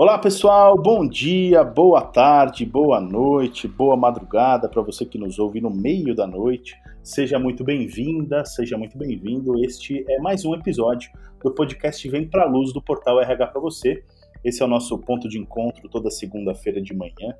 Olá 0.00 0.16
pessoal, 0.16 0.80
bom 0.80 1.04
dia, 1.04 1.64
boa 1.64 2.00
tarde, 2.00 2.64
boa 2.64 3.00
noite, 3.00 3.66
boa 3.66 3.96
madrugada 3.96 4.68
para 4.68 4.80
você 4.80 5.04
que 5.04 5.18
nos 5.18 5.40
ouve 5.40 5.60
no 5.60 5.70
meio 5.70 6.14
da 6.14 6.24
noite. 6.24 6.76
Seja 7.02 7.36
muito 7.36 7.64
bem-vinda, 7.64 8.44
seja 8.44 8.78
muito 8.78 8.96
bem-vindo. 8.96 9.58
Este 9.64 10.04
é 10.08 10.20
mais 10.20 10.44
um 10.44 10.54
episódio 10.54 11.10
do 11.42 11.52
podcast 11.52 12.08
Vem 12.08 12.28
Pra 12.28 12.44
Luz 12.44 12.72
do 12.72 12.80
portal 12.80 13.20
RH 13.20 13.48
para 13.48 13.60
você. 13.60 14.00
Esse 14.44 14.62
é 14.62 14.64
o 14.64 14.68
nosso 14.68 14.96
ponto 14.98 15.28
de 15.28 15.36
encontro 15.36 15.88
toda 15.88 16.12
segunda-feira 16.12 16.80
de 16.80 16.94
manhã 16.94 17.34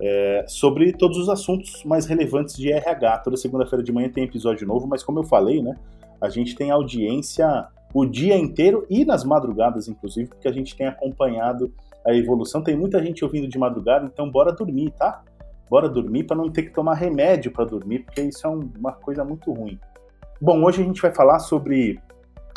é, 0.00 0.44
sobre 0.46 0.92
todos 0.92 1.18
os 1.18 1.28
assuntos 1.28 1.82
mais 1.82 2.06
relevantes 2.06 2.56
de 2.56 2.70
RH. 2.70 3.18
Toda 3.18 3.36
segunda-feira 3.36 3.82
de 3.82 3.90
manhã 3.90 4.08
tem 4.08 4.22
episódio 4.22 4.64
novo, 4.64 4.86
mas 4.86 5.02
como 5.02 5.18
eu 5.18 5.24
falei, 5.24 5.60
né, 5.60 5.74
a 6.20 6.28
gente 6.28 6.54
tem 6.54 6.70
audiência 6.70 7.66
o 7.94 8.04
dia 8.04 8.36
inteiro 8.36 8.84
e 8.90 9.04
nas 9.04 9.22
madrugadas, 9.22 9.86
inclusive, 9.86 10.28
porque 10.28 10.48
a 10.48 10.52
gente 10.52 10.76
tem 10.76 10.88
acompanhado 10.88 11.72
a 12.04 12.12
evolução. 12.12 12.60
Tem 12.60 12.76
muita 12.76 13.00
gente 13.00 13.24
ouvindo 13.24 13.46
de 13.46 13.56
madrugada, 13.56 14.04
então 14.04 14.28
bora 14.28 14.52
dormir, 14.52 14.90
tá? 14.98 15.22
Bora 15.70 15.88
dormir 15.88 16.24
para 16.24 16.36
não 16.36 16.50
ter 16.50 16.64
que 16.64 16.72
tomar 16.72 16.94
remédio 16.94 17.52
para 17.52 17.64
dormir, 17.64 18.00
porque 18.00 18.20
isso 18.20 18.44
é 18.44 18.50
um, 18.50 18.68
uma 18.76 18.92
coisa 18.92 19.24
muito 19.24 19.52
ruim. 19.52 19.78
Bom, 20.40 20.64
hoje 20.64 20.82
a 20.82 20.84
gente 20.84 21.00
vai 21.00 21.14
falar 21.14 21.38
sobre 21.38 22.00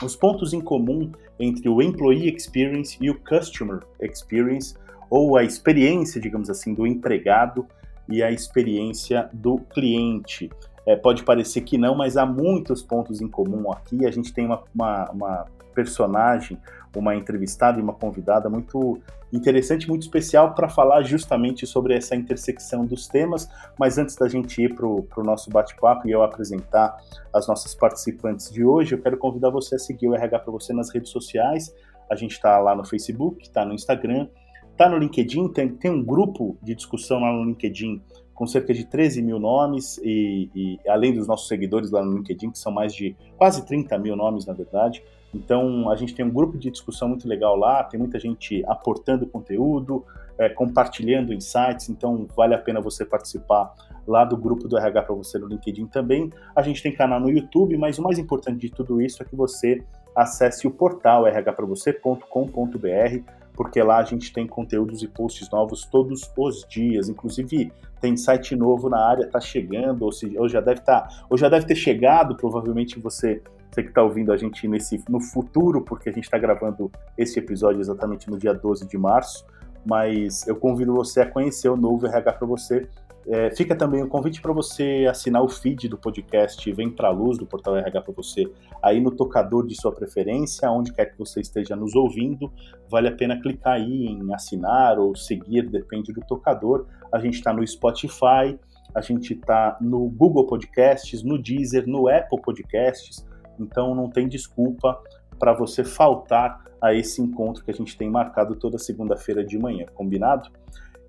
os 0.04 0.16
pontos 0.16 0.54
em 0.54 0.60
comum 0.60 1.12
entre 1.40 1.70
o 1.70 1.84
Employee 1.84 2.36
Experience 2.36 2.98
e 3.00 3.12
o 3.12 3.20
Customer 3.22 3.82
Experience, 4.02 4.76
ou 5.08 5.38
a 5.38 5.44
experiência, 5.44 6.20
digamos 6.20 6.50
assim, 6.50 6.74
do 6.74 6.86
empregado 6.86 7.66
e 8.10 8.24
a 8.24 8.32
experiência 8.32 9.30
do 9.32 9.60
cliente. 9.60 10.50
É, 10.88 10.96
pode 10.96 11.24
parecer 11.24 11.62
que 11.62 11.78
não, 11.78 11.94
mas 11.94 12.16
há 12.16 12.26
muitos 12.26 12.82
pontos 12.82 13.20
em 13.20 13.28
comum 13.28 13.70
aqui. 13.74 14.06
A 14.06 14.12
gente 14.12 14.34
tem 14.34 14.46
uma, 14.46 14.64
uma, 14.74 15.12
uma 15.12 15.46
personagem, 15.76 16.58
uma 16.96 17.14
entrevistada 17.14 17.78
e 17.78 17.84
uma 17.84 17.94
convidada 17.94 18.50
muito 18.50 18.98
interessante, 19.32 19.90
muito 19.90 20.04
especial 20.04 20.56
para 20.56 20.70
falar 20.70 21.04
justamente 21.04 21.68
sobre 21.68 21.94
essa 21.94 22.16
intersecção 22.16 22.86
dos 22.86 23.06
temas. 23.06 23.50
Mas 23.78 23.98
antes 23.98 24.16
da 24.16 24.30
gente 24.30 24.62
ir 24.62 24.74
para 24.74 24.88
o 24.88 25.24
nosso 25.24 25.50
bate-papo 25.50 26.08
e 26.08 26.12
eu 26.12 26.24
apresentar 26.24 26.98
as 27.34 27.50
nossas 27.50 27.76
participantes 27.76 28.50
de 28.50 28.64
hoje, 28.64 28.96
eu 28.96 29.02
quero 29.02 29.18
convidar 29.18 29.50
você 29.50 29.76
a 29.76 29.80
seguir 29.80 30.08
o 30.08 30.16
RH 30.16 30.40
para 30.40 30.52
você 30.54 30.72
nas 30.72 30.90
redes 30.90 31.12
sociais. 31.12 31.76
A 32.10 32.16
gente 32.16 32.32
está 32.32 32.58
lá 32.60 32.74
no 32.74 32.86
Facebook, 32.86 33.44
está 33.44 33.66
no 33.66 33.74
Instagram, 33.74 34.30
está 34.72 34.88
no 34.88 34.98
LinkedIn, 34.98 35.50
tem, 35.50 35.68
tem 35.68 35.92
um 35.92 36.02
grupo 36.02 36.58
de 36.64 36.74
discussão 36.74 37.20
lá 37.20 37.34
no 37.34 37.44
LinkedIn 37.44 38.02
com 38.38 38.46
cerca 38.46 38.72
de 38.72 38.86
13 38.86 39.24
mil 39.24 39.40
nomes, 39.40 39.98
e, 40.04 40.48
e, 40.56 40.80
além 40.88 41.12
dos 41.12 41.28
nossos 41.28 41.48
seguidores 41.48 41.90
lá 41.90 42.06
no 42.06 42.18
LinkedIn, 42.18 42.52
que 42.52 42.60
são 42.60 42.72
mais 42.72 42.94
de 42.94 43.16
quase 43.36 43.66
30 43.66 43.98
mil 43.98 44.16
nomes, 44.16 44.46
na 44.46 44.54
verdade. 44.54 45.04
Então, 45.34 45.90
a 45.90 45.96
gente 45.96 46.14
tem 46.14 46.24
um 46.24 46.30
grupo 46.30 46.56
de 46.56 46.70
discussão 46.70 47.10
muito 47.10 47.28
legal 47.28 47.56
lá, 47.56 47.84
tem 47.84 48.00
muita 48.00 48.20
gente 48.20 48.64
aportando 48.68 49.26
conteúdo, 49.26 50.06
é, 50.38 50.50
compartilhando 50.50 51.34
insights, 51.34 51.90
então 51.90 52.28
vale 52.38 52.54
a 52.54 52.60
pena 52.60 52.80
você 52.80 53.04
participar 53.04 53.74
lá 54.06 54.24
do 54.24 54.38
grupo 54.38 54.68
do 54.68 54.78
RH 54.78 55.02
para 55.02 55.16
você 55.16 55.40
no 55.40 55.48
LinkedIn 55.48 55.88
também. 55.88 56.32
A 56.56 56.62
gente 56.62 56.84
tem 56.84 56.94
canal 56.94 57.20
no 57.20 57.32
YouTube, 57.32 57.76
mas 57.76 57.98
o 57.98 58.04
mais 58.04 58.20
importante 58.20 58.60
de 58.60 58.70
tudo 58.70 59.02
isso 59.02 59.24
é 59.24 59.26
que 59.26 59.36
você 59.36 59.84
acesse 60.16 60.68
o 60.68 60.72
portal 60.72 61.24
rhpravocê.com.br 61.24 63.38
porque 63.58 63.82
lá 63.82 63.98
a 63.98 64.04
gente 64.04 64.32
tem 64.32 64.46
conteúdos 64.46 65.02
e 65.02 65.08
posts 65.08 65.50
novos 65.50 65.84
todos 65.84 66.32
os 66.38 66.64
dias. 66.70 67.10
Inclusive, 67.10 67.74
tem 68.00 68.16
site 68.16 68.56
novo 68.56 68.90
na 68.90 69.00
área, 69.00 69.24
está 69.24 69.40
chegando, 69.40 70.04
ou, 70.04 70.12
se, 70.12 70.38
ou 70.38 70.48
já 70.48 70.62
deve 70.62 70.80
estar, 70.80 71.02
tá, 71.02 71.26
ou 71.30 71.38
já 71.38 71.50
deve 71.50 71.66
ter 71.66 71.76
chegado, 71.76 72.36
provavelmente 72.36 73.00
você, 73.00 73.42
você 73.72 73.84
que 73.84 73.90
está 73.90 74.04
ouvindo 74.04 74.32
a 74.32 74.38
gente 74.38 74.68
nesse, 74.68 75.04
no 75.10 75.20
futuro, 75.20 75.82
porque 75.82 76.10
a 76.10 76.12
gente 76.12 76.26
está 76.26 76.38
gravando 76.38 76.92
esse 77.18 77.40
episódio 77.40 77.80
exatamente 77.80 78.30
no 78.30 78.38
dia 78.38 78.54
12 78.54 78.88
de 78.88 78.98
março. 78.98 79.46
Mas 79.88 80.46
eu 80.48 80.56
convido 80.56 80.94
você 80.94 81.22
a 81.22 81.32
conhecer 81.32 81.70
o 81.70 81.78
novo 81.78 82.06
RH 82.06 82.34
para 82.34 82.48
você 82.48 82.88
é, 83.30 83.52
fica 83.52 83.76
também 83.76 84.02
o 84.02 84.08
convite 84.08 84.42
para 84.42 84.54
você 84.54 85.06
assinar 85.10 85.44
o 85.44 85.50
feed 85.50 85.90
do 85.90 85.98
podcast 85.98 86.72
Vem 86.72 86.90
Pra 86.90 87.10
Luz, 87.10 87.38
do 87.38 87.46
Portal 87.46 87.76
RH 87.76 88.02
para 88.02 88.14
você, 88.14 88.50
aí 88.82 89.02
no 89.02 89.12
tocador 89.12 89.68
de 89.68 89.76
sua 89.76 89.92
preferência, 89.92 90.72
onde 90.72 90.94
quer 90.94 91.08
que 91.08 91.20
você 91.20 91.42
esteja 91.42 91.76
nos 91.76 91.94
ouvindo. 91.94 92.50
Vale 92.90 93.10
a 93.10 93.12
pena 93.12 93.38
clicar 93.38 93.74
aí 93.74 94.06
em 94.06 94.34
assinar 94.34 94.98
ou 94.98 95.14
seguir, 95.14 95.70
depende 95.70 96.14
do 96.14 96.22
tocador. 96.22 96.88
A 97.12 97.20
gente 97.20 97.34
está 97.34 97.52
no 97.52 97.68
Spotify, 97.68 98.58
a 98.96 99.02
gente 99.02 99.34
está 99.34 99.78
no 99.82 100.08
Google 100.08 100.48
Podcasts, 100.48 101.22
no 101.22 101.38
Deezer, 101.38 101.86
no 101.86 102.08
Apple 102.08 102.42
Podcasts, 102.42 103.28
então 103.60 103.94
não 103.94 104.10
tem 104.10 104.30
desculpa 104.30 105.02
para 105.38 105.54
você 105.54 105.84
faltar 105.84 106.66
a 106.82 106.94
esse 106.94 107.22
encontro 107.22 107.64
que 107.64 107.72
a 107.72 107.74
gente 107.74 107.98
tem 107.98 108.10
marcado 108.10 108.56
toda 108.56 108.78
segunda-feira 108.78 109.44
de 109.44 109.58
manhã, 109.58 109.86
combinado? 109.94 110.50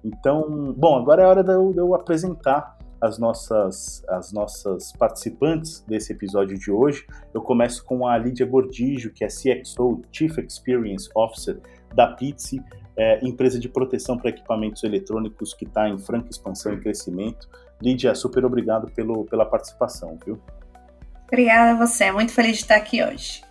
Então, 0.04 0.72
bom, 0.76 0.96
agora 0.96 1.22
é 1.22 1.26
hora 1.26 1.42
de 1.42 1.52
eu, 1.52 1.72
de 1.72 1.78
eu, 1.78 1.94
apresentar 1.94 2.78
as 3.00 3.18
nossas, 3.18 4.02
as 4.08 4.32
nossas 4.32 4.92
participantes 4.92 5.80
desse 5.86 6.12
episódio 6.12 6.58
de 6.58 6.70
hoje. 6.70 7.06
Eu 7.32 7.42
começo 7.42 7.84
com 7.84 8.06
a 8.06 8.16
Lídia 8.16 8.46
Gordijo, 8.46 9.12
que 9.12 9.24
é 9.24 9.28
CXO, 9.28 10.02
Chief 10.10 10.36
Experience 10.38 11.08
Officer 11.14 11.60
da 11.94 12.08
Pizzi, 12.08 12.62
é, 12.96 13.24
empresa 13.24 13.58
de 13.58 13.68
proteção 13.68 14.18
para 14.18 14.30
equipamentos 14.30 14.82
eletrônicos 14.82 15.54
que 15.54 15.64
está 15.64 15.88
em 15.88 15.98
franca 15.98 16.28
expansão 16.30 16.72
e 16.74 16.80
crescimento. 16.80 17.48
Lídia, 17.80 18.14
super 18.14 18.44
obrigado 18.44 18.90
pelo, 18.90 19.24
pela 19.24 19.46
participação, 19.46 20.18
viu? 20.24 20.40
Obrigada 21.28 21.72
a 21.72 21.86
você, 21.86 22.10
muito 22.10 22.32
feliz 22.32 22.56
de 22.56 22.62
estar 22.62 22.76
aqui 22.76 23.04
hoje. 23.04 23.47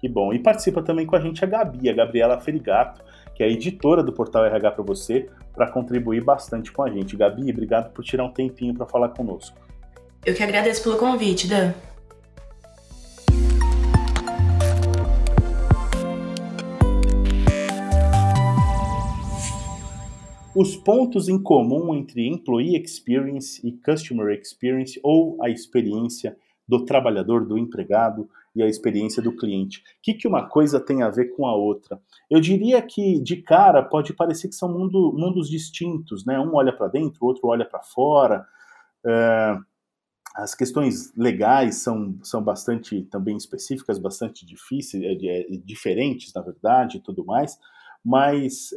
Que 0.00 0.08
bom. 0.08 0.32
E 0.32 0.38
participa 0.38 0.82
também 0.82 1.04
com 1.04 1.14
a 1.14 1.20
gente 1.20 1.44
a 1.44 1.46
Gabi, 1.46 1.90
a 1.90 1.92
Gabriela 1.92 2.40
Ferigato, 2.40 3.02
que 3.34 3.42
é 3.42 3.46
a 3.46 3.50
editora 3.50 4.02
do 4.02 4.12
Portal 4.12 4.46
RH 4.46 4.70
para 4.70 4.84
você, 4.84 5.28
para 5.54 5.70
contribuir 5.70 6.24
bastante 6.24 6.72
com 6.72 6.82
a 6.82 6.90
gente. 6.90 7.16
Gabi, 7.16 7.50
obrigado 7.50 7.92
por 7.92 8.02
tirar 8.02 8.24
um 8.24 8.32
tempinho 8.32 8.74
para 8.74 8.86
falar 8.86 9.10
conosco. 9.10 9.58
Eu 10.24 10.34
que 10.34 10.42
agradeço 10.42 10.82
pelo 10.82 10.96
convite, 10.96 11.46
Dan. 11.46 11.74
Os 20.54 20.76
pontos 20.76 21.28
em 21.28 21.40
comum 21.42 21.94
entre 21.94 22.26
Employee 22.26 22.82
Experience 22.82 23.66
e 23.66 23.72
Customer 23.72 24.36
Experience, 24.38 24.98
ou 25.02 25.36
a 25.42 25.48
experiência 25.48 26.36
do 26.66 26.84
trabalhador, 26.84 27.46
do 27.46 27.56
empregado, 27.56 28.28
e 28.54 28.62
a 28.62 28.66
experiência 28.66 29.22
do 29.22 29.34
cliente. 29.36 29.78
O 29.78 29.82
que, 30.02 30.14
que 30.14 30.26
uma 30.26 30.48
coisa 30.48 30.80
tem 30.80 31.02
a 31.02 31.10
ver 31.10 31.36
com 31.36 31.46
a 31.46 31.54
outra? 31.54 32.00
Eu 32.28 32.40
diria 32.40 32.82
que, 32.82 33.20
de 33.20 33.36
cara, 33.36 33.82
pode 33.82 34.12
parecer 34.12 34.48
que 34.48 34.54
são 34.54 34.72
mundo, 34.72 35.12
mundos 35.16 35.48
distintos, 35.48 36.24
né? 36.24 36.38
Um 36.38 36.54
olha 36.54 36.72
para 36.72 36.88
dentro, 36.88 37.18
o 37.22 37.26
outro 37.26 37.46
olha 37.48 37.64
para 37.64 37.80
fora. 37.80 38.44
É, 39.06 39.56
as 40.34 40.54
questões 40.54 41.14
legais 41.16 41.76
são, 41.76 42.18
são 42.22 42.42
bastante 42.42 43.02
também 43.02 43.36
específicas, 43.36 43.98
bastante 43.98 44.44
difíceis, 44.44 45.02
é, 45.02 45.26
é, 45.26 45.46
diferentes, 45.64 46.32
na 46.34 46.42
verdade, 46.42 46.98
e 46.98 47.00
tudo 47.00 47.24
mais. 47.24 47.58
Mas 48.04 48.70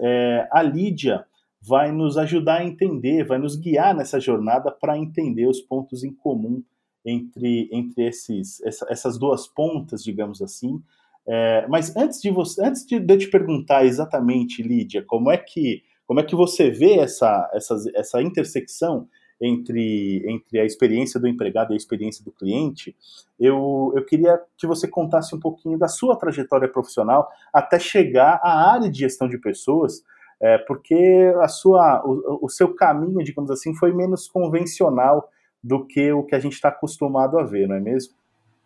a 0.52 0.62
Lídia 0.62 1.26
vai 1.62 1.94
nos 1.94 2.18
ajudar 2.18 2.60
a 2.60 2.66
entender, 2.66 3.26
vai 3.26 3.38
nos 3.38 3.56
guiar 3.56 3.96
nessa 3.96 4.20
jornada 4.20 4.70
para 4.70 4.98
entender 4.98 5.48
os 5.48 5.62
pontos 5.62 6.04
em 6.04 6.14
comum 6.14 6.62
entre, 7.06 7.70
entre 7.72 8.08
esses, 8.08 8.62
essa, 8.62 8.86
essas 8.90 9.18
duas 9.18 9.48
pontas, 9.48 10.04
digamos 10.04 10.42
assim. 10.42 10.82
É, 11.26 11.66
mas 11.68 11.96
antes 11.96 12.22
de 12.22 12.30
você, 12.30 12.64
antes 12.64 12.86
de, 12.86 13.00
de 13.00 13.14
eu 13.14 13.18
te 13.18 13.30
perguntar 13.30 13.86
exatamente, 13.86 14.62
Lídia, 14.62 15.04
como 15.04 15.32
é 15.32 15.38
que 15.38 15.84
como 16.06 16.20
é 16.20 16.24
que 16.24 16.36
você 16.36 16.70
vê 16.70 17.00
essa, 17.00 17.50
essa, 17.54 17.76
essa 17.96 18.22
intersecção 18.22 19.08
entre, 19.42 20.24
entre 20.28 20.60
a 20.60 20.66
experiência 20.66 21.20
do 21.20 21.28
empregado 21.28 21.72
e 21.72 21.74
a 21.74 21.78
experiência 21.78 22.24
do 22.24 22.32
cliente, 22.32 22.96
eu, 23.40 23.92
eu 23.96 24.06
queria 24.06 24.40
que 24.58 24.68
você 24.68 24.88
contasse 24.88 25.36
um 25.36 25.40
pouquinho 25.40 25.78
da 25.78 25.88
sua 25.88 26.16
trajetória 26.16 26.68
profissional 26.68 27.30
até 27.54 27.80
chegar 27.80 28.40
à 28.44 28.72
área 28.74 28.90
de 28.90 29.00
gestão 29.00 29.28
de 29.28 29.38
pessoas, 29.38 30.04
é, 30.42 30.58
porque 30.60 31.34
a 31.42 31.48
sua, 31.48 32.04
o, 32.06 32.46
o 32.46 32.50
seu 32.50 32.74
caminho, 32.74 33.24
digamos 33.24 33.50
assim, 33.50 33.74
foi 33.74 33.94
menos 33.94 34.28
convencional 34.28 35.30
do 35.64 35.86
que 35.86 36.12
o 36.12 36.24
que 36.24 36.36
a 36.36 36.40
gente 36.40 36.54
está 36.54 36.70
acostumado 36.70 37.40
a 37.40 37.44
ver, 37.44 37.68
não 37.68 37.76
é 37.76 37.80
mesmo? 37.80 38.14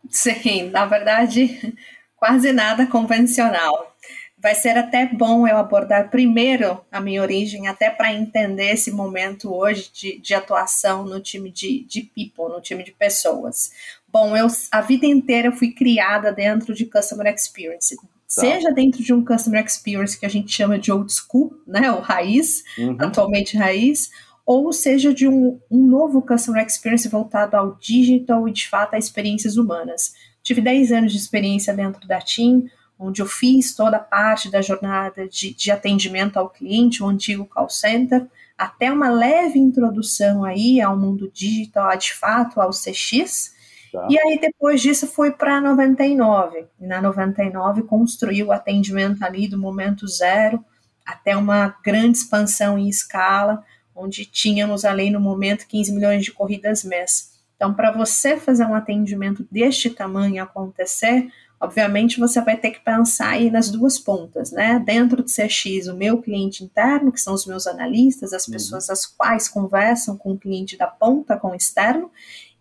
Sim, 0.10 0.70
na 0.70 0.86
verdade, 0.86 1.76
quase 2.16 2.52
nada 2.52 2.88
convencional. 2.88 3.96
Vai 4.40 4.54
ser 4.54 4.78
até 4.78 5.06
bom 5.08 5.48
eu 5.48 5.58
abordar 5.58 6.10
primeiro 6.10 6.80
a 6.92 7.02
minha 7.02 7.22
origem, 7.22 7.68
até 7.68 7.90
para 7.90 8.14
entender 8.14 8.72
esse 8.72 8.92
momento 8.92 9.54
hoje 9.54 9.90
de, 9.92 10.20
de 10.20 10.34
atuação 10.36 11.06
no 11.06 11.20
time 11.20 11.52
de, 11.52 11.84
de 11.86 12.02
people, 12.04 12.54
no 12.54 12.62
time 12.62 12.84
de 12.84 12.92
pessoas. 12.92 13.72
Bom, 14.08 14.38
eu 14.38 14.48
a 14.72 14.82
vida 14.82 15.06
inteira 15.06 15.52
fui 15.52 15.72
criada 15.72 16.32
dentro 16.32 16.74
de 16.74 16.86
Customer 16.86 17.34
Experience, 17.34 17.96
Tá. 18.36 18.42
seja 18.42 18.74
dentro 18.74 19.02
de 19.02 19.14
um 19.14 19.24
customer 19.24 19.64
experience 19.64 20.20
que 20.20 20.26
a 20.26 20.30
gente 20.30 20.52
chama 20.52 20.78
de 20.78 20.92
old 20.92 21.12
school, 21.12 21.58
né, 21.66 21.90
o 21.92 22.02
raiz, 22.02 22.62
uhum. 22.78 22.98
atualmente 23.00 23.56
raiz, 23.56 24.12
ou 24.48 24.72
seja 24.72 25.14
de 25.14 25.28
um, 25.28 25.60
um 25.70 25.86
novo 25.86 26.22
Customer 26.22 26.66
Experience 26.66 27.10
voltado 27.10 27.58
ao 27.58 27.76
digital 27.76 28.48
e 28.48 28.54
de 28.54 28.66
fato 28.66 28.94
a 28.94 28.98
experiências 28.98 29.58
humanas. 29.58 30.14
Tive 30.42 30.62
10 30.62 30.94
anos 30.94 31.12
de 31.12 31.18
experiência 31.18 31.74
dentro 31.74 32.08
da 32.08 32.22
TIM, 32.22 32.70
onde 32.98 33.22
eu 33.22 33.26
fiz 33.26 33.76
toda 33.76 33.98
a 33.98 34.00
parte 34.00 34.50
da 34.50 34.62
jornada 34.62 35.28
de, 35.28 35.54
de 35.54 35.70
atendimento 35.70 36.38
ao 36.38 36.50
cliente, 36.50 37.04
o 37.04 37.08
antigo 37.08 37.46
call 37.46 37.70
center, 37.70 38.26
até 38.58 38.90
uma 38.90 39.10
leve 39.10 39.60
introdução 39.60 40.46
aí 40.46 40.80
ao 40.80 40.98
mundo 40.98 41.30
digital, 41.30 41.96
de 41.98 42.14
fato, 42.14 42.62
ao 42.62 42.70
CX. 42.70 43.54
Tá. 43.92 44.08
E 44.10 44.18
aí, 44.18 44.40
depois 44.40 44.82
disso, 44.82 45.08
foi 45.08 45.30
para 45.30 45.60
99. 45.60 46.66
E 46.80 46.88
na 46.88 47.02
99, 47.02 47.84
construiu 47.84 48.48
o 48.48 48.52
atendimento 48.54 49.22
ali 49.24 49.46
do 49.50 49.58
momento 49.58 50.08
zero 50.08 50.64
até 51.06 51.36
uma 51.36 51.76
grande 51.84 52.18
expansão 52.18 52.78
em 52.78 52.90
escala, 52.90 53.64
onde 53.98 54.26
tínhamos 54.26 54.86
ali 54.86 55.10
no 55.10 55.20
momento 55.20 55.68
15 55.68 55.92
milhões 55.92 56.24
de 56.24 56.32
corridas 56.32 56.84
mês. 56.84 57.36
Então, 57.56 57.74
para 57.74 57.92
você 57.92 58.38
fazer 58.38 58.66
um 58.66 58.76
atendimento 58.76 59.46
deste 59.52 59.90
tamanho 59.90 60.42
acontecer, 60.44 61.28
obviamente 61.60 62.20
você 62.20 62.40
vai 62.40 62.56
ter 62.56 62.70
que 62.70 62.80
pensar 62.80 63.30
aí 63.30 63.50
nas 63.50 63.72
duas 63.72 63.98
pontas, 63.98 64.52
né? 64.52 64.82
Dentro 64.86 65.24
do 65.24 65.30
CX, 65.30 65.88
o 65.88 65.96
meu 65.96 66.22
cliente 66.22 66.64
interno, 66.64 67.12
que 67.12 67.20
são 67.20 67.34
os 67.34 67.48
meus 67.48 67.66
analistas, 67.66 68.32
as 68.32 68.48
uhum. 68.48 68.54
pessoas 68.54 68.90
as 68.92 69.08
quais 69.08 69.50
conversam 69.50 70.16
com 70.16 70.34
o 70.34 70.38
cliente 70.38 70.78
da 70.78 70.86
ponta, 70.86 71.36
com 71.36 71.50
o 71.50 71.56
externo, 71.56 72.12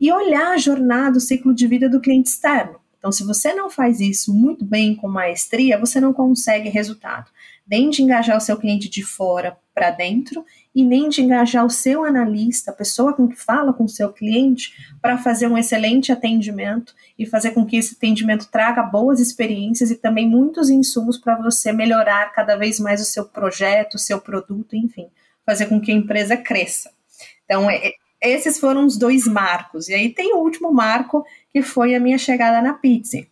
e 0.00 0.10
olhar 0.10 0.52
a 0.52 0.58
jornada, 0.58 1.18
o 1.18 1.20
ciclo 1.20 1.54
de 1.54 1.66
vida 1.66 1.90
do 1.90 2.00
cliente 2.00 2.30
externo. 2.30 2.80
Então, 2.98 3.12
se 3.12 3.22
você 3.22 3.52
não 3.52 3.68
faz 3.68 4.00
isso 4.00 4.34
muito 4.34 4.64
bem 4.64 4.96
com 4.96 5.06
maestria, 5.06 5.78
você 5.78 6.00
não 6.00 6.14
consegue 6.14 6.70
resultado 6.70 7.30
nem 7.66 7.90
de 7.90 8.02
engajar 8.02 8.36
o 8.36 8.40
seu 8.40 8.56
cliente 8.56 8.88
de 8.88 9.02
fora 9.02 9.58
para 9.74 9.90
dentro 9.90 10.44
e 10.76 10.84
nem 10.84 11.08
de 11.08 11.22
engajar 11.22 11.64
o 11.64 11.70
seu 11.70 12.04
analista, 12.04 12.70
a 12.70 12.74
pessoa 12.74 13.14
com 13.14 13.26
que 13.26 13.34
fala 13.34 13.72
com 13.72 13.84
o 13.84 13.88
seu 13.88 14.12
cliente, 14.12 14.74
para 15.00 15.16
fazer 15.16 15.46
um 15.46 15.56
excelente 15.56 16.12
atendimento 16.12 16.94
e 17.18 17.24
fazer 17.24 17.52
com 17.52 17.64
que 17.64 17.78
esse 17.78 17.94
atendimento 17.94 18.50
traga 18.50 18.82
boas 18.82 19.18
experiências 19.18 19.90
e 19.90 19.96
também 19.96 20.28
muitos 20.28 20.68
insumos 20.68 21.16
para 21.16 21.34
você 21.40 21.72
melhorar 21.72 22.30
cada 22.34 22.56
vez 22.56 22.78
mais 22.78 23.00
o 23.00 23.06
seu 23.06 23.24
projeto, 23.24 23.94
o 23.94 23.98
seu 23.98 24.20
produto, 24.20 24.76
enfim, 24.76 25.08
fazer 25.46 25.64
com 25.64 25.80
que 25.80 25.90
a 25.90 25.94
empresa 25.94 26.36
cresça. 26.36 26.90
Então, 27.46 27.70
é, 27.70 27.92
esses 28.20 28.60
foram 28.60 28.84
os 28.84 28.98
dois 28.98 29.26
marcos. 29.26 29.88
E 29.88 29.94
aí 29.94 30.10
tem 30.10 30.34
o 30.34 30.40
último 30.40 30.70
marco, 30.70 31.24
que 31.54 31.62
foi 31.62 31.94
a 31.94 32.00
minha 32.00 32.18
chegada 32.18 32.60
na 32.60 32.74
Pizza. 32.74 33.26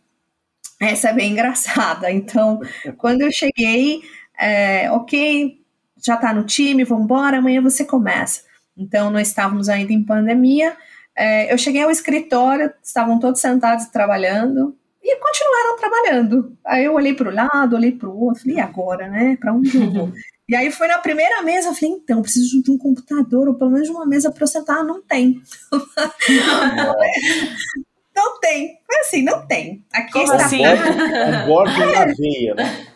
Essa 0.81 1.11
é 1.11 1.13
bem 1.13 1.33
engraçada. 1.33 2.11
Então, 2.11 2.59
quando 2.97 3.21
eu 3.21 3.31
cheguei, 3.31 4.01
é, 4.41 4.91
ok, 4.91 5.63
já 6.05 6.15
está 6.15 6.33
no 6.33 6.45
time, 6.45 6.85
vamos 6.85 7.05
embora, 7.05 7.39
amanhã 7.39 7.63
você 7.63 7.85
começa. 7.85 8.43
Então, 8.77 9.11
nós 9.11 9.29
estávamos 9.29 9.69
ainda 9.69 9.93
em 9.93 10.05
pandemia. 10.05 10.77
É, 11.17 11.53
eu 11.53 11.57
cheguei 11.57 11.83
ao 11.83 11.91
escritório, 11.91 12.73
estavam 12.83 13.19
todos 13.19 13.41
sentados 13.41 13.87
trabalhando 13.87 14.77
e 15.03 15.17
continuaram 15.17 15.77
trabalhando. 15.79 16.57
Aí 16.65 16.85
eu 16.85 16.95
olhei 16.95 17.15
para 17.15 17.29
o 17.29 17.35
lado, 17.35 17.77
olhei 17.77 17.93
para 17.93 18.09
o 18.09 18.21
outro, 18.21 18.43
falei, 18.43 18.57
e 18.57 18.61
agora, 18.61 19.09
né? 19.09 19.37
Para 19.41 19.53
onde 19.53 19.77
eu 19.77 19.93
vou? 19.93 20.13
e 20.49 20.57
aí 20.57 20.71
foi 20.71 20.89
na 20.89 20.99
primeira 20.99 21.43
mesa, 21.43 21.69
eu 21.69 21.75
falei, 21.75 21.95
então, 21.95 22.23
preciso 22.23 22.63
de 22.63 22.71
um 22.71 22.79
computador, 22.79 23.49
ou 23.49 23.55
pelo 23.55 23.71
menos 23.71 23.87
de 23.87 23.95
uma 23.95 24.07
mesa 24.07 24.31
para 24.31 24.43
eu 24.43 24.49
sentar. 24.49 24.85
Não 24.85 25.03
tem. 25.03 25.41
Não 28.15 28.39
tem. 28.41 28.79
Foi 28.87 29.01
assim, 29.01 29.23
não 29.23 29.47
tem. 29.47 29.83
Aqui 29.93 30.13
Como 30.13 30.25
está. 30.25 30.47
Assim? 30.47 30.61
Um 30.65 31.47
board 31.47 31.79
na 31.79 32.05
veia, 32.15 32.55
né? 32.55 32.87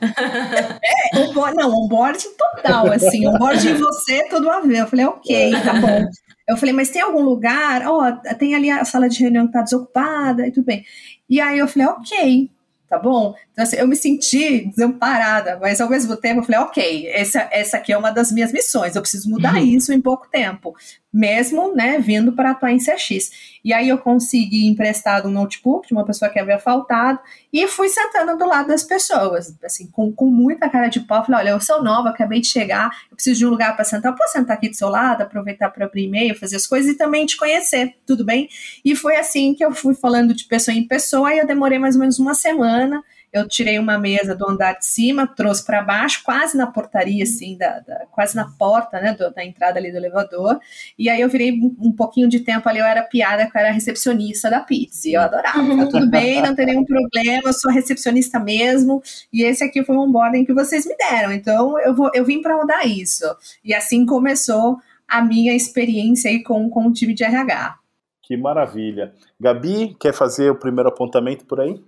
É, 1.12 1.18
um 1.18 1.32
board, 1.32 1.56
não, 1.56 1.70
um 1.70 1.88
board 1.88 2.24
total, 2.36 2.92
assim. 2.92 3.26
Um 3.26 3.36
board 3.36 3.68
em 3.68 3.74
você, 3.74 4.24
tudo 4.28 4.48
a 4.48 4.60
ver. 4.60 4.78
Eu 4.78 4.86
falei, 4.86 5.06
ok, 5.06 5.52
tá 5.62 5.74
bom. 5.74 6.08
Eu 6.48 6.56
falei, 6.56 6.72
mas 6.72 6.88
tem 6.88 7.02
algum 7.02 7.22
lugar? 7.22 7.86
Ó, 7.86 8.08
oh, 8.08 8.34
tem 8.36 8.54
ali 8.54 8.70
a 8.70 8.84
sala 8.84 9.08
de 9.08 9.20
reunião 9.20 9.46
que 9.46 9.52
tá 9.52 9.60
desocupada 9.60 10.46
e 10.46 10.52
tudo 10.52 10.64
bem. 10.64 10.84
E 11.28 11.40
aí 11.40 11.58
eu 11.58 11.68
falei, 11.68 11.88
ok, 11.88 12.50
tá 12.88 12.98
bom? 12.98 13.34
Então, 13.52 13.62
assim, 13.62 13.76
eu 13.76 13.86
me 13.86 13.94
senti 13.94 14.66
desamparada, 14.66 15.58
mas 15.60 15.80
ao 15.80 15.90
mesmo 15.90 16.16
tempo 16.16 16.40
eu 16.40 16.44
falei, 16.44 16.60
ok, 16.60 17.06
essa, 17.08 17.46
essa 17.52 17.76
aqui 17.76 17.92
é 17.92 17.98
uma 17.98 18.10
das 18.10 18.32
minhas 18.32 18.50
missões, 18.50 18.96
eu 18.96 19.02
preciso 19.02 19.28
mudar 19.28 19.56
uhum. 19.56 19.64
isso 19.64 19.92
em 19.92 20.00
pouco 20.00 20.26
tempo, 20.30 20.74
mesmo, 21.18 21.74
né, 21.74 21.98
vindo 21.98 22.32
para 22.32 22.52
atuar 22.52 22.70
em 22.70 22.78
CX. 22.78 23.58
E 23.64 23.72
aí 23.72 23.88
eu 23.88 23.98
consegui 23.98 24.68
emprestado 24.68 25.28
um 25.28 25.32
notebook 25.32 25.88
de 25.88 25.92
uma 25.92 26.04
pessoa 26.04 26.30
que 26.30 26.38
havia 26.38 26.60
faltado 26.60 27.18
e 27.52 27.66
fui 27.66 27.88
sentando 27.88 28.38
do 28.38 28.46
lado 28.46 28.68
das 28.68 28.84
pessoas, 28.84 29.52
assim, 29.64 29.88
com, 29.88 30.12
com 30.12 30.26
muita 30.26 30.70
cara 30.70 30.86
de 30.86 31.00
pau, 31.00 31.26
falei, 31.26 31.40
olha, 31.40 31.50
eu 31.50 31.60
sou 31.60 31.82
nova, 31.82 32.10
acabei 32.10 32.40
de 32.40 32.46
chegar, 32.46 32.90
eu 33.10 33.16
preciso 33.16 33.36
de 33.36 33.46
um 33.46 33.50
lugar 33.50 33.74
para 33.74 33.84
sentar, 33.84 34.12
eu 34.12 34.16
posso 34.16 34.32
sentar 34.32 34.56
aqui 34.56 34.68
do 34.68 34.76
seu 34.76 34.88
lado, 34.88 35.22
aproveitar 35.22 35.70
para 35.70 35.86
abrir 35.86 36.04
e-mail, 36.04 36.38
fazer 36.38 36.54
as 36.54 36.68
coisas 36.68 36.92
e 36.92 36.96
também 36.96 37.26
te 37.26 37.36
conhecer, 37.36 37.96
tudo 38.06 38.24
bem? 38.24 38.48
E 38.84 38.94
foi 38.94 39.16
assim 39.16 39.54
que 39.54 39.64
eu 39.64 39.72
fui 39.72 39.94
falando 39.94 40.32
de 40.32 40.44
pessoa 40.44 40.72
em 40.72 40.86
pessoa, 40.86 41.34
e 41.34 41.38
eu 41.38 41.46
demorei 41.46 41.80
mais 41.80 41.96
ou 41.96 42.00
menos 42.00 42.20
uma 42.20 42.34
semana, 42.34 43.02
eu 43.32 43.46
tirei 43.46 43.78
uma 43.78 43.98
mesa 43.98 44.34
do 44.34 44.48
andar 44.48 44.78
de 44.78 44.86
cima, 44.86 45.26
trouxe 45.26 45.64
para 45.64 45.82
baixo, 45.82 46.22
quase 46.24 46.56
na 46.56 46.66
portaria, 46.66 47.22
assim, 47.22 47.56
da, 47.56 47.80
da 47.80 48.06
quase 48.10 48.34
na 48.34 48.48
porta, 48.58 49.00
né, 49.00 49.12
do, 49.12 49.30
da 49.32 49.44
entrada 49.44 49.78
ali 49.78 49.90
do 49.90 49.98
elevador. 49.98 50.58
E 50.98 51.08
aí 51.08 51.20
eu 51.20 51.28
virei 51.28 51.52
um, 51.52 51.76
um, 51.78 51.92
pouquinho 51.92 52.28
de 52.28 52.40
tempo 52.40 52.68
ali, 52.68 52.78
eu 52.78 52.84
era 52.84 53.02
piada, 53.02 53.46
que 53.46 53.56
eu 53.56 53.60
era 53.60 53.70
recepcionista 53.70 54.50
da 54.50 54.60
pizza. 54.60 55.08
E 55.08 55.14
eu 55.14 55.20
adorava, 55.20 55.76
tá 55.76 55.86
tudo 55.86 56.08
bem, 56.08 56.42
não 56.42 56.54
tem 56.54 56.66
nenhum 56.66 56.84
problema, 56.84 57.42
eu 57.48 57.52
sou 57.52 57.70
recepcionista 57.70 58.38
mesmo. 58.38 59.02
E 59.32 59.42
esse 59.42 59.62
aqui 59.62 59.84
foi 59.84 59.96
um 59.96 60.00
onboarding 60.00 60.44
que 60.44 60.54
vocês 60.54 60.86
me 60.86 60.96
deram. 60.96 61.32
Então 61.32 61.78
eu, 61.80 61.94
vou, 61.94 62.10
eu 62.14 62.24
vim 62.24 62.40
para 62.40 62.56
mudar 62.56 62.86
isso. 62.86 63.24
E 63.64 63.74
assim 63.74 64.06
começou 64.06 64.78
a 65.06 65.22
minha 65.22 65.54
experiência 65.54 66.30
aí 66.30 66.42
com, 66.42 66.68
com 66.68 66.86
o 66.86 66.92
time 66.92 67.14
de 67.14 67.24
RH. 67.24 67.78
Que 68.22 68.36
maravilha. 68.36 69.14
Gabi, 69.40 69.96
quer 69.98 70.12
fazer 70.12 70.50
o 70.50 70.58
primeiro 70.58 70.90
apontamento 70.90 71.46
por 71.46 71.60
aí? 71.60 71.82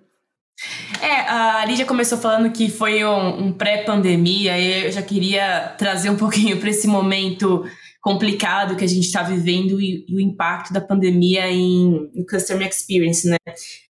É, 1.03 1.21
a 1.29 1.65
Lídia 1.65 1.87
começou 1.87 2.19
falando 2.19 2.53
que 2.53 2.71
foi 2.71 3.05
um, 3.05 3.47
um 3.47 3.53
pré-pandemia, 3.53 4.59
e 4.59 4.87
eu 4.87 4.93
já 4.93 5.03
queria 5.03 5.75
trazer 5.79 6.11
um 6.11 6.17
pouquinho 6.17 6.59
para 6.59 6.71
esse 6.71 6.87
momento 6.87 7.65
complicado 8.01 8.77
que 8.77 8.85
a 8.85 8.89
gente 8.89 9.07
está 9.07 9.23
vivendo 9.23 9.81
e, 9.81 10.05
e, 10.09 10.17
o 10.17 10.21
impacto 10.21 10.73
da 10.73 10.81
pandemia 10.81 11.51
em, 11.51 12.11
em 12.15 12.25
Customer 12.25 12.67
Experience, 12.67 13.29
né? 13.29 13.37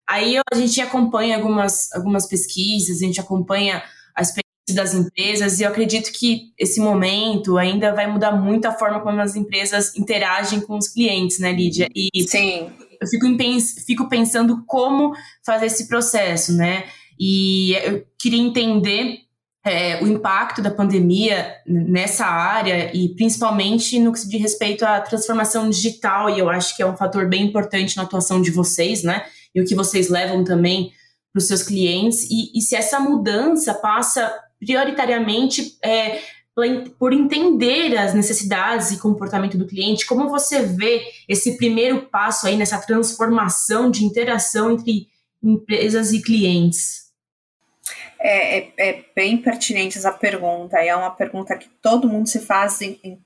Aí 0.07 0.37
a 0.37 0.55
gente 0.55 0.81
acompanha 0.81 1.35
algumas, 1.35 1.91
algumas 1.93 2.27
pesquisas, 2.27 3.01
a 3.01 3.05
gente 3.05 3.19
acompanha 3.19 3.83
a 4.15 4.21
experiência 4.21 4.73
das 4.73 4.93
empresas 4.95 5.59
e 5.59 5.63
eu 5.63 5.69
acredito 5.69 6.11
que 6.11 6.51
esse 6.57 6.79
momento 6.79 7.57
ainda 7.57 7.93
vai 7.93 8.07
mudar 8.07 8.31
muito 8.31 8.65
a 8.65 8.71
forma 8.71 8.99
como 9.01 9.21
as 9.21 9.35
empresas 9.35 9.95
interagem 9.95 10.61
com 10.61 10.77
os 10.77 10.87
clientes, 10.87 11.39
né, 11.39 11.51
Lídia? 11.51 11.87
E 11.95 12.09
Sim 12.27 12.71
eu 13.01 13.07
fico, 13.07 13.25
fico 13.85 14.09
pensando 14.09 14.63
como 14.65 15.13
fazer 15.45 15.67
esse 15.67 15.87
processo, 15.87 16.53
né? 16.55 16.85
E 17.19 17.73
eu 17.83 18.05
queria 18.17 18.41
entender 18.41 19.19
é, 19.65 20.01
o 20.01 20.07
impacto 20.07 20.61
da 20.61 20.71
pandemia 20.71 21.55
nessa 21.65 22.25
área 22.25 22.95
e 22.95 23.09
principalmente 23.09 23.99
no 23.99 24.13
que 24.13 24.19
se 24.19 24.29
diz 24.29 24.41
respeito 24.41 24.85
à 24.85 25.01
transformação 25.01 25.69
digital, 25.69 26.29
e 26.29 26.39
eu 26.39 26.49
acho 26.49 26.75
que 26.75 26.81
é 26.81 26.85
um 26.85 26.95
fator 26.95 27.27
bem 27.27 27.43
importante 27.43 27.97
na 27.97 28.03
atuação 28.03 28.41
de 28.41 28.51
vocês, 28.51 29.03
né? 29.03 29.25
E 29.53 29.61
o 29.61 29.65
que 29.65 29.75
vocês 29.75 30.09
levam 30.09 30.43
também 30.43 30.91
para 31.33 31.39
os 31.39 31.47
seus 31.47 31.61
clientes, 31.61 32.23
e, 32.29 32.57
e, 32.57 32.61
se 32.61 32.75
essa 32.75 32.99
mudança 32.99 33.73
passa 33.73 34.33
prioritariamente 34.59 35.77
é, 35.83 36.21
por 36.97 37.13
entender 37.13 37.95
as 37.97 38.13
necessidades 38.13 38.91
e 38.91 38.97
comportamento 38.97 39.57
do 39.57 39.67
cliente, 39.67 40.05
como 40.05 40.27
você 40.27 40.63
vê 40.63 41.03
esse 41.27 41.55
primeiro 41.55 42.07
passo 42.07 42.47
aí 42.47 42.57
nessa 42.57 42.79
transformação 42.79 43.91
de 43.91 44.03
interação 44.03 44.71
entre 44.71 45.07
empresas 45.41 46.11
e 46.11 46.21
clientes? 46.21 47.08
É, 48.21 48.57
é, 48.57 48.73
é 48.77 49.05
bem 49.15 49.37
pertinente 49.37 49.97
essa 49.97 50.11
pergunta, 50.11 50.77
é 50.77 50.93
uma 50.93 51.11
pergunta 51.11 51.55
que 51.55 51.69
todo 51.81 52.09
mundo 52.09 52.27
se 52.27 52.39
faz 52.39 52.81
em, 52.81 52.99
em, 53.01 53.17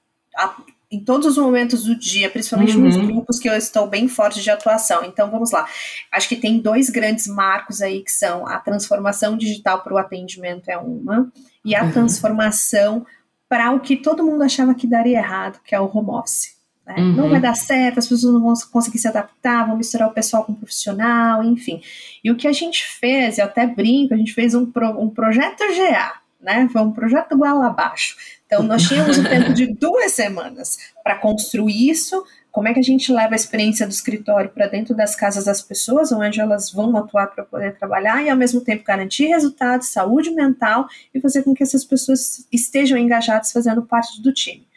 em 0.91 0.99
todos 0.99 1.25
os 1.25 1.37
momentos 1.37 1.85
do 1.85 1.97
dia, 1.97 2.29
principalmente 2.29 2.77
uhum. 2.77 2.83
nos 2.83 2.97
grupos 2.97 3.39
que 3.39 3.49
eu 3.49 3.55
estou 3.55 3.87
bem 3.87 4.07
forte 4.07 4.41
de 4.41 4.51
atuação. 4.51 5.03
Então 5.03 5.31
vamos 5.31 5.51
lá. 5.51 5.67
Acho 6.11 6.29
que 6.29 6.35
tem 6.35 6.59
dois 6.59 6.91
grandes 6.91 7.25
marcos 7.25 7.81
aí 7.81 8.03
que 8.03 8.11
são 8.11 8.47
a 8.47 8.59
transformação 8.59 9.35
digital 9.35 9.81
para 9.81 9.93
o 9.95 9.97
atendimento 9.97 10.69
é 10.69 10.77
uma, 10.77 11.31
e 11.65 11.75
a 11.75 11.83
uhum. 11.83 11.91
transformação 11.91 13.05
para 13.49 13.71
o 13.71 13.79
que 13.79 13.97
todo 13.97 14.23
mundo 14.23 14.43
achava 14.43 14.75
que 14.75 14.85
daria 14.85 15.17
errado, 15.17 15.59
que 15.63 15.73
é 15.73 15.79
o 15.79 15.89
home 15.91 16.11
office. 16.11 16.52
Né? 16.85 16.95
Uhum. 16.97 17.13
Não 17.13 17.29
vai 17.29 17.39
dar 17.39 17.55
certo, 17.55 17.99
as 17.99 18.07
pessoas 18.07 18.33
não 18.33 18.41
vão 18.41 18.53
conseguir 18.71 18.99
se 18.99 19.07
adaptar, 19.07 19.65
vão 19.65 19.77
misturar 19.77 20.09
o 20.09 20.13
pessoal 20.13 20.43
com 20.43 20.51
o 20.51 20.55
profissional, 20.55 21.43
enfim. 21.43 21.81
E 22.23 22.29
o 22.29 22.35
que 22.35 22.47
a 22.47 22.53
gente 22.53 22.85
fez, 22.85 23.37
eu 23.37 23.45
até 23.45 23.65
brinco, 23.65 24.13
a 24.13 24.17
gente 24.17 24.33
fez 24.33 24.53
um, 24.53 24.65
pro, 24.65 24.99
um 24.99 25.09
projeto 25.09 25.63
GA, 25.75 26.13
né? 26.41 26.67
Foi 26.71 26.81
um 26.81 26.91
projeto 26.91 27.33
igual 27.33 27.61
abaixo. 27.61 28.17
Então, 28.45 28.63
nós 28.63 28.83
tínhamos 28.87 29.17
um 29.17 29.23
tempo 29.23 29.53
de 29.53 29.73
duas 29.73 30.11
semanas 30.11 30.77
para 31.03 31.15
construir 31.15 31.89
isso, 31.89 32.23
como 32.51 32.67
é 32.67 32.73
que 32.73 32.79
a 32.79 32.83
gente 32.83 33.11
leva 33.11 33.33
a 33.33 33.35
experiência 33.35 33.87
do 33.87 33.91
escritório 33.91 34.51
para 34.51 34.67
dentro 34.67 34.93
das 34.93 35.15
casas 35.15 35.45
das 35.45 35.59
pessoas, 35.59 36.11
onde 36.11 36.39
elas 36.39 36.71
vão 36.71 36.95
atuar 36.95 37.27
para 37.27 37.43
poder 37.43 37.75
trabalhar 37.75 38.21
e 38.21 38.29
ao 38.29 38.37
mesmo 38.37 38.61
tempo 38.61 38.83
garantir 38.83 39.25
resultados, 39.25 39.87
saúde 39.87 40.29
mental 40.29 40.87
e 41.11 41.19
fazer 41.19 41.41
com 41.41 41.55
que 41.55 41.63
essas 41.63 41.83
pessoas 41.83 42.45
estejam 42.51 42.95
engajadas 42.95 43.51
fazendo 43.51 43.81
parte 43.81 44.21
do 44.21 44.31
time. 44.31 44.67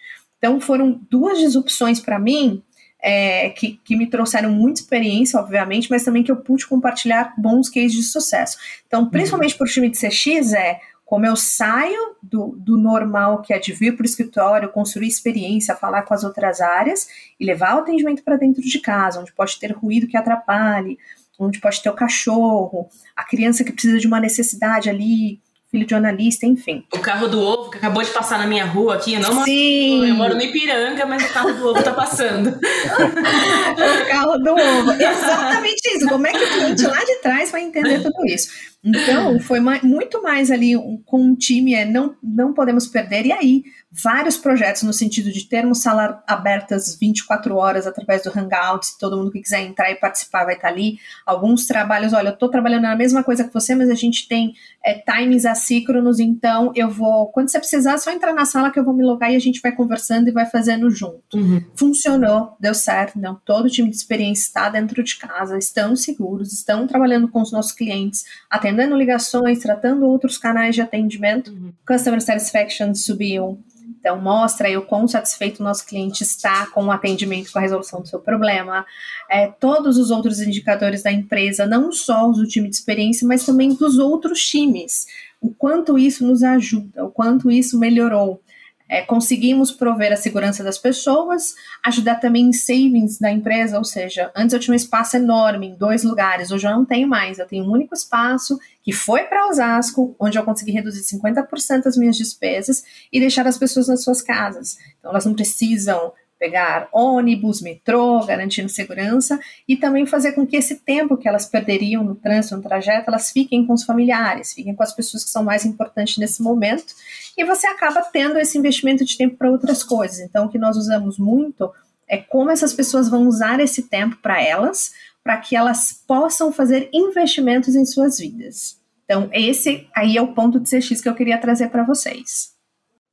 Então 0.47 0.61
foram 0.61 1.00
duas 1.11 1.38
disrupções 1.38 1.99
para 1.99 2.21
mim 2.21 2.62
é, 3.03 3.50
que, 3.50 3.81
que 3.85 3.97
me 3.97 4.07
trouxeram 4.07 4.49
muita 4.49 4.81
experiência, 4.81 5.41
obviamente, 5.41 5.91
mas 5.91 6.05
também 6.05 6.23
que 6.23 6.31
eu 6.31 6.37
pude 6.37 6.65
compartilhar 6.69 7.35
bons 7.37 7.69
cases 7.69 7.93
de 7.93 8.05
sucesso. 8.05 8.57
Então, 8.87 9.03
uhum. 9.03 9.11
principalmente 9.11 9.53
uhum. 9.53 9.59
para 9.59 9.65
o 9.67 9.69
time 9.69 9.88
de 9.88 9.99
CX, 9.99 10.53
é 10.53 10.79
como 11.05 11.26
eu 11.26 11.35
saio 11.35 12.15
do, 12.23 12.57
do 12.59 12.76
normal, 12.76 13.43
que 13.43 13.53
é 13.53 13.59
de 13.59 13.73
vir 13.73 13.97
para 13.97 14.05
o 14.05 14.07
escritório, 14.07 14.69
construir 14.69 15.09
experiência, 15.09 15.75
falar 15.75 16.03
com 16.03 16.15
as 16.15 16.23
outras 16.23 16.61
áreas 16.61 17.09
e 17.41 17.45
levar 17.45 17.75
o 17.75 17.81
atendimento 17.81 18.23
para 18.23 18.37
dentro 18.37 18.62
de 18.62 18.79
casa, 18.79 19.21
onde 19.21 19.33
pode 19.33 19.59
ter 19.59 19.73
ruído 19.73 20.07
que 20.07 20.17
atrapalhe, 20.17 20.97
onde 21.41 21.59
pode 21.59 21.83
ter 21.83 21.91
o 21.91 21.95
cachorro, 21.95 22.88
a 23.17 23.25
criança 23.25 23.65
que 23.65 23.73
precisa 23.73 23.99
de 23.99 24.07
uma 24.07 24.21
necessidade 24.21 24.88
ali, 24.88 25.41
filho 25.76 25.85
de 25.85 25.90
jornalista, 25.90 26.47
enfim. 26.47 26.83
O 26.92 26.99
carro 26.99 27.28
do 27.28 27.40
ovo 27.40 27.71
que 27.71 27.76
acabou 27.76 28.02
de 28.02 28.11
passar 28.11 28.38
na 28.38 28.47
minha 28.47 28.64
rua 28.64 28.95
aqui, 28.95 29.14
eu 29.14 29.21
não 29.21 29.35
moro, 29.35 29.45
Sim. 29.45 30.09
eu 30.09 30.14
moro 30.14 30.35
no 30.35 30.42
Ipiranga, 30.42 31.04
mas 31.04 31.25
o 31.25 31.33
carro 31.33 31.52
do 31.52 31.68
ovo 31.68 31.83
tá 31.83 31.92
passando. 31.92 32.49
o 32.59 34.09
carro 34.09 34.38
do 34.38 34.52
ovo, 34.52 34.92
exatamente 34.92 35.97
isso. 35.97 36.09
Como 36.09 36.26
é 36.26 36.33
que 36.33 36.45
o 36.45 36.49
cliente 36.49 36.87
lá 36.87 37.04
de 37.04 37.14
trás 37.16 37.50
vai 37.50 37.62
entender 37.62 38.02
tudo 38.02 38.25
isso? 38.26 38.49
Então, 38.87 39.40
foi 39.40 39.59
mais, 39.59 39.83
muito 39.83 40.23
mais 40.23 40.50
ali 40.50 40.76
um, 40.76 41.02
com 41.05 41.21
um 41.21 41.35
time, 41.35 41.75
é, 41.75 41.85
não, 41.85 42.14
não 42.23 42.55
podemos 42.55 42.87
perder. 42.87 43.26
E 43.26 43.33
aí, 43.33 43.64
vários 43.90 44.37
projetos 44.37 44.85
no 44.85 44.93
sentido 44.93 45.33
de 45.33 45.49
termos 45.49 45.83
salas 45.83 46.16
abertas 46.26 46.97
24 47.00 47.57
horas 47.57 47.87
através 47.87 48.23
do 48.23 48.31
Hangouts, 48.31 48.97
todo 48.97 49.16
mundo 49.16 49.33
que 49.33 49.40
quiser 49.40 49.62
entrar 49.62 49.90
e 49.90 49.97
participar 49.97 50.45
vai 50.45 50.55
estar 50.55 50.69
ali. 50.69 50.99
Alguns 51.25 51.66
trabalhos, 51.66 52.12
olha, 52.12 52.28
eu 52.28 52.35
estou 52.35 52.49
trabalhando 52.49 52.83
na 52.83 52.95
mesma 52.95 53.25
coisa 53.25 53.43
que 53.43 53.52
você, 53.52 53.75
mas 53.75 53.90
a 53.90 53.95
gente 53.95 54.28
tem 54.28 54.55
é, 54.85 54.95
times 54.95 55.45
assíncronos, 55.45 56.21
então 56.21 56.71
eu 56.76 56.88
vou, 56.88 57.26
quando 57.33 57.50
você 57.50 57.59
precisar, 57.59 57.95
é 57.95 57.99
só 57.99 58.12
entrar 58.12 58.33
na 58.33 58.45
sala 58.45 58.71
que 58.71 58.78
eu 58.78 58.85
vou 58.85 58.95
me 58.95 59.05
logar 59.05 59.33
e 59.33 59.37
a 59.37 59.40
gente 59.40 59.61
vai 59.61 59.73
conversando 59.73 60.28
e 60.28 60.33
vai 60.33 60.47
fazendo 60.47 60.88
junto. 60.90 61.37
Uhum. 61.37 61.64
Funcionou, 61.75 62.57
deu 62.61 62.75
certo, 62.75 63.19
não, 63.19 63.35
todo 63.45 63.66
o 63.66 63.71
time 63.71 63.90
de 63.90 63.97
experiência 63.97 64.43
está 64.43 64.69
dentro 64.69 65.02
de 65.02 65.16
casa, 65.16 65.59
estão 65.59 65.97
seguros, 65.97 66.52
estão 66.52 66.87
trabalhando 66.87 67.28
com 67.28 67.40
os 67.40 67.50
nossos 67.50 67.73
clientes, 67.73 68.25
atendendo 68.49 68.75
atendendo 68.76 68.97
ligações, 68.97 69.59
tratando 69.61 70.06
outros 70.06 70.37
canais 70.37 70.75
de 70.75 70.83
atendimento, 70.83 71.50
uhum. 71.50 71.73
Customer 71.87 72.21
Satisfaction 72.21 72.95
subiu. 72.95 73.59
Então, 73.99 74.21
mostra 74.21 74.68
aí 74.68 74.76
o 74.76 74.83
quão 74.83 75.09
satisfeito 75.09 75.61
o 75.61 75.64
nosso 75.64 75.85
cliente 75.85 76.23
está 76.23 76.66
com 76.66 76.85
o 76.85 76.92
atendimento, 76.92 77.50
com 77.50 77.59
a 77.59 77.62
resolução 77.62 78.00
do 78.00 78.06
seu 78.06 78.21
problema. 78.21 78.87
É, 79.28 79.49
todos 79.49 79.99
os 79.99 80.11
outros 80.11 80.40
indicadores 80.40 81.02
da 81.02 81.11
empresa, 81.11 81.66
não 81.66 81.90
só 81.90 82.28
os 82.28 82.38
do 82.38 82.47
time 82.47 82.68
de 82.68 82.76
experiência, 82.76 83.26
mas 83.26 83.45
também 83.45 83.75
dos 83.75 83.99
outros 83.99 84.47
times. 84.47 85.06
O 85.40 85.50
quanto 85.50 85.99
isso 85.99 86.25
nos 86.25 86.42
ajuda, 86.45 87.04
o 87.04 87.11
quanto 87.11 87.50
isso 87.50 87.78
melhorou. 87.78 88.40
É, 88.88 89.02
conseguimos 89.02 89.73
prover 89.73 90.12
a 90.12 90.16
segurança 90.16 90.62
das 90.62 90.78
pessoas, 90.78 91.55
ajudar 91.85 92.16
também 92.16 92.47
em 92.47 92.52
savings 92.52 93.19
da 93.19 93.31
empresa, 93.31 93.78
ou 93.78 93.85
seja, 93.85 94.31
antes 94.35 94.52
eu 94.52 94.61
tinha 94.61 94.73
um 94.73 94.76
espaço 94.76 95.16
enorme 95.16 95.69
em 95.69 95.75
dois 95.75 96.05
lugares, 96.05 96.52
hoje 96.52 96.66
eu 96.66 96.71
não 96.71 96.85
tenho 96.85 97.09
mais, 97.09 97.38
eu 97.38 97.47
tenho 97.47 97.64
um 97.64 97.71
único 97.71 97.95
espaço 97.95 98.59
que 98.83 98.93
foi 98.93 99.25
para 99.25 99.49
Osasco, 99.49 100.14
onde 100.21 100.38
eu 100.38 100.45
consegui 100.45 100.71
reduzir 100.71 101.02
50% 101.02 101.83
das 101.83 101.97
minhas 101.97 102.16
despesas 102.16 102.85
e 103.12 103.19
deixar 103.19 103.47
as 103.47 103.59
pessoas 103.59 103.88
nas 103.88 104.05
suas 104.05 104.23
casas. 104.23 104.78
Então 104.99 105.11
elas 105.11 105.26
não 105.26 105.35
precisam 105.35 106.12
pegar 106.38 106.88
ônibus, 106.93 107.62
metrô, 107.62 108.25
garantindo 108.25 108.69
segurança 108.69 109.38
e 109.66 109.76
também 109.76 110.07
fazer 110.07 110.33
com 110.33 110.47
que 110.47 110.57
esse 110.57 110.76
tempo 110.76 111.16
que 111.16 111.28
elas 111.28 111.47
perderiam 111.47 112.05
no 112.05 112.14
trânsito, 112.14 112.57
no 112.57 112.62
trajeto, 112.62 113.09
elas 113.09 113.31
fiquem 113.31 113.66
com 113.66 113.73
os 113.73 113.85
familiares, 113.85 114.52
fiquem 114.52 114.75
com 114.75 114.83
as 114.83 114.95
pessoas 114.95 115.25
que 115.25 115.31
são 115.31 115.43
mais 115.43 115.64
importantes 115.64 116.19
nesse 116.19 116.43
momento 116.43 116.95
e 117.37 117.45
você 117.45 117.66
acaba 117.66 118.02
tendo 118.02 118.38
esse 118.38 118.59
investimento 118.59 119.05
de 119.05 119.16
tempo 119.16 119.37
para 119.37 119.50
outras 119.50 119.83
coisas. 119.83 120.21
Então, 120.21 120.47
o 120.47 120.49
que 120.49 120.59
nós 120.59 120.76
usamos 120.76 121.19
muito 121.19 121.73
é 122.09 122.19
como 122.19 122.50
essas 122.50 122.73
pessoas 122.73 123.09
vão 123.09 123.26
usar 123.26 123.59
esse 123.61 123.83
tempo 123.85 124.16
para 124.23 124.43
elas, 124.43 124.93
para 125.25 125.38
que 125.38 125.57
elas 125.57 126.05
possam 126.07 126.52
fazer 126.52 126.88
investimentos 126.93 127.75
em 127.75 127.85
suas 127.85 128.19
vidas. 128.19 128.81
Então, 129.05 129.28
esse 129.33 129.88
aí 129.95 130.16
é 130.16 130.23
o 130.23 130.35
ponto 130.35 130.61
de 130.61 130.69
CX 130.69 131.00
que 131.00 131.09
eu 131.09 131.14
queria 131.14 131.38
trazer 131.38 131.69
para 131.69 131.85
vocês. 131.85 132.55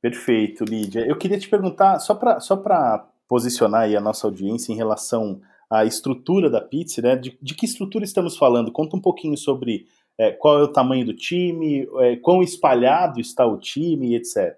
Perfeito, 0.00 0.64
Lídia. 0.64 1.00
Eu 1.06 1.16
queria 1.16 1.38
te 1.38 1.48
perguntar, 1.48 1.98
só 1.98 2.14
para 2.14 2.38
só 2.38 2.56
posicionar 3.34 3.80
aí 3.80 3.96
a 3.96 4.00
nossa 4.00 4.28
audiência 4.28 4.72
em 4.72 4.76
relação 4.76 5.40
à 5.68 5.84
estrutura 5.84 6.48
da 6.48 6.60
Pizza, 6.60 7.02
né? 7.02 7.16
De, 7.16 7.36
de 7.42 7.52
que 7.52 7.66
estrutura 7.66 8.04
estamos 8.04 8.36
falando? 8.36 8.70
Conta 8.70 8.96
um 8.96 9.00
pouquinho 9.00 9.36
sobre 9.36 9.88
é, 10.16 10.30
qual 10.30 10.60
é 10.60 10.62
o 10.62 10.72
tamanho 10.72 11.04
do 11.04 11.12
time, 11.12 11.84
é, 11.98 12.14
quão 12.14 12.44
espalhado 12.44 13.20
está 13.20 13.44
o 13.44 13.58
time, 13.58 14.14
etc. 14.14 14.54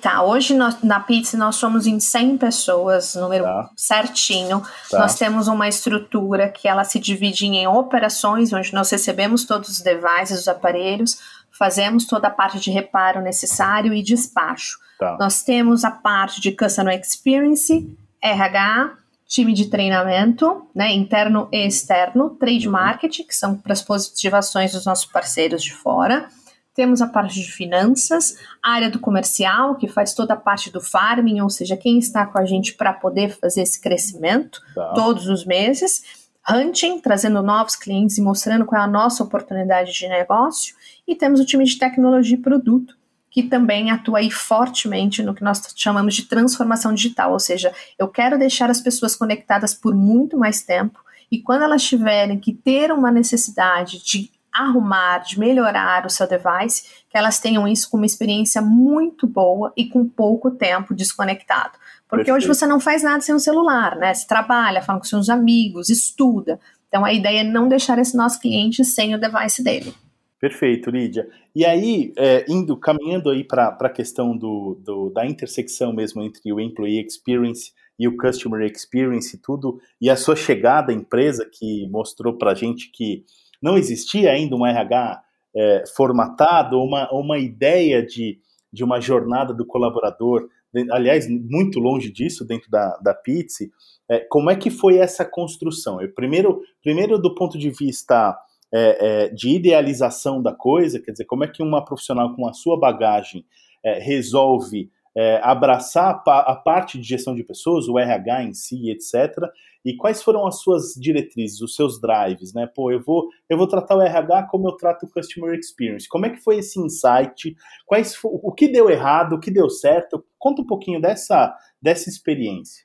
Tá, 0.00 0.22
hoje 0.22 0.54
nós, 0.54 0.80
na 0.84 1.00
Pizza 1.00 1.36
nós 1.36 1.56
somos 1.56 1.84
em 1.84 1.98
100 1.98 2.38
pessoas, 2.38 3.16
número 3.16 3.42
tá. 3.42 3.70
certinho. 3.76 4.62
Tá. 4.88 5.00
Nós 5.00 5.16
temos 5.16 5.48
uma 5.48 5.66
estrutura 5.66 6.48
que 6.48 6.68
ela 6.68 6.84
se 6.84 7.00
divide 7.00 7.46
em 7.46 7.66
operações, 7.66 8.52
onde 8.52 8.72
nós 8.72 8.88
recebemos 8.88 9.44
todos 9.44 9.68
os 9.68 9.80
devices, 9.80 10.42
os 10.42 10.48
aparelhos, 10.48 11.18
fazemos 11.58 12.06
toda 12.06 12.28
a 12.28 12.30
parte 12.30 12.60
de 12.60 12.70
reparo 12.70 13.20
necessário 13.20 13.92
e 13.92 14.02
despacho. 14.02 14.78
Tá. 14.98 15.16
Nós 15.18 15.42
temos 15.42 15.84
a 15.84 15.90
parte 15.90 16.40
de 16.40 16.52
Customer 16.52 16.98
Experience, 16.98 17.96
RH, 18.22 18.96
time 19.26 19.52
de 19.52 19.66
treinamento, 19.66 20.66
né, 20.74 20.92
interno 20.92 21.48
e 21.52 21.66
externo, 21.66 22.30
trade 22.30 22.66
uhum. 22.66 22.72
marketing, 22.72 23.24
que 23.24 23.34
são 23.34 23.56
para 23.56 23.72
as 23.72 23.82
positivações 23.82 24.72
dos 24.72 24.86
nossos 24.86 25.04
parceiros 25.04 25.62
de 25.62 25.74
fora. 25.74 26.28
Temos 26.74 27.02
a 27.02 27.08
parte 27.08 27.34
de 27.34 27.50
finanças, 27.50 28.36
a 28.62 28.72
área 28.72 28.88
do 28.88 29.00
comercial, 29.00 29.74
que 29.74 29.88
faz 29.88 30.14
toda 30.14 30.34
a 30.34 30.36
parte 30.36 30.70
do 30.70 30.80
farming, 30.80 31.40
ou 31.40 31.50
seja, 31.50 31.76
quem 31.76 31.98
está 31.98 32.24
com 32.24 32.38
a 32.38 32.44
gente 32.44 32.74
para 32.74 32.92
poder 32.92 33.36
fazer 33.36 33.62
esse 33.62 33.80
crescimento 33.80 34.60
tá. 34.74 34.92
todos 34.94 35.26
os 35.26 35.44
meses. 35.44 36.02
Hunting, 36.48 37.00
trazendo 37.00 37.42
novos 37.42 37.76
clientes 37.76 38.16
e 38.16 38.22
mostrando 38.22 38.64
qual 38.64 38.80
é 38.80 38.84
a 38.84 38.88
nossa 38.88 39.22
oportunidade 39.22 39.92
de 39.92 40.08
negócio. 40.08 40.74
E 41.08 41.16
temos 41.16 41.40
o 41.40 41.46
time 41.46 41.64
de 41.64 41.78
tecnologia 41.78 42.36
e 42.36 42.40
produto, 42.40 42.94
que 43.30 43.42
também 43.42 43.90
atua 43.90 44.18
aí 44.18 44.30
fortemente 44.30 45.22
no 45.22 45.34
que 45.34 45.42
nós 45.42 45.62
chamamos 45.74 46.14
de 46.14 46.24
transformação 46.26 46.92
digital, 46.92 47.32
ou 47.32 47.40
seja, 47.40 47.72
eu 47.98 48.08
quero 48.08 48.38
deixar 48.38 48.70
as 48.70 48.80
pessoas 48.80 49.16
conectadas 49.16 49.72
por 49.74 49.94
muito 49.94 50.36
mais 50.36 50.62
tempo 50.62 51.00
e 51.30 51.40
quando 51.40 51.62
elas 51.62 51.82
tiverem 51.82 52.38
que 52.38 52.52
ter 52.52 52.92
uma 52.92 53.10
necessidade 53.10 54.04
de 54.04 54.30
arrumar, 54.52 55.18
de 55.18 55.38
melhorar 55.38 56.04
o 56.04 56.10
seu 56.10 56.26
device, 56.26 56.84
que 57.08 57.16
elas 57.16 57.38
tenham 57.38 57.66
isso 57.68 57.88
com 57.88 57.96
uma 57.96 58.06
experiência 58.06 58.60
muito 58.60 59.26
boa 59.26 59.72
e 59.76 59.88
com 59.88 60.06
pouco 60.08 60.50
tempo 60.50 60.94
desconectado. 60.94 61.78
Porque 62.08 62.24
Perfeito. 62.24 62.36
hoje 62.36 62.46
você 62.48 62.66
não 62.66 62.80
faz 62.80 63.02
nada 63.02 63.20
sem 63.20 63.34
o 63.34 63.40
celular, 63.40 63.96
né? 63.96 64.12
Você 64.12 64.26
trabalha, 64.26 64.82
fala 64.82 64.98
com 64.98 65.04
seus 65.04 65.28
amigos, 65.28 65.90
estuda. 65.90 66.58
Então 66.88 67.04
a 67.04 67.12
ideia 67.12 67.40
é 67.40 67.44
não 67.44 67.68
deixar 67.68 67.98
esse 67.98 68.16
nosso 68.16 68.40
cliente 68.40 68.84
sem 68.84 69.14
o 69.14 69.20
device 69.20 69.62
dele. 69.62 69.94
Perfeito, 70.40 70.90
Lídia. 70.90 71.28
E 71.54 71.64
aí, 71.64 72.12
é, 72.16 72.44
indo, 72.48 72.76
caminhando 72.76 73.28
aí 73.28 73.42
para 73.42 73.76
a 73.80 73.90
questão 73.90 74.36
do, 74.36 74.78
do, 74.84 75.10
da 75.10 75.26
intersecção 75.26 75.92
mesmo 75.92 76.22
entre 76.22 76.52
o 76.52 76.60
Employee 76.60 77.04
Experience 77.04 77.72
e 77.98 78.06
o 78.06 78.16
Customer 78.16 78.62
Experience 78.70 79.34
e 79.34 79.40
tudo, 79.40 79.80
e 80.00 80.08
a 80.08 80.14
sua 80.14 80.36
chegada 80.36 80.92
à 80.92 80.94
empresa 80.94 81.48
que 81.52 81.88
mostrou 81.88 82.38
para 82.38 82.52
a 82.52 82.54
gente 82.54 82.90
que 82.92 83.24
não 83.60 83.76
existia 83.76 84.30
ainda 84.30 84.54
um 84.54 84.64
RH 84.64 85.20
é, 85.56 85.84
formatado, 85.96 86.78
uma, 86.78 87.10
uma 87.12 87.38
ideia 87.38 88.00
de, 88.00 88.38
de 88.72 88.84
uma 88.84 89.00
jornada 89.00 89.52
do 89.52 89.66
colaborador, 89.66 90.48
aliás, 90.92 91.26
muito 91.28 91.80
longe 91.80 92.12
disso 92.12 92.46
dentro 92.46 92.70
da, 92.70 92.96
da 92.98 93.12
Pizzi, 93.12 93.72
é, 94.08 94.20
como 94.20 94.50
é 94.50 94.54
que 94.54 94.70
foi 94.70 94.98
essa 94.98 95.24
construção? 95.24 96.00
Eu, 96.00 96.12
primeiro, 96.14 96.62
primeiro, 96.80 97.18
do 97.18 97.34
ponto 97.34 97.58
de 97.58 97.70
vista 97.70 98.38
é, 98.72 99.24
é, 99.24 99.28
de 99.28 99.50
idealização 99.50 100.42
da 100.42 100.54
coisa, 100.54 101.00
quer 101.00 101.12
dizer, 101.12 101.24
como 101.24 101.44
é 101.44 101.48
que 101.48 101.62
uma 101.62 101.84
profissional 101.84 102.34
com 102.34 102.46
a 102.46 102.52
sua 102.52 102.78
bagagem 102.78 103.44
é, 103.84 103.98
resolve 103.98 104.90
é, 105.16 105.40
abraçar 105.42 106.22
a, 106.26 106.52
a, 106.52 106.54
parte 106.54 106.98
de 106.98 107.08
gestão 107.08 107.34
de 107.34 107.42
pessoas, 107.42 107.88
o 107.88 107.98
RH 107.98 108.44
em 108.44 108.54
si, 108.54 108.90
etc. 108.90 109.36
E 109.84 109.96
quais 109.96 110.22
foram 110.22 110.46
as 110.46 110.60
suas 110.60 110.94
diretrizes, 110.94 111.60
os 111.60 111.74
seus 111.74 112.00
drives, 112.00 112.52
né? 112.54 112.68
Pô, 112.72 112.92
eu 112.92 113.02
vou, 113.02 113.28
eu 113.48 113.56
vou 113.56 113.66
tratar 113.66 113.96
o 113.96 114.02
RH 114.02 114.44
como 114.44 114.68
eu 114.68 114.76
trato 114.76 115.06
o 115.06 115.10
Customer 115.10 115.58
Experience. 115.58 116.08
Como 116.08 116.26
é 116.26 116.30
que 116.30 116.40
foi 116.40 116.58
esse 116.58 116.78
insight? 116.78 117.56
Quais, 117.84 118.16
o 118.22 118.52
que 118.52 118.68
deu 118.68 118.88
errado, 118.90 119.34
o 119.34 119.40
que 119.40 119.50
deu 119.50 119.68
certo? 119.68 120.24
Conta 120.38 120.62
um 120.62 120.66
pouquinho 120.66 121.00
dessa, 121.00 121.52
dessa 121.82 122.08
experiência. 122.08 122.84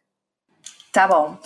Tá 0.91 1.07
bom. 1.07 1.37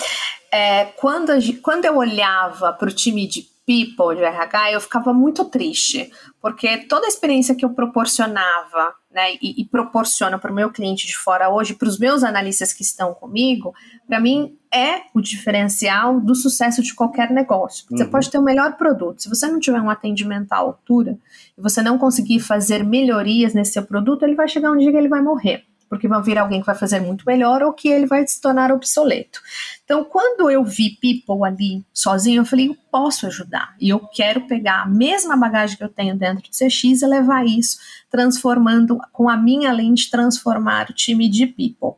É, 0.51 0.85
quando, 0.85 1.33
quando 1.61 1.85
eu 1.85 1.97
olhava 1.97 2.71
para 2.71 2.87
o 2.87 2.93
time 2.93 3.27
de 3.27 3.56
people 3.67 4.15
de 4.15 4.23
RH, 4.23 4.71
eu 4.71 4.79
ficava 4.79 5.13
muito 5.13 5.43
triste, 5.43 6.09
porque 6.41 6.77
toda 6.87 7.05
a 7.05 7.09
experiência 7.09 7.53
que 7.53 7.65
eu 7.65 7.71
proporcionava, 7.71 8.95
né, 9.11 9.33
e, 9.41 9.61
e 9.61 9.65
proporciono 9.65 10.39
para 10.39 10.49
o 10.49 10.55
meu 10.55 10.71
cliente 10.71 11.05
de 11.05 11.17
fora 11.17 11.49
hoje, 11.49 11.73
para 11.73 11.89
os 11.89 11.99
meus 11.99 12.23
analistas 12.23 12.71
que 12.71 12.81
estão 12.81 13.13
comigo, 13.13 13.73
para 14.07 14.21
mim 14.21 14.57
é 14.73 15.01
o 15.13 15.19
diferencial 15.19 16.21
do 16.21 16.33
sucesso 16.33 16.81
de 16.81 16.95
qualquer 16.95 17.29
negócio. 17.29 17.85
Você 17.89 18.05
uhum. 18.05 18.09
pode 18.09 18.31
ter 18.31 18.37
o 18.37 18.43
melhor 18.43 18.77
produto, 18.77 19.21
se 19.21 19.27
você 19.27 19.47
não 19.47 19.59
tiver 19.59 19.81
um 19.81 19.89
atendimento 19.89 20.53
à 20.53 20.57
altura 20.57 21.17
e 21.57 21.61
você 21.61 21.81
não 21.81 21.97
conseguir 21.97 22.39
fazer 22.39 22.85
melhorias 22.85 23.53
nesse 23.53 23.73
seu 23.73 23.83
produto, 23.83 24.23
ele 24.23 24.35
vai 24.35 24.47
chegar 24.47 24.71
um 24.71 24.77
dia 24.77 24.91
que 24.91 24.97
ele 24.97 25.09
vai 25.09 25.21
morrer. 25.21 25.66
Porque 25.89 26.07
vão 26.07 26.21
vir 26.21 26.37
alguém 26.37 26.59
que 26.59 26.65
vai 26.65 26.75
fazer 26.75 26.99
muito 26.99 27.23
melhor 27.25 27.63
ou 27.63 27.73
que 27.73 27.87
ele 27.87 28.05
vai 28.05 28.25
se 28.27 28.41
tornar 28.41 28.71
obsoleto. 28.71 29.39
Então, 29.83 30.03
quando 30.03 30.49
eu 30.49 30.63
vi 30.63 30.97
People 31.01 31.45
ali 31.45 31.85
sozinho, 31.93 32.41
eu 32.41 32.45
falei, 32.45 32.69
eu 32.69 32.77
posso 32.91 33.25
ajudar. 33.27 33.75
E 33.79 33.89
eu 33.89 33.99
quero 33.99 34.47
pegar 34.47 34.81
a 34.81 34.85
mesma 34.87 35.37
bagagem 35.37 35.77
que 35.77 35.83
eu 35.83 35.89
tenho 35.89 36.17
dentro 36.17 36.43
de 36.43 36.49
CX 36.49 37.01
e 37.01 37.05
levar 37.05 37.45
isso, 37.45 37.77
transformando, 38.09 38.99
com 39.11 39.29
a 39.29 39.37
minha 39.37 39.71
lente, 39.71 40.09
transformar 40.09 40.89
o 40.89 40.93
time 40.93 41.29
de 41.29 41.47
People. 41.47 41.95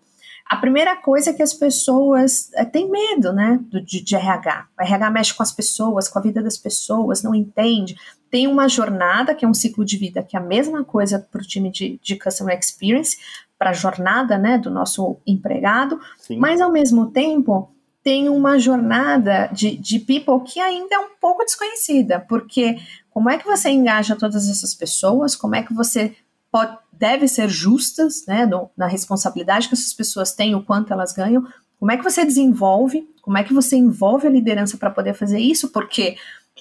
A 0.50 0.58
primeira 0.58 0.96
coisa 0.96 1.30
é 1.30 1.34
que 1.34 1.44
as 1.44 1.54
pessoas 1.54 2.52
é, 2.56 2.66
têm 2.66 2.90
medo, 2.90 3.32
né, 3.32 3.60
de, 3.86 4.04
de 4.04 4.16
RH. 4.16 4.68
O 4.80 4.82
RH 4.82 5.12
mexe 5.12 5.34
com 5.36 5.44
as 5.44 5.52
pessoas, 5.52 6.10
com 6.10 6.18
a 6.18 6.22
vida 6.24 6.42
das 6.42 6.58
pessoas, 6.58 7.22
não 7.22 7.36
entende. 7.36 7.96
Tem 8.32 8.48
uma 8.48 8.68
jornada, 8.68 9.36
que 9.36 9.46
é 9.46 9.48
um 9.48 9.54
ciclo 9.54 9.86
de 9.86 9.96
vida, 9.96 10.24
que 10.24 10.36
é 10.36 10.40
a 10.40 10.44
mesma 10.44 10.84
coisa 10.84 11.20
para 11.20 11.40
o 11.40 11.46
time 11.46 11.72
de, 11.72 12.00
de 12.02 12.16
Customer 12.16 12.58
Experience, 12.58 13.18
para 13.60 13.72
a 13.72 13.74
jornada, 13.74 14.38
né, 14.38 14.58
do 14.58 14.72
nosso 14.72 15.18
empregado, 15.28 16.00
Sim. 16.18 16.38
mas 16.38 16.62
ao 16.62 16.72
mesmo 16.72 17.12
tempo 17.12 17.70
tem 18.02 18.30
uma 18.30 18.58
jornada 18.58 19.48
de, 19.52 19.76
de 19.76 20.00
people 20.00 20.42
que 20.46 20.60
ainda 20.62 20.96
é 20.96 21.00
um 21.00 21.10
pouco 21.20 21.44
desconhecida, 21.44 22.26
porque 22.28 22.78
como 23.10 23.30
é 23.30 23.38
que 23.38 23.46
você 23.46 23.70
engaja 23.70 24.16
todas 24.16 24.50
essas 24.50 24.74
pessoas, 24.74 25.36
como 25.36 25.56
é 25.56 25.62
que 25.62 25.74
você 25.74 26.16
pode, 26.50 26.78
deve 26.94 27.28
ser 27.28 27.50
justas, 27.50 28.26
né, 28.26 28.46
no, 28.46 28.70
na 28.76 28.88
responsabilidade 28.88 29.68
que 29.68 29.74
essas 29.74 29.94
pessoas 29.94 30.34
têm, 30.34 30.56
o 30.56 30.64
quanto 30.64 30.94
elas 30.94 31.14
ganham. 31.14 31.46
Como 31.80 31.92
é 31.92 31.98
que 31.98 32.04
você 32.04 32.26
desenvolve? 32.26 33.08
Como 33.22 33.38
é 33.38 33.44
que 33.44 33.54
você 33.54 33.78
envolve 33.78 34.28
a 34.28 34.32
liderança 34.32 34.78
para 34.78 34.90
poder 34.90 35.14
fazer 35.14 35.40
isso? 35.40 35.70
Porque 35.70 36.18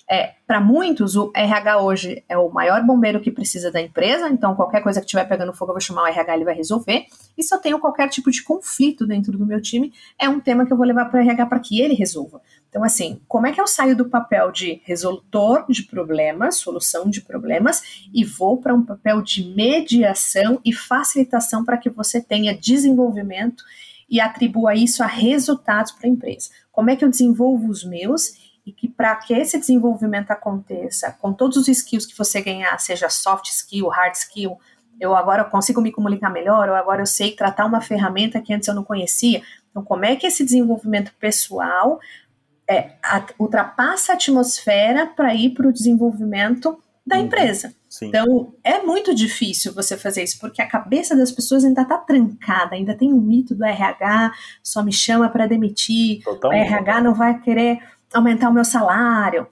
é, 0.09 0.35
para 0.47 0.61
muitos, 0.61 1.17
o 1.17 1.31
RH 1.35 1.81
hoje 1.81 2.25
é 2.29 2.37
o 2.37 2.51
maior 2.51 2.83
bombeiro 2.83 3.21
que 3.21 3.31
precisa 3.31 3.71
da 3.71 3.81
empresa, 3.81 4.29
então 4.29 4.55
qualquer 4.55 4.83
coisa 4.83 5.01
que 5.01 5.07
estiver 5.07 5.25
pegando 5.25 5.53
fogo, 5.53 5.71
eu 5.71 5.75
vou 5.75 5.81
chamar 5.81 6.03
o 6.03 6.07
RH, 6.07 6.35
ele 6.35 6.45
vai 6.45 6.55
resolver. 6.55 7.07
E 7.37 7.43
se 7.43 7.55
eu 7.55 7.59
tenho 7.59 7.79
qualquer 7.79 8.09
tipo 8.09 8.31
de 8.31 8.43
conflito 8.43 9.07
dentro 9.07 9.37
do 9.37 9.47
meu 9.47 9.61
time, 9.61 9.93
é 10.19 10.29
um 10.29 10.41
tema 10.41 10.67
que 10.67 10.73
eu 10.73 10.77
vou 10.77 10.87
levar 10.87 11.07
para 11.07 11.21
o 11.21 11.23
RH 11.23 11.47
para 11.47 11.61
que 11.61 11.81
ele 11.81 11.95
resolva. 11.95 12.41
Então, 12.69 12.85
assim, 12.85 13.21
como 13.27 13.47
é 13.47 13.53
que 13.53 13.61
eu 13.61 13.67
saio 13.67 13.97
do 13.97 14.09
papel 14.09 14.53
de 14.53 14.83
resolutor 14.85 15.65
de 15.69 15.85
problemas, 15.85 16.57
solução 16.57 17.09
de 17.09 17.23
problemas, 17.23 18.09
e 18.13 18.25
vou 18.25 18.59
para 18.59 18.75
um 18.75 18.85
papel 18.85 19.23
de 19.23 19.45
mediação 19.55 20.61
e 20.65 20.73
facilitação 20.73 21.65
para 21.65 21.79
que 21.79 21.89
você 21.89 22.21
tenha 22.21 22.57
desenvolvimento 22.57 23.65
e 24.09 24.21
atribua 24.21 24.75
isso 24.75 25.03
a 25.03 25.07
resultados 25.07 25.93
para 25.93 26.07
a 26.07 26.11
empresa? 26.11 26.51
Como 26.73 26.91
é 26.91 26.97
que 26.97 27.05
eu 27.05 27.11
desenvolvo 27.11 27.69
os 27.69 27.85
meus 27.85 28.48
e 28.69 28.73
que 28.73 28.87
para 28.87 29.17
que 29.17 29.33
esse 29.33 29.59
desenvolvimento 29.59 30.31
aconteça, 30.31 31.17
com 31.23 31.33
todos 31.33 31.57
os 31.57 31.69
skills 31.69 32.05
que 32.05 32.17
você 32.17 32.43
ganhar, 32.43 32.79
seja 32.79 33.09
soft 33.09 33.47
skill, 33.47 33.89
hard 33.89 34.15
skill, 34.15 34.59
eu 35.01 35.17
agora 35.17 35.43
consigo 35.43 35.81
me 35.81 35.91
comunicar 35.91 36.29
melhor, 36.29 36.69
ou 36.69 36.75
agora 36.75 37.01
eu 37.01 37.07
sei 37.07 37.35
tratar 37.35 37.65
uma 37.65 37.81
ferramenta 37.81 38.43
que 38.43 38.53
antes 38.53 38.69
eu 38.69 38.75
não 38.75 38.85
conhecia. 38.85 39.41
Então, 39.71 39.83
como 39.83 40.05
é 40.05 40.17
que 40.17 40.27
esse 40.27 40.45
desenvolvimento 40.45 41.15
pessoal 41.19 41.99
é, 42.69 42.91
a, 43.03 43.25
ultrapassa 43.39 44.13
a 44.13 44.17
atmosfera 44.17 45.07
para 45.07 45.35
ir 45.35 45.55
para 45.55 45.69
o 45.69 45.73
desenvolvimento 45.73 46.79
da 47.07 47.17
uhum. 47.17 47.23
empresa? 47.23 47.73
Sim. 47.89 48.09
Então, 48.09 48.53
é 48.63 48.83
muito 48.83 49.15
difícil 49.15 49.73
você 49.73 49.97
fazer 49.97 50.25
isso, 50.25 50.39
porque 50.39 50.61
a 50.61 50.69
cabeça 50.69 51.17
das 51.17 51.33
pessoas 51.33 51.65
ainda 51.65 51.81
está 51.81 51.97
trancada, 51.97 52.75
ainda 52.75 52.95
tem 52.95 53.15
o 53.15 53.21
mito 53.21 53.55
do 53.55 53.65
RH, 53.65 54.33
só 54.63 54.83
me 54.83 54.93
chama 54.93 55.31
para 55.31 55.47
demitir, 55.47 56.23
Totalmente. 56.23 56.69
o 56.69 56.75
RH 56.75 57.01
não 57.01 57.15
vai 57.15 57.41
querer 57.41 57.81
aumentar 58.13 58.49
o 58.49 58.55
meu 58.55 58.65
salário. 58.65 59.47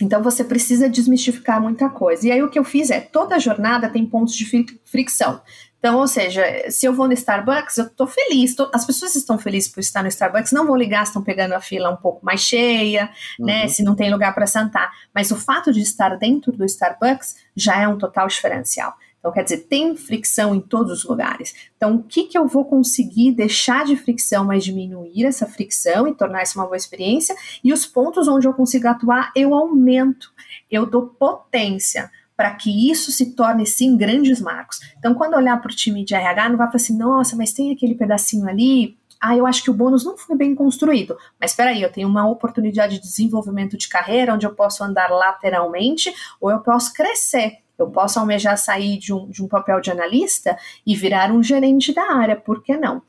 Então 0.00 0.22
você 0.22 0.42
precisa 0.42 0.88
desmistificar 0.88 1.60
muita 1.60 1.88
coisa. 1.88 2.26
E 2.26 2.32
aí 2.32 2.42
o 2.42 2.50
que 2.50 2.58
eu 2.58 2.64
fiz 2.64 2.90
é, 2.90 3.00
toda 3.00 3.38
jornada 3.38 3.88
tem 3.88 4.04
pontos 4.04 4.34
de 4.34 4.44
fricção. 4.84 5.40
Então, 5.84 5.98
ou 5.98 6.08
seja, 6.08 6.42
se 6.70 6.86
eu 6.86 6.94
vou 6.94 7.06
no 7.06 7.12
Starbucks, 7.12 7.76
eu 7.76 7.90
tô 7.90 8.06
feliz. 8.06 8.54
Tô, 8.54 8.70
as 8.72 8.86
pessoas 8.86 9.14
estão 9.14 9.36
felizes 9.36 9.68
por 9.68 9.80
estar 9.80 10.02
no 10.02 10.08
Starbucks, 10.08 10.50
não 10.50 10.66
vão 10.66 10.74
ligar, 10.74 11.02
estão 11.02 11.22
pegando 11.22 11.52
a 11.52 11.60
fila 11.60 11.90
um 11.90 11.96
pouco 11.96 12.24
mais 12.24 12.40
cheia, 12.40 13.04
né, 13.04 13.10
uhum. 13.38 13.46
né? 13.46 13.68
Se 13.68 13.82
não 13.82 13.94
tem 13.94 14.10
lugar 14.10 14.34
para 14.34 14.46
sentar. 14.46 14.90
Mas 15.14 15.30
o 15.30 15.36
fato 15.36 15.70
de 15.70 15.82
estar 15.82 16.16
dentro 16.16 16.52
do 16.52 16.64
Starbucks 16.64 17.36
já 17.54 17.78
é 17.78 17.86
um 17.86 17.98
total 17.98 18.26
diferencial. 18.26 18.94
Então, 19.24 19.32
quer 19.32 19.42
dizer, 19.42 19.66
tem 19.68 19.96
fricção 19.96 20.54
em 20.54 20.60
todos 20.60 20.92
os 20.92 21.04
lugares. 21.04 21.54
Então, 21.78 21.96
o 21.96 22.02
que, 22.02 22.24
que 22.24 22.36
eu 22.36 22.46
vou 22.46 22.66
conseguir 22.66 23.32
deixar 23.32 23.86
de 23.86 23.96
fricção, 23.96 24.44
mas 24.44 24.62
diminuir 24.62 25.24
essa 25.24 25.46
fricção 25.46 26.06
e 26.06 26.14
tornar 26.14 26.42
isso 26.42 26.58
uma 26.58 26.66
boa 26.66 26.76
experiência? 26.76 27.34
E 27.64 27.72
os 27.72 27.86
pontos 27.86 28.28
onde 28.28 28.46
eu 28.46 28.52
consigo 28.52 28.86
atuar, 28.86 29.32
eu 29.34 29.54
aumento, 29.54 30.30
eu 30.70 30.84
dou 30.84 31.06
potência 31.06 32.10
para 32.36 32.50
que 32.50 32.90
isso 32.90 33.10
se 33.10 33.34
torne, 33.34 33.64
sim, 33.64 33.96
grandes 33.96 34.42
marcos. 34.42 34.78
Então, 34.98 35.14
quando 35.14 35.36
olhar 35.36 35.58
para 35.58 35.72
o 35.72 35.74
time 35.74 36.04
de 36.04 36.14
RH, 36.14 36.50
não 36.50 36.58
vai 36.58 36.66
falar 36.66 36.76
assim, 36.76 36.98
nossa, 36.98 37.34
mas 37.34 37.54
tem 37.54 37.72
aquele 37.72 37.94
pedacinho 37.94 38.46
ali, 38.46 38.98
ah, 39.18 39.34
eu 39.34 39.46
acho 39.46 39.62
que 39.62 39.70
o 39.70 39.74
bônus 39.74 40.04
não 40.04 40.18
foi 40.18 40.36
bem 40.36 40.54
construído. 40.54 41.16
Mas 41.40 41.52
espera 41.52 41.70
aí, 41.70 41.80
eu 41.80 41.90
tenho 41.90 42.06
uma 42.06 42.28
oportunidade 42.28 42.96
de 42.96 43.00
desenvolvimento 43.00 43.78
de 43.78 43.88
carreira 43.88 44.34
onde 44.34 44.44
eu 44.44 44.54
posso 44.54 44.84
andar 44.84 45.10
lateralmente 45.10 46.12
ou 46.38 46.50
eu 46.50 46.60
posso 46.60 46.92
crescer. 46.92 47.63
Eu 47.78 47.90
posso 47.90 48.18
almejar 48.18 48.56
sair 48.56 48.98
de 48.98 49.12
um, 49.12 49.28
de 49.28 49.42
um 49.42 49.48
papel 49.48 49.80
de 49.80 49.90
analista 49.90 50.56
e 50.86 50.94
virar 50.94 51.32
um 51.32 51.42
gerente 51.42 51.92
da 51.92 52.12
área, 52.12 52.36
por 52.36 52.62
que 52.62 52.76
não? 52.76 53.02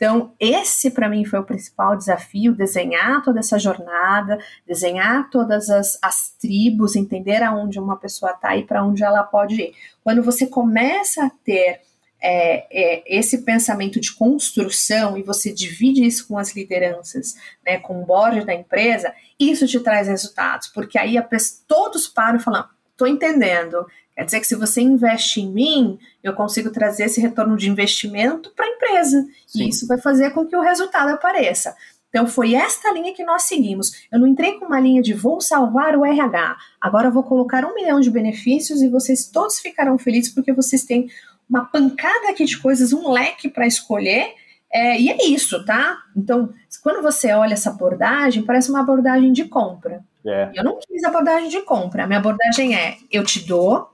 Então, 0.00 0.32
esse 0.40 0.90
para 0.90 1.10
mim 1.10 1.26
foi 1.26 1.38
o 1.38 1.44
principal 1.44 1.94
desafio: 1.94 2.54
desenhar 2.54 3.22
toda 3.22 3.38
essa 3.40 3.58
jornada, 3.58 4.38
desenhar 4.66 5.28
todas 5.28 5.68
as, 5.68 5.98
as 6.00 6.30
tribos, 6.40 6.96
entender 6.96 7.42
aonde 7.42 7.78
uma 7.78 7.98
pessoa 7.98 8.32
está 8.32 8.56
e 8.56 8.64
para 8.64 8.82
onde 8.82 9.04
ela 9.04 9.22
pode 9.22 9.60
ir. 9.60 9.74
Quando 10.02 10.22
você 10.22 10.46
começa 10.46 11.26
a 11.26 11.30
ter 11.44 11.82
é, 12.18 12.66
é, 12.70 13.18
esse 13.18 13.44
pensamento 13.44 14.00
de 14.00 14.14
construção 14.14 15.18
e 15.18 15.22
você 15.22 15.52
divide 15.52 16.04
isso 16.04 16.28
com 16.28 16.38
as 16.38 16.54
lideranças, 16.54 17.34
né, 17.64 17.78
com 17.78 18.02
o 18.02 18.06
board 18.06 18.44
da 18.46 18.54
empresa, 18.54 19.12
isso 19.38 19.66
te 19.66 19.80
traz 19.80 20.08
resultados, 20.08 20.68
porque 20.68 20.98
aí 20.98 21.18
a 21.18 21.28
todos 21.68 22.08
param 22.08 22.38
e 22.38 22.42
falam: 22.42 22.64
estou 22.90 23.06
entendendo, 23.06 23.86
Quer 24.20 24.26
dizer 24.26 24.40
que 24.40 24.46
se 24.46 24.54
você 24.54 24.82
investe 24.82 25.40
em 25.40 25.50
mim, 25.50 25.98
eu 26.22 26.34
consigo 26.34 26.70
trazer 26.70 27.04
esse 27.04 27.18
retorno 27.22 27.56
de 27.56 27.70
investimento 27.70 28.52
para 28.54 28.66
a 28.66 28.68
empresa. 28.68 29.26
Sim. 29.46 29.64
E 29.64 29.68
isso 29.70 29.86
vai 29.86 29.96
fazer 29.96 30.28
com 30.32 30.44
que 30.44 30.54
o 30.54 30.60
resultado 30.60 31.08
apareça. 31.08 31.74
Então 32.10 32.26
foi 32.26 32.54
esta 32.54 32.92
linha 32.92 33.14
que 33.14 33.24
nós 33.24 33.44
seguimos. 33.44 34.06
Eu 34.12 34.20
não 34.20 34.26
entrei 34.26 34.58
com 34.58 34.66
uma 34.66 34.78
linha 34.78 35.00
de 35.00 35.14
vou 35.14 35.40
salvar 35.40 35.96
o 35.96 36.04
RH. 36.04 36.58
Agora 36.78 37.08
eu 37.08 37.12
vou 37.12 37.22
colocar 37.22 37.64
um 37.64 37.74
milhão 37.74 37.98
de 37.98 38.10
benefícios 38.10 38.82
e 38.82 38.90
vocês 38.90 39.26
todos 39.26 39.58
ficarão 39.58 39.96
felizes 39.96 40.34
porque 40.34 40.52
vocês 40.52 40.84
têm 40.84 41.08
uma 41.48 41.64
pancada 41.64 42.28
aqui 42.28 42.44
de 42.44 42.58
coisas, 42.58 42.92
um 42.92 43.10
leque 43.10 43.48
para 43.48 43.66
escolher. 43.66 44.34
É, 44.70 45.00
e 45.00 45.08
é 45.08 45.16
isso, 45.28 45.64
tá? 45.64 45.96
Então, 46.14 46.52
quando 46.82 47.00
você 47.00 47.32
olha 47.32 47.54
essa 47.54 47.70
abordagem, 47.70 48.42
parece 48.42 48.68
uma 48.68 48.80
abordagem 48.80 49.32
de 49.32 49.46
compra. 49.46 50.04
É. 50.26 50.50
Eu 50.54 50.62
não 50.62 50.78
quis 50.78 51.02
abordagem 51.04 51.48
de 51.48 51.62
compra. 51.62 52.04
A 52.04 52.06
minha 52.06 52.18
abordagem 52.18 52.76
é: 52.76 52.98
eu 53.10 53.24
te 53.24 53.46
dou, 53.46 53.88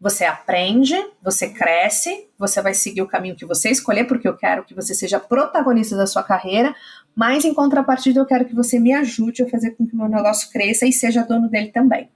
você 0.00 0.24
aprende, 0.24 0.94
você 1.22 1.48
cresce, 1.48 2.28
você 2.38 2.62
vai 2.62 2.72
seguir 2.72 3.02
o 3.02 3.06
caminho 3.06 3.34
que 3.34 3.44
você 3.44 3.70
escolher, 3.70 4.04
porque 4.04 4.28
eu 4.28 4.36
quero 4.36 4.64
que 4.64 4.74
você 4.74 4.94
seja 4.94 5.18
protagonista 5.18 5.96
da 5.96 6.06
sua 6.06 6.22
carreira, 6.22 6.74
mas 7.16 7.44
em 7.44 7.52
contrapartida 7.52 8.20
eu 8.20 8.26
quero 8.26 8.44
que 8.44 8.54
você 8.54 8.78
me 8.78 8.92
ajude 8.92 9.42
a 9.42 9.48
fazer 9.48 9.72
com 9.72 9.86
que 9.86 9.94
o 9.94 9.98
meu 9.98 10.08
negócio 10.08 10.50
cresça 10.52 10.86
e 10.86 10.92
seja 10.92 11.24
dono 11.24 11.48
dele 11.48 11.68
também. 11.68 12.08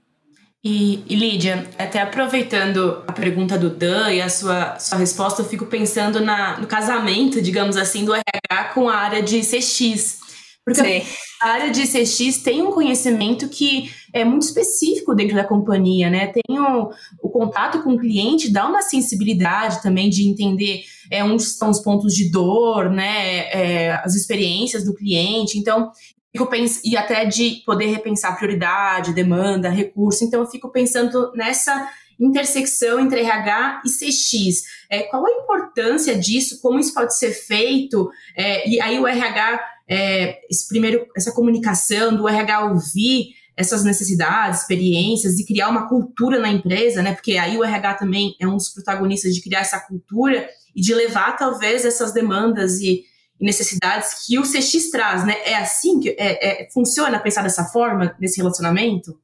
E, 0.65 1.03
e 1.09 1.15
Lídia, 1.15 1.67
até 1.77 2.01
aproveitando 2.01 3.03
a 3.05 3.11
pergunta 3.11 3.57
do 3.57 3.69
Dan 3.69 4.13
e 4.13 4.21
a 4.21 4.29
sua, 4.29 4.79
sua 4.79 4.97
resposta, 4.97 5.41
eu 5.41 5.45
fico 5.45 5.65
pensando 5.65 6.21
na, 6.21 6.57
no 6.57 6.65
casamento, 6.65 7.41
digamos 7.41 7.75
assim, 7.75 8.05
do 8.05 8.13
RH 8.13 8.63
com 8.73 8.87
a 8.87 8.95
área 8.95 9.21
de 9.21 9.41
CX. 9.41 10.22
Porque 10.65 11.01
Sim. 11.01 11.07
a 11.41 11.49
área 11.49 11.71
de 11.71 11.83
CX 11.83 12.37
tem 12.37 12.61
um 12.61 12.71
conhecimento 12.71 13.49
que 13.49 13.91
é 14.13 14.23
muito 14.23 14.43
específico 14.43 15.13
dentro 15.13 15.35
da 15.35 15.43
companhia, 15.43 16.09
né? 16.09 16.27
Tem 16.27 16.57
o, 16.57 16.89
o 17.21 17.29
contato 17.29 17.83
com 17.83 17.93
o 17.93 17.99
cliente, 17.99 18.51
dá 18.51 18.65
uma 18.65 18.81
sensibilidade 18.81 19.81
também 19.81 20.09
de 20.09 20.27
entender 20.27 20.83
é, 21.11 21.21
onde 21.23 21.43
estão 21.43 21.69
os 21.69 21.81
pontos 21.81 22.13
de 22.13 22.31
dor, 22.31 22.89
né? 22.89 23.39
É, 23.51 23.91
as 24.05 24.15
experiências 24.15 24.85
do 24.85 24.93
cliente. 24.93 25.57
Então, 25.57 25.91
fico 26.31 26.47
pens 26.47 26.81
e 26.85 26.95
até 26.95 27.25
de 27.25 27.61
poder 27.65 27.87
repensar 27.87 28.37
prioridade, 28.37 29.13
demanda, 29.13 29.69
recurso. 29.69 30.23
Então, 30.23 30.41
eu 30.41 30.47
fico 30.47 30.71
pensando 30.71 31.33
nessa 31.35 31.89
intersecção 32.19 32.99
entre 32.99 33.19
RH 33.19 33.81
e 33.85 33.89
CX. 33.89 34.63
É, 34.89 35.03
qual 35.03 35.25
a 35.25 35.31
importância 35.31 36.17
disso? 36.17 36.61
Como 36.61 36.79
isso 36.79 36.93
pode 36.93 37.17
ser 37.17 37.31
feito? 37.31 38.09
É, 38.37 38.69
e 38.69 38.79
aí 38.79 38.97
o 38.99 39.07
RH 39.07 39.72
é, 39.87 40.39
esse 40.49 40.67
primeiro, 40.67 41.07
essa 41.15 41.31
comunicação 41.31 42.15
do 42.15 42.27
RH 42.27 42.65
ouvir 42.65 43.35
essas 43.55 43.83
necessidades, 43.83 44.61
experiências 44.61 45.37
e 45.37 45.45
criar 45.45 45.69
uma 45.69 45.87
cultura 45.87 46.39
na 46.39 46.49
empresa, 46.49 47.01
né? 47.01 47.13
Porque 47.13 47.37
aí 47.37 47.57
o 47.57 47.63
RH 47.63 47.95
também 47.95 48.35
é 48.39 48.47
um 48.47 48.57
dos 48.57 48.69
protagonistas 48.69 49.35
de 49.35 49.41
criar 49.41 49.59
essa 49.59 49.79
cultura 49.79 50.49
e 50.75 50.81
de 50.81 50.93
levar 50.93 51.37
talvez 51.37 51.85
essas 51.85 52.11
demandas 52.11 52.79
e, 52.79 53.05
e 53.39 53.45
necessidades 53.45 54.25
que 54.25 54.39
o 54.39 54.43
CX 54.43 54.89
traz, 54.89 55.25
né? 55.25 55.35
É 55.45 55.55
assim 55.55 55.99
que 55.99 56.09
é, 56.17 56.63
é, 56.63 56.69
funciona 56.71 57.19
pensar 57.19 57.43
dessa 57.43 57.65
forma 57.65 58.15
nesse 58.19 58.37
relacionamento? 58.37 59.19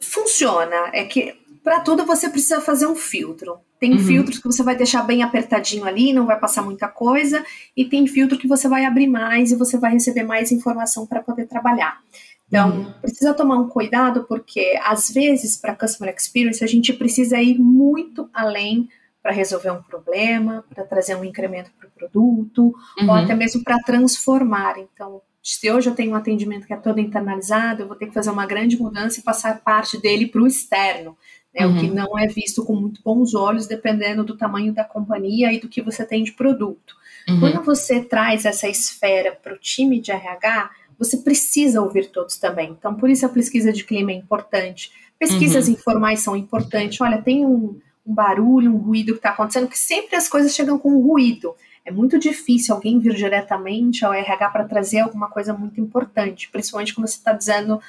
Funciona. 0.00 0.90
É 0.94 1.04
que 1.04 1.34
para 1.64 1.80
tudo 1.80 2.04
você 2.04 2.28
precisa 2.28 2.60
fazer 2.60 2.86
um 2.86 2.94
filtro. 2.94 3.58
Tem 3.80 3.92
uhum. 3.92 3.98
filtros 3.98 4.38
que 4.38 4.46
você 4.46 4.62
vai 4.62 4.76
deixar 4.76 5.02
bem 5.02 5.22
apertadinho 5.22 5.86
ali, 5.86 6.12
não 6.12 6.26
vai 6.26 6.38
passar 6.38 6.62
muita 6.62 6.86
coisa, 6.86 7.44
e 7.74 7.86
tem 7.86 8.06
filtro 8.06 8.38
que 8.38 8.46
você 8.46 8.68
vai 8.68 8.84
abrir 8.84 9.06
mais 9.06 9.50
e 9.50 9.56
você 9.56 9.78
vai 9.78 9.92
receber 9.92 10.24
mais 10.24 10.52
informação 10.52 11.06
para 11.06 11.22
poder 11.22 11.46
trabalhar. 11.46 11.98
Então, 12.46 12.70
uhum. 12.70 12.92
precisa 13.00 13.32
tomar 13.32 13.56
um 13.56 13.68
cuidado 13.68 14.26
porque 14.28 14.78
às 14.84 15.10
vezes 15.10 15.56
para 15.56 15.74
customer 15.74 16.14
experience 16.14 16.62
a 16.62 16.66
gente 16.66 16.92
precisa 16.92 17.40
ir 17.40 17.58
muito 17.58 18.28
além 18.32 18.86
para 19.22 19.32
resolver 19.32 19.70
um 19.70 19.82
problema, 19.82 20.62
para 20.72 20.84
trazer 20.84 21.16
um 21.16 21.24
incremento 21.24 21.70
para 21.78 21.88
o 21.88 21.90
produto, 21.90 22.74
uhum. 23.00 23.08
ou 23.08 23.14
até 23.14 23.34
mesmo 23.34 23.64
para 23.64 23.78
transformar. 23.78 24.78
Então, 24.78 25.22
se 25.42 25.70
hoje 25.70 25.88
eu 25.88 25.94
tenho 25.94 26.12
um 26.12 26.14
atendimento 26.14 26.66
que 26.66 26.74
é 26.74 26.76
todo 26.76 27.00
internalizado, 27.00 27.82
eu 27.82 27.88
vou 27.88 27.96
ter 27.96 28.06
que 28.06 28.14
fazer 28.14 28.30
uma 28.30 28.46
grande 28.46 28.78
mudança 28.78 29.18
e 29.18 29.22
passar 29.22 29.60
parte 29.60 30.00
dele 30.00 30.26
para 30.26 30.42
o 30.42 30.46
externo, 30.46 31.16
né, 31.54 31.66
uhum. 31.66 31.76
o 31.76 31.80
que 31.80 31.86
uhum. 31.86 31.94
não 31.94 32.18
é 32.18 32.26
visto 32.26 32.64
com 32.64 32.74
muito 32.74 33.00
bons 33.02 33.34
olhos, 33.34 33.66
dependendo 33.66 34.24
do 34.24 34.36
tamanho 34.36 34.72
da 34.72 34.84
companhia 34.84 35.52
e 35.52 35.60
do 35.60 35.68
que 35.68 35.80
você 35.80 36.04
tem 36.04 36.24
de 36.24 36.32
produto. 36.32 36.96
Uhum. 37.28 37.40
Quando 37.40 37.62
você 37.62 38.02
traz 38.02 38.44
essa 38.44 38.68
esfera 38.68 39.32
para 39.32 39.54
o 39.54 39.58
time 39.58 40.00
de 40.00 40.10
RH, 40.10 40.70
você 40.98 41.18
precisa 41.18 41.80
ouvir 41.80 42.10
todos 42.10 42.36
também. 42.36 42.70
Então, 42.70 42.94
por 42.94 43.08
isso 43.08 43.24
a 43.24 43.28
pesquisa 43.28 43.72
de 43.72 43.84
clima 43.84 44.10
é 44.10 44.14
importante. 44.14 44.90
Pesquisas 45.18 45.66
uhum. 45.66 45.74
informais 45.74 46.20
são 46.20 46.36
importantes. 46.36 47.00
Olha, 47.00 47.22
tem 47.22 47.46
um, 47.46 47.78
um 48.06 48.14
barulho, 48.14 48.72
um 48.72 48.78
ruído 48.78 49.12
que 49.12 49.18
está 49.18 49.30
acontecendo, 49.30 49.68
que 49.68 49.78
sempre 49.78 50.16
as 50.16 50.28
coisas 50.28 50.54
chegam 50.54 50.78
com 50.78 50.90
um 50.90 51.00
ruído. 51.00 51.54
É 51.84 51.90
muito 51.90 52.18
difícil 52.18 52.74
alguém 52.74 52.98
vir 52.98 53.14
diretamente 53.14 54.04
ao 54.04 54.12
RH 54.12 54.50
para 54.50 54.64
trazer 54.64 55.00
alguma 55.00 55.28
coisa 55.28 55.52
muito 55.52 55.80
importante, 55.80 56.48
principalmente 56.50 56.94
quando 56.94 57.06
você 57.06 57.16
está 57.16 57.32
dizendo, 57.32 57.80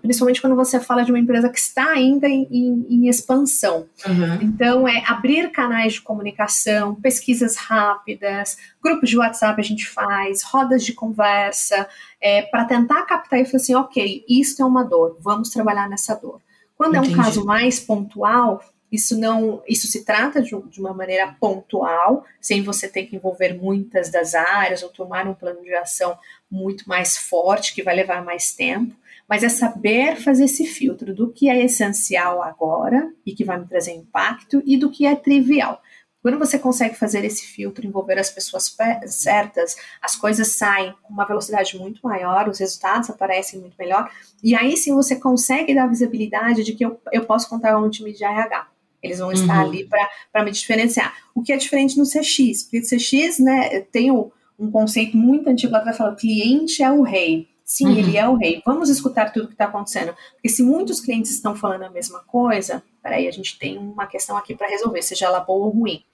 principalmente 0.00 0.40
quando 0.40 0.56
você 0.56 0.80
fala 0.80 1.04
de 1.04 1.12
uma 1.12 1.18
empresa 1.18 1.50
que 1.50 1.58
está 1.58 1.90
ainda 1.90 2.26
em, 2.26 2.48
em, 2.50 2.86
em 2.88 3.08
expansão. 3.08 3.86
Uhum. 4.06 4.38
Então, 4.40 4.88
é 4.88 5.04
abrir 5.06 5.50
canais 5.50 5.94
de 5.94 6.00
comunicação, 6.00 6.94
pesquisas 6.94 7.56
rápidas, 7.56 8.56
grupos 8.82 9.10
de 9.10 9.18
WhatsApp 9.18 9.60
a 9.60 9.64
gente 9.64 9.86
faz, 9.86 10.42
rodas 10.42 10.84
de 10.84 10.94
conversa, 10.94 11.86
é, 12.20 12.42
para 12.42 12.64
tentar 12.64 13.02
captar 13.02 13.40
e 13.40 13.44
falar 13.44 13.56
assim, 13.56 13.74
ok, 13.74 14.24
isso 14.26 14.62
é 14.62 14.64
uma 14.64 14.82
dor, 14.82 15.18
vamos 15.20 15.50
trabalhar 15.50 15.88
nessa 15.88 16.14
dor. 16.14 16.40
Quando 16.76 16.96
Entendi. 16.96 17.12
é 17.12 17.18
um 17.18 17.22
caso 17.22 17.44
mais 17.44 17.78
pontual, 17.78 18.62
isso 18.90 19.18
não, 19.18 19.62
isso 19.66 19.86
se 19.86 20.04
trata 20.04 20.40
de, 20.40 20.50
de, 20.70 20.80
uma 20.80 20.94
maneira 20.94 21.34
pontual, 21.40 22.24
sem 22.40 22.62
você 22.62 22.88
ter 22.88 23.04
que 23.04 23.16
envolver 23.16 23.54
muitas 23.54 24.10
das 24.10 24.34
áreas 24.34 24.82
ou 24.82 24.88
tomar 24.88 25.26
um 25.26 25.34
plano 25.34 25.62
de 25.62 25.74
ação 25.74 26.16
muito 26.50 26.88
mais 26.88 27.16
forte 27.16 27.74
que 27.74 27.82
vai 27.82 27.94
levar 27.94 28.24
mais 28.24 28.52
tempo, 28.52 28.94
mas 29.28 29.42
é 29.42 29.48
saber 29.48 30.16
fazer 30.16 30.44
esse 30.44 30.66
filtro 30.66 31.14
do 31.14 31.32
que 31.32 31.48
é 31.48 31.64
essencial 31.64 32.42
agora 32.42 33.12
e 33.24 33.32
que 33.32 33.44
vai 33.44 33.58
me 33.58 33.66
trazer 33.66 33.92
impacto 33.92 34.62
e 34.64 34.76
do 34.76 34.90
que 34.90 35.06
é 35.06 35.16
trivial. 35.16 35.80
Quando 36.26 36.40
você 36.40 36.58
consegue 36.58 36.96
fazer 36.96 37.24
esse 37.24 37.46
filtro, 37.46 37.86
envolver 37.86 38.18
as 38.18 38.30
pessoas 38.30 38.74
certas, 39.06 39.76
as 40.02 40.16
coisas 40.16 40.48
saem 40.48 40.92
com 41.02 41.12
uma 41.12 41.24
velocidade 41.24 41.78
muito 41.78 42.00
maior, 42.02 42.48
os 42.48 42.58
resultados 42.58 43.08
aparecem 43.08 43.60
muito 43.60 43.76
melhor, 43.78 44.10
e 44.42 44.52
aí 44.52 44.76
sim 44.76 44.92
você 44.92 45.14
consegue 45.14 45.72
dar 45.72 45.86
visibilidade 45.86 46.64
de 46.64 46.72
que 46.72 46.84
eu, 46.84 47.00
eu 47.12 47.24
posso 47.24 47.48
contar 47.48 47.74
com 47.74 47.86
um 47.86 47.90
time 47.90 48.12
de 48.12 48.24
RH. 48.24 48.66
Eles 49.00 49.20
vão 49.20 49.30
estar 49.30 49.62
uhum. 49.62 49.68
ali 49.68 49.88
para 50.32 50.44
me 50.44 50.50
diferenciar. 50.50 51.14
O 51.32 51.42
que 51.42 51.52
é 51.52 51.56
diferente 51.56 51.96
no 51.96 52.04
CX? 52.04 52.64
Porque 52.64 52.80
CX, 52.80 53.38
né, 53.38 53.80
tem 53.92 54.10
um, 54.10 54.28
um 54.58 54.68
conceito 54.68 55.16
muito 55.16 55.48
antigo 55.48 55.72
lá 55.72 55.78
que 55.78 55.84
vai 55.84 55.94
falar: 55.94 56.12
o 56.12 56.16
cliente 56.16 56.82
é 56.82 56.90
o 56.90 57.02
rei. 57.02 57.48
Sim, 57.66 57.86
uhum. 57.86 57.98
ele 57.98 58.16
é 58.16 58.28
o 58.28 58.36
rei. 58.36 58.62
Vamos 58.64 58.88
escutar 58.88 59.32
tudo 59.32 59.48
que 59.48 59.54
está 59.54 59.64
acontecendo. 59.64 60.14
Porque 60.34 60.48
se 60.48 60.62
muitos 60.62 61.00
clientes 61.00 61.32
estão 61.32 61.56
falando 61.56 61.82
a 61.82 61.90
mesma 61.90 62.20
coisa, 62.20 62.80
peraí, 63.02 63.26
a 63.26 63.32
gente 63.32 63.58
tem 63.58 63.76
uma 63.76 64.06
questão 64.06 64.36
aqui 64.36 64.54
para 64.54 64.68
resolver, 64.68 65.02
seja 65.02 65.26
ela 65.26 65.40
boa 65.40 65.66
ou 65.66 65.72
ruim. 65.72 66.04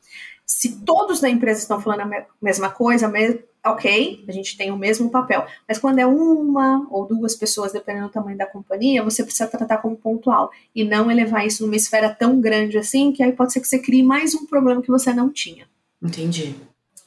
Se 0.47 0.81
todos 0.81 1.21
da 1.21 1.29
empresa 1.29 1.61
estão 1.61 1.79
falando 1.79 2.11
a 2.11 2.27
mesma 2.41 2.71
coisa, 2.71 3.07
ok, 3.65 4.25
a 4.27 4.33
gente 4.33 4.57
tem 4.57 4.71
o 4.71 4.79
mesmo 4.79 5.11
papel. 5.11 5.47
Mas 5.69 5.79
quando 5.79 5.99
é 5.99 6.07
uma 6.07 6.87
ou 6.91 7.07
duas 7.07 7.37
pessoas, 7.37 7.71
dependendo 7.71 8.07
do 8.07 8.13
tamanho 8.13 8.39
da 8.39 8.47
companhia, 8.47 9.03
você 9.03 9.23
precisa 9.23 9.47
tratar 9.47 9.77
como 9.79 9.95
pontual 9.95 10.51
e 10.75 10.85
não 10.85 11.11
elevar 11.11 11.47
isso 11.47 11.65
numa 11.65 11.77
esfera 11.77 12.09
tão 12.09 12.41
grande 12.41 12.79
assim, 12.79 13.13
que 13.13 13.23
aí 13.23 13.33
pode 13.33 13.53
ser 13.53 13.61
que 13.61 13.69
você 13.69 13.79
crie 13.79 14.03
mais 14.03 14.35
um 14.35 14.47
problema 14.47 14.81
que 14.81 14.91
você 14.91 15.13
não 15.13 15.31
tinha. 15.31 15.67
Entendi. 16.03 16.57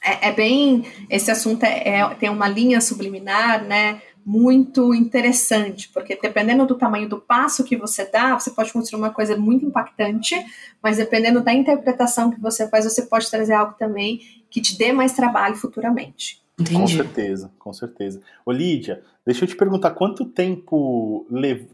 É, 0.05 0.29
é 0.29 0.31
bem. 0.31 0.85
Esse 1.09 1.31
assunto 1.31 1.63
é, 1.63 1.99
é, 1.99 2.15
tem 2.15 2.29
uma 2.29 2.47
linha 2.47 2.79
subliminar, 2.79 3.65
né? 3.65 4.01
Muito 4.25 4.91
interessante, 4.95 5.87
porque 5.93 6.17
dependendo 6.19 6.65
do 6.65 6.75
tamanho 6.75 7.07
do 7.07 7.21
passo 7.21 7.63
que 7.63 7.77
você 7.77 8.09
dá, 8.09 8.33
você 8.33 8.49
pode 8.49 8.73
construir 8.73 8.99
uma 8.99 9.11
coisa 9.11 9.37
muito 9.37 9.65
impactante, 9.65 10.35
mas 10.81 10.97
dependendo 10.97 11.41
da 11.41 11.53
interpretação 11.53 12.31
que 12.31 12.41
você 12.41 12.67
faz, 12.67 12.85
você 12.85 13.03
pode 13.03 13.29
trazer 13.29 13.53
algo 13.53 13.75
também 13.77 14.19
que 14.49 14.59
te 14.59 14.75
dê 14.77 14.91
mais 14.91 15.13
trabalho 15.13 15.55
futuramente. 15.55 16.41
Entendi. 16.59 16.79
Com 16.79 16.87
certeza, 16.87 17.51
com 17.59 17.71
certeza. 17.71 18.19
Ô 18.43 18.51
Lídia, 18.51 19.03
deixa 19.23 19.43
eu 19.43 19.47
te 19.47 19.55
perguntar 19.55 19.91
quanto 19.91 20.25
tempo 20.25 21.27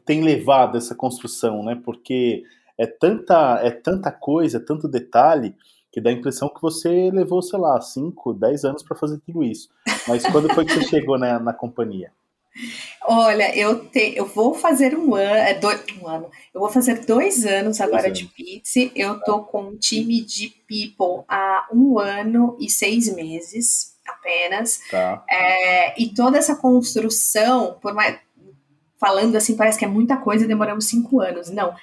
tem 0.03 0.21
levado 0.21 0.77
essa 0.77 0.93
construção, 0.93 1.63
né? 1.63 1.79
Porque 1.81 2.43
é 2.77 2.85
tanta, 2.85 3.61
é 3.63 3.71
tanta 3.71 4.11
coisa, 4.11 4.57
é 4.57 4.59
tanto 4.59 4.89
detalhe, 4.89 5.55
que 5.89 6.01
dá 6.01 6.09
a 6.09 6.13
impressão 6.13 6.49
que 6.49 6.61
você 6.61 7.09
levou, 7.13 7.41
sei 7.41 7.59
lá, 7.59 7.79
5, 7.79 8.33
10 8.33 8.65
anos 8.65 8.83
para 8.83 8.97
fazer 8.97 9.19
tudo 9.19 9.43
isso. 9.43 9.69
Mas 10.07 10.25
quando 10.25 10.53
foi 10.53 10.65
que 10.65 10.73
você 10.73 10.83
chegou 10.87 11.17
na, 11.17 11.39
na 11.39 11.53
companhia? 11.53 12.11
Olha, 13.03 13.57
eu, 13.57 13.85
te, 13.85 14.13
eu 14.15 14.25
vou 14.25 14.53
fazer 14.53 14.95
um 14.95 15.15
ano, 15.15 15.35
é 15.35 15.53
dois, 15.53 15.83
um 16.01 16.07
ano, 16.07 16.29
eu 16.53 16.59
vou 16.59 16.69
fazer 16.69 17.05
dois 17.05 17.45
anos 17.45 17.79
agora 17.81 18.03
dois 18.03 18.17
de 18.17 18.25
Pizzi. 18.25 18.91
Eu 18.95 19.19
tô 19.21 19.43
com 19.43 19.63
um 19.63 19.77
time 19.77 20.21
de 20.21 20.49
people 20.67 21.23
há 21.27 21.67
um 21.73 21.97
ano 21.97 22.57
e 22.59 22.69
seis 22.69 23.13
meses 23.13 23.97
apenas. 24.05 24.81
Tá. 24.89 25.23
É, 25.29 26.01
e 26.01 26.13
toda 26.13 26.37
essa 26.37 26.55
construção, 26.55 27.77
por 27.81 27.93
mais, 27.93 28.19
falando 28.99 29.35
assim, 29.35 29.55
parece 29.55 29.79
que 29.79 29.85
é 29.85 29.87
muita 29.87 30.17
coisa, 30.17 30.47
demoramos 30.47 30.85
cinco 30.85 31.19
anos. 31.21 31.49
Não. 31.49 31.73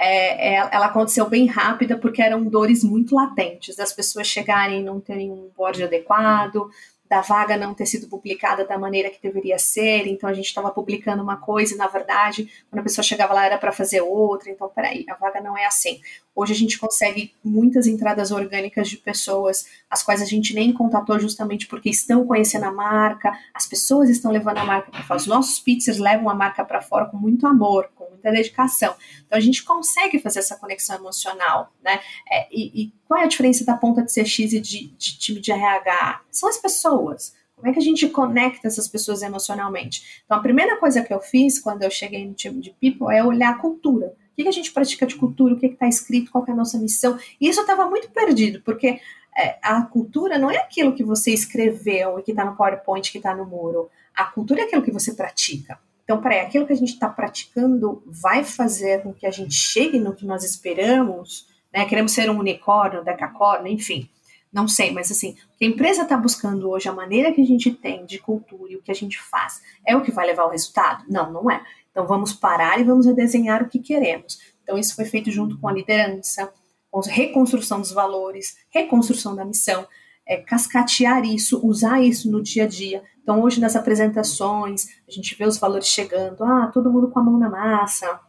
É, 0.00 0.54
é, 0.54 0.68
ela 0.70 0.86
aconteceu 0.86 1.28
bem 1.28 1.46
rápida 1.46 1.96
porque 1.98 2.22
eram 2.22 2.44
dores 2.44 2.84
muito 2.84 3.16
latentes, 3.16 3.74
das 3.74 3.92
pessoas 3.92 4.28
chegarem 4.28 4.80
e 4.80 4.84
não 4.84 5.00
terem 5.00 5.28
um 5.32 5.50
board 5.56 5.82
adequado, 5.82 6.70
da 7.08 7.20
vaga 7.22 7.56
não 7.56 7.74
ter 7.74 7.86
sido 7.86 8.08
publicada 8.08 8.66
da 8.66 8.78
maneira 8.78 9.08
que 9.08 9.20
deveria 9.20 9.58
ser, 9.58 10.06
então 10.06 10.28
a 10.28 10.34
gente 10.34 10.46
estava 10.46 10.70
publicando 10.70 11.22
uma 11.22 11.38
coisa 11.38 11.74
e, 11.74 11.76
na 11.76 11.86
verdade, 11.86 12.50
quando 12.68 12.80
a 12.80 12.82
pessoa 12.82 13.02
chegava 13.02 13.32
lá 13.32 13.46
era 13.46 13.58
para 13.58 13.72
fazer 13.72 14.02
outra, 14.02 14.50
então, 14.50 14.68
peraí, 14.68 15.06
a 15.08 15.14
vaga 15.14 15.40
não 15.40 15.56
é 15.56 15.64
assim. 15.64 16.00
Hoje 16.38 16.52
a 16.52 16.56
gente 16.56 16.78
consegue 16.78 17.34
muitas 17.42 17.88
entradas 17.88 18.30
orgânicas 18.30 18.88
de 18.88 18.96
pessoas, 18.96 19.66
as 19.90 20.04
quais 20.04 20.22
a 20.22 20.24
gente 20.24 20.54
nem 20.54 20.72
contatou 20.72 21.18
justamente 21.18 21.66
porque 21.66 21.90
estão 21.90 22.24
conhecendo 22.24 22.62
a 22.62 22.70
marca, 22.70 23.36
as 23.52 23.66
pessoas 23.66 24.08
estão 24.08 24.30
levando 24.30 24.58
a 24.58 24.64
marca 24.64 24.88
para 24.88 25.02
fora, 25.02 25.18
os 25.18 25.26
nossos 25.26 25.58
pizzas 25.58 25.98
levam 25.98 26.30
a 26.30 26.36
marca 26.36 26.64
para 26.64 26.80
fora 26.80 27.06
com 27.06 27.16
muito 27.16 27.44
amor, 27.44 27.90
com 27.96 28.08
muita 28.10 28.30
dedicação. 28.30 28.94
Então 29.26 29.36
a 29.36 29.40
gente 29.40 29.64
consegue 29.64 30.20
fazer 30.20 30.38
essa 30.38 30.56
conexão 30.56 30.94
emocional, 30.94 31.72
né? 31.82 31.98
É, 32.30 32.46
e, 32.52 32.82
e, 32.82 32.92
qual 33.08 33.18
é 33.18 33.24
a 33.24 33.28
diferença 33.28 33.64
da 33.64 33.76
ponta 33.76 34.04
de 34.04 34.12
CX 34.12 34.38
e 34.52 34.60
de, 34.60 34.86
de 34.96 35.18
time 35.18 35.40
de 35.40 35.50
RH? 35.50 36.20
São 36.30 36.48
as 36.48 36.58
pessoas. 36.58 37.34
Como 37.56 37.66
é 37.66 37.72
que 37.72 37.80
a 37.80 37.82
gente 37.82 38.08
conecta 38.10 38.68
essas 38.68 38.86
pessoas 38.86 39.22
emocionalmente? 39.22 40.22
Então, 40.24 40.38
a 40.38 40.40
primeira 40.40 40.76
coisa 40.76 41.02
que 41.02 41.12
eu 41.12 41.20
fiz 41.20 41.58
quando 41.58 41.82
eu 41.82 41.90
cheguei 41.90 42.24
no 42.24 42.32
time 42.32 42.60
de 42.60 42.70
People 42.80 43.12
é 43.12 43.24
olhar 43.24 43.50
a 43.50 43.58
cultura. 43.58 44.14
Que, 44.38 44.44
que 44.44 44.48
a 44.48 44.52
gente 44.52 44.70
pratica 44.70 45.04
de 45.04 45.16
cultura? 45.16 45.54
O 45.54 45.58
que 45.58 45.66
está 45.66 45.88
escrito? 45.88 46.30
Qual 46.30 46.44
é 46.46 46.52
a 46.52 46.54
nossa 46.54 46.78
missão? 46.78 47.18
E 47.40 47.48
isso 47.48 47.60
estava 47.60 47.90
muito 47.90 48.08
perdido, 48.12 48.62
porque 48.62 49.00
é, 49.36 49.58
a 49.60 49.82
cultura 49.82 50.38
não 50.38 50.48
é 50.48 50.58
aquilo 50.58 50.94
que 50.94 51.02
você 51.02 51.32
escreveu 51.32 52.20
e 52.20 52.22
que 52.22 52.30
está 52.30 52.44
no 52.44 52.54
PowerPoint, 52.54 53.10
que 53.10 53.18
está 53.18 53.34
no 53.34 53.44
muro. 53.44 53.90
A 54.14 54.26
cultura 54.26 54.60
é 54.60 54.64
aquilo 54.64 54.82
que 54.82 54.92
você 54.92 55.12
pratica. 55.12 55.76
Então, 56.04 56.20
peraí, 56.20 56.38
aquilo 56.38 56.68
que 56.68 56.72
a 56.72 56.76
gente 56.76 56.92
está 56.92 57.08
praticando 57.08 58.00
vai 58.06 58.44
fazer 58.44 59.02
com 59.02 59.12
que 59.12 59.26
a 59.26 59.30
gente 59.32 59.54
chegue 59.54 59.98
no 59.98 60.14
que 60.14 60.24
nós 60.24 60.44
esperamos, 60.44 61.48
né? 61.74 61.84
Queremos 61.86 62.12
ser 62.12 62.30
um 62.30 62.38
unicórnio, 62.38 63.02
decacórnio, 63.02 63.72
enfim. 63.72 64.08
Não 64.52 64.68
sei, 64.68 64.92
mas 64.92 65.10
assim, 65.10 65.36
o 65.52 65.58
que 65.58 65.64
a 65.64 65.68
empresa 65.68 66.02
está 66.02 66.16
buscando 66.16 66.70
hoje, 66.70 66.88
a 66.88 66.92
maneira 66.92 67.32
que 67.32 67.42
a 67.42 67.44
gente 67.44 67.72
tem 67.72 68.06
de 68.06 68.20
cultura 68.20 68.72
e 68.72 68.76
o 68.76 68.82
que 68.82 68.92
a 68.92 68.94
gente 68.94 69.20
faz, 69.20 69.60
é 69.84 69.96
o 69.96 70.00
que 70.00 70.12
vai 70.12 70.28
levar 70.28 70.44
ao 70.44 70.50
resultado? 70.50 71.04
Não, 71.08 71.32
não 71.32 71.50
é. 71.50 71.60
Então 71.90 72.06
vamos 72.06 72.32
parar 72.32 72.80
e 72.80 72.84
vamos 72.84 73.06
redesenhar 73.06 73.62
o 73.62 73.68
que 73.68 73.78
queremos. 73.78 74.38
Então 74.62 74.78
isso 74.78 74.94
foi 74.94 75.04
feito 75.04 75.30
junto 75.30 75.58
com 75.58 75.68
a 75.68 75.72
liderança, 75.72 76.52
com 76.90 77.00
a 77.00 77.02
reconstrução 77.08 77.80
dos 77.80 77.92
valores, 77.92 78.56
reconstrução 78.70 79.34
da 79.34 79.44
missão, 79.44 79.86
é, 80.26 80.36
cascatear 80.36 81.24
isso, 81.24 81.66
usar 81.66 82.02
isso 82.02 82.30
no 82.30 82.42
dia 82.42 82.64
a 82.64 82.68
dia. 82.68 83.02
Então, 83.22 83.42
hoje 83.42 83.60
nas 83.60 83.74
apresentações, 83.74 84.86
a 85.08 85.10
gente 85.10 85.34
vê 85.34 85.46
os 85.46 85.58
valores 85.58 85.86
chegando, 85.86 86.44
ah, 86.44 86.70
todo 86.72 86.92
mundo 86.92 87.08
com 87.08 87.18
a 87.18 87.22
mão 87.22 87.38
na 87.38 87.48
massa, 87.48 88.20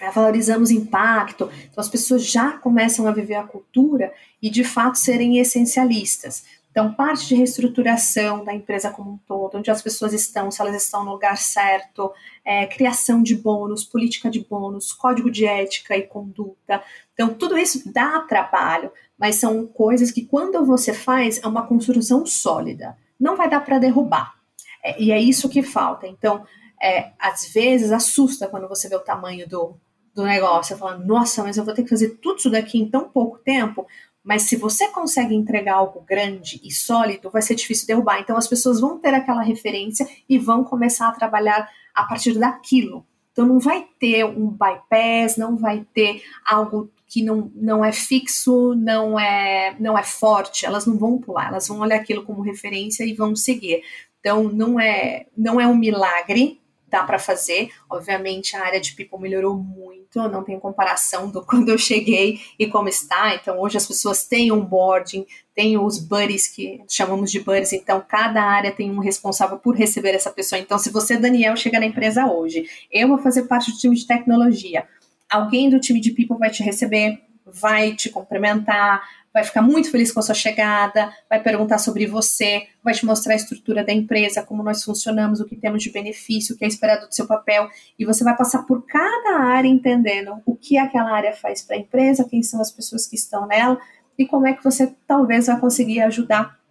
ah, 0.00 0.10
valorizamos 0.10 0.70
impacto. 0.70 1.50
Então, 1.70 1.80
as 1.80 1.88
pessoas 1.88 2.24
já 2.24 2.52
começam 2.52 3.06
a 3.06 3.12
viver 3.12 3.34
a 3.34 3.44
cultura 3.44 4.12
e, 4.42 4.50
de 4.50 4.62
fato, 4.62 4.98
serem 4.98 5.38
essencialistas. 5.38 6.44
Então, 6.72 6.94
parte 6.94 7.28
de 7.28 7.34
reestruturação 7.34 8.42
da 8.42 8.54
empresa 8.54 8.90
como 8.90 9.12
um 9.12 9.18
todo, 9.18 9.58
onde 9.58 9.70
as 9.70 9.82
pessoas 9.82 10.14
estão, 10.14 10.50
se 10.50 10.58
elas 10.58 10.74
estão 10.82 11.04
no 11.04 11.12
lugar 11.12 11.36
certo, 11.36 12.10
é, 12.42 12.66
criação 12.66 13.22
de 13.22 13.36
bônus, 13.36 13.84
política 13.84 14.30
de 14.30 14.40
bônus, 14.40 14.90
código 14.90 15.30
de 15.30 15.44
ética 15.44 15.94
e 15.94 16.02
conduta. 16.02 16.82
Então, 17.12 17.34
tudo 17.34 17.58
isso 17.58 17.92
dá 17.92 18.20
trabalho, 18.20 18.90
mas 19.18 19.36
são 19.36 19.66
coisas 19.66 20.10
que, 20.10 20.24
quando 20.24 20.64
você 20.64 20.94
faz, 20.94 21.42
é 21.42 21.46
uma 21.46 21.66
construção 21.66 22.24
sólida. 22.24 22.96
Não 23.20 23.36
vai 23.36 23.50
dar 23.50 23.60
para 23.60 23.78
derrubar. 23.78 24.34
É, 24.82 25.00
e 25.00 25.12
é 25.12 25.20
isso 25.20 25.50
que 25.50 25.62
falta. 25.62 26.06
Então, 26.06 26.46
é, 26.82 27.12
às 27.18 27.52
vezes, 27.52 27.92
assusta 27.92 28.48
quando 28.48 28.66
você 28.66 28.88
vê 28.88 28.96
o 28.96 29.00
tamanho 29.00 29.46
do, 29.46 29.76
do 30.14 30.24
negócio. 30.24 30.74
Você 30.74 30.80
fala, 30.80 30.96
nossa, 30.96 31.42
mas 31.42 31.58
eu 31.58 31.64
vou 31.66 31.74
ter 31.74 31.82
que 31.82 31.90
fazer 31.90 32.18
tudo 32.22 32.38
isso 32.38 32.50
daqui 32.50 32.78
em 32.78 32.88
tão 32.88 33.10
pouco 33.10 33.38
tempo. 33.38 33.86
Mas 34.22 34.42
se 34.42 34.56
você 34.56 34.88
consegue 34.88 35.34
entregar 35.34 35.74
algo 35.74 36.00
grande 36.00 36.60
e 36.62 36.70
sólido, 36.70 37.30
vai 37.30 37.42
ser 37.42 37.54
difícil 37.56 37.86
derrubar. 37.86 38.20
Então 38.20 38.36
as 38.36 38.46
pessoas 38.46 38.80
vão 38.80 38.98
ter 38.98 39.12
aquela 39.14 39.42
referência 39.42 40.08
e 40.28 40.38
vão 40.38 40.62
começar 40.62 41.08
a 41.08 41.12
trabalhar 41.12 41.68
a 41.92 42.04
partir 42.04 42.38
daquilo. 42.38 43.04
Então 43.32 43.46
não 43.46 43.58
vai 43.58 43.86
ter 43.98 44.24
um 44.24 44.48
bypass, 44.48 45.36
não 45.36 45.56
vai 45.56 45.84
ter 45.92 46.22
algo 46.46 46.90
que 47.08 47.22
não, 47.22 47.50
não 47.54 47.84
é 47.84 47.90
fixo, 47.90 48.74
não 48.74 49.18
é 49.18 49.74
não 49.80 49.98
é 49.98 50.02
forte. 50.02 50.64
Elas 50.64 50.86
não 50.86 50.96
vão 50.96 51.18
pular, 51.18 51.48
elas 51.48 51.66
vão 51.66 51.80
olhar 51.80 51.96
aquilo 51.96 52.22
como 52.22 52.42
referência 52.42 53.04
e 53.04 53.14
vão 53.14 53.34
seguir. 53.34 53.82
Então 54.20 54.44
não 54.44 54.78
é 54.78 55.26
não 55.36 55.60
é 55.60 55.66
um 55.66 55.74
milagre, 55.74 56.61
dá 56.92 57.02
para 57.02 57.18
fazer. 57.18 57.70
Obviamente, 57.90 58.54
a 58.54 58.62
área 58.62 58.78
de 58.78 58.92
people 58.92 59.18
melhorou 59.18 59.56
muito, 59.56 60.28
não 60.28 60.44
tem 60.44 60.60
comparação 60.60 61.30
do 61.30 61.40
quando 61.46 61.70
eu 61.70 61.78
cheguei 61.78 62.38
e 62.58 62.66
como 62.66 62.88
está. 62.88 63.34
Então, 63.34 63.58
hoje 63.58 63.78
as 63.78 63.86
pessoas 63.86 64.24
têm 64.26 64.52
onboarding, 64.52 65.26
tem 65.54 65.78
os 65.78 65.98
buddies, 65.98 66.46
que 66.46 66.82
chamamos 66.88 67.32
de 67.32 67.40
buddies, 67.40 67.72
então 67.72 68.04
cada 68.06 68.42
área 68.42 68.70
tem 68.70 68.90
um 68.90 69.00
responsável 69.00 69.58
por 69.58 69.74
receber 69.74 70.10
essa 70.10 70.30
pessoa. 70.30 70.60
Então, 70.60 70.78
se 70.78 70.90
você, 70.90 71.16
Daniel, 71.16 71.56
chega 71.56 71.80
na 71.80 71.86
empresa 71.86 72.26
hoje, 72.26 72.68
eu 72.90 73.08
vou 73.08 73.18
fazer 73.18 73.44
parte 73.44 73.70
do 73.72 73.78
time 73.78 73.96
de 73.96 74.06
tecnologia, 74.06 74.86
alguém 75.30 75.70
do 75.70 75.80
time 75.80 75.98
de 76.00 76.10
people 76.10 76.38
vai 76.38 76.50
te 76.50 76.62
receber, 76.62 77.20
vai 77.46 77.94
te 77.94 78.10
cumprimentar, 78.10 79.02
vai 79.32 79.44
ficar 79.44 79.62
muito 79.62 79.90
feliz 79.90 80.12
com 80.12 80.20
a 80.20 80.22
sua 80.22 80.34
chegada, 80.34 81.12
vai 81.28 81.42
perguntar 81.42 81.78
sobre 81.78 82.06
você, 82.06 82.66
vai 82.82 82.94
te 82.94 83.06
mostrar 83.06 83.32
a 83.32 83.36
estrutura 83.36 83.84
da 83.84 83.92
empresa, 83.92 84.42
como 84.42 84.62
nós 84.62 84.82
funcionamos, 84.84 85.40
o 85.40 85.46
que 85.46 85.56
temos 85.56 85.82
de 85.82 85.90
benefício, 85.90 86.54
o 86.54 86.58
que 86.58 86.64
é 86.64 86.68
esperado 86.68 87.06
do 87.06 87.14
seu 87.14 87.26
papel, 87.26 87.68
e 87.98 88.04
você 88.04 88.22
vai 88.22 88.36
passar 88.36 88.64
por 88.64 88.84
cada 88.86 89.38
área 89.38 89.68
entendendo 89.68 90.40
o 90.44 90.54
que 90.54 90.76
aquela 90.76 91.10
área 91.10 91.32
faz 91.32 91.62
para 91.62 91.76
a 91.76 91.78
empresa, 91.78 92.28
quem 92.28 92.42
são 92.42 92.60
as 92.60 92.70
pessoas 92.70 93.06
que 93.06 93.16
estão 93.16 93.46
nela 93.46 93.78
e 94.18 94.26
como 94.26 94.46
é 94.46 94.52
que 94.52 94.62
você 94.62 94.94
talvez 95.06 95.46
vai 95.46 95.58
conseguir 95.58 96.00
ajudar 96.02 96.61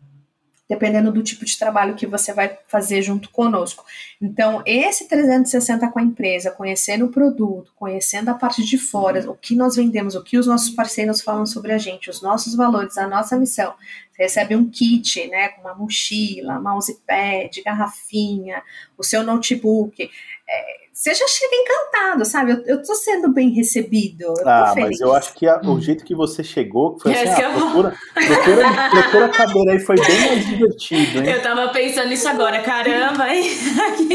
dependendo 0.71 1.12
do 1.12 1.21
tipo 1.21 1.43
de 1.43 1.60
trabalho 1.60 1.95
que 1.95 2.07
você 2.07 2.31
vai 2.31 2.57
fazer 2.65 3.01
junto 3.01 3.29
conosco. 3.29 3.84
Então, 4.21 4.63
esse 4.65 5.05
360 5.05 5.86
com 5.89 5.99
a 5.99 6.01
empresa, 6.01 6.49
conhecendo 6.49 7.07
o 7.07 7.10
produto, 7.10 7.73
conhecendo 7.75 8.29
a 8.29 8.34
parte 8.34 8.63
de 8.63 8.77
fora, 8.77 9.29
o 9.29 9.36
que 9.36 9.53
nós 9.53 9.75
vendemos, 9.75 10.15
o 10.15 10.23
que 10.23 10.38
os 10.38 10.47
nossos 10.47 10.69
parceiros 10.69 11.19
falam 11.19 11.45
sobre 11.45 11.73
a 11.73 11.77
gente, 11.77 12.10
os 12.10 12.21
nossos 12.21 12.55
valores, 12.55 12.97
a 12.97 13.05
nossa 13.05 13.38
missão. 13.38 13.73
Recebe 14.21 14.55
um 14.55 14.69
kit, 14.69 15.27
né, 15.27 15.49
com 15.49 15.62
uma 15.62 15.73
mochila, 15.73 16.60
mousepad, 16.60 17.62
garrafinha, 17.63 18.62
o 18.97 19.03
seu 19.03 19.23
notebook. 19.23 20.10
É, 20.49 20.81
você 20.93 21.15
já 21.15 21.25
chega 21.27 21.55
encantado, 21.55 22.25
sabe? 22.25 22.51
Eu, 22.51 22.63
eu 22.65 22.84
tô 22.84 22.93
sendo 22.93 23.34
bem 23.34 23.49
recebido. 23.49 24.21
Eu 24.23 24.36
ah, 24.45 24.73
mas 24.77 24.99
eu 24.99 25.15
acho 25.15 25.34
que 25.34 25.47
a, 25.47 25.60
o 25.63 25.71
hum. 25.71 25.81
jeito 25.81 26.03
que 26.03 26.13
você 26.13 26.43
chegou, 26.43 26.99
foi 26.99 27.13
assim, 27.13 27.41
ah, 27.41 27.49
procura, 27.49 27.95
procura, 28.13 28.89
procura 28.91 29.25
a 29.25 29.29
cadeira 29.29 29.71
aí, 29.71 29.79
foi 29.79 29.95
bem 29.95 30.27
mais 30.27 30.45
divertido, 30.45 31.19
hein? 31.19 31.29
Eu 31.29 31.41
tava 31.41 31.69
pensando 31.69 32.10
nisso 32.10 32.27
agora, 32.27 32.62
caramba, 32.62 33.34
hein? 33.34 33.41
que, 33.97 34.07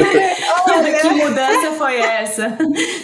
que 1.01 1.09
mudança 1.09 1.73
foi 1.73 1.97
essa? 1.97 2.57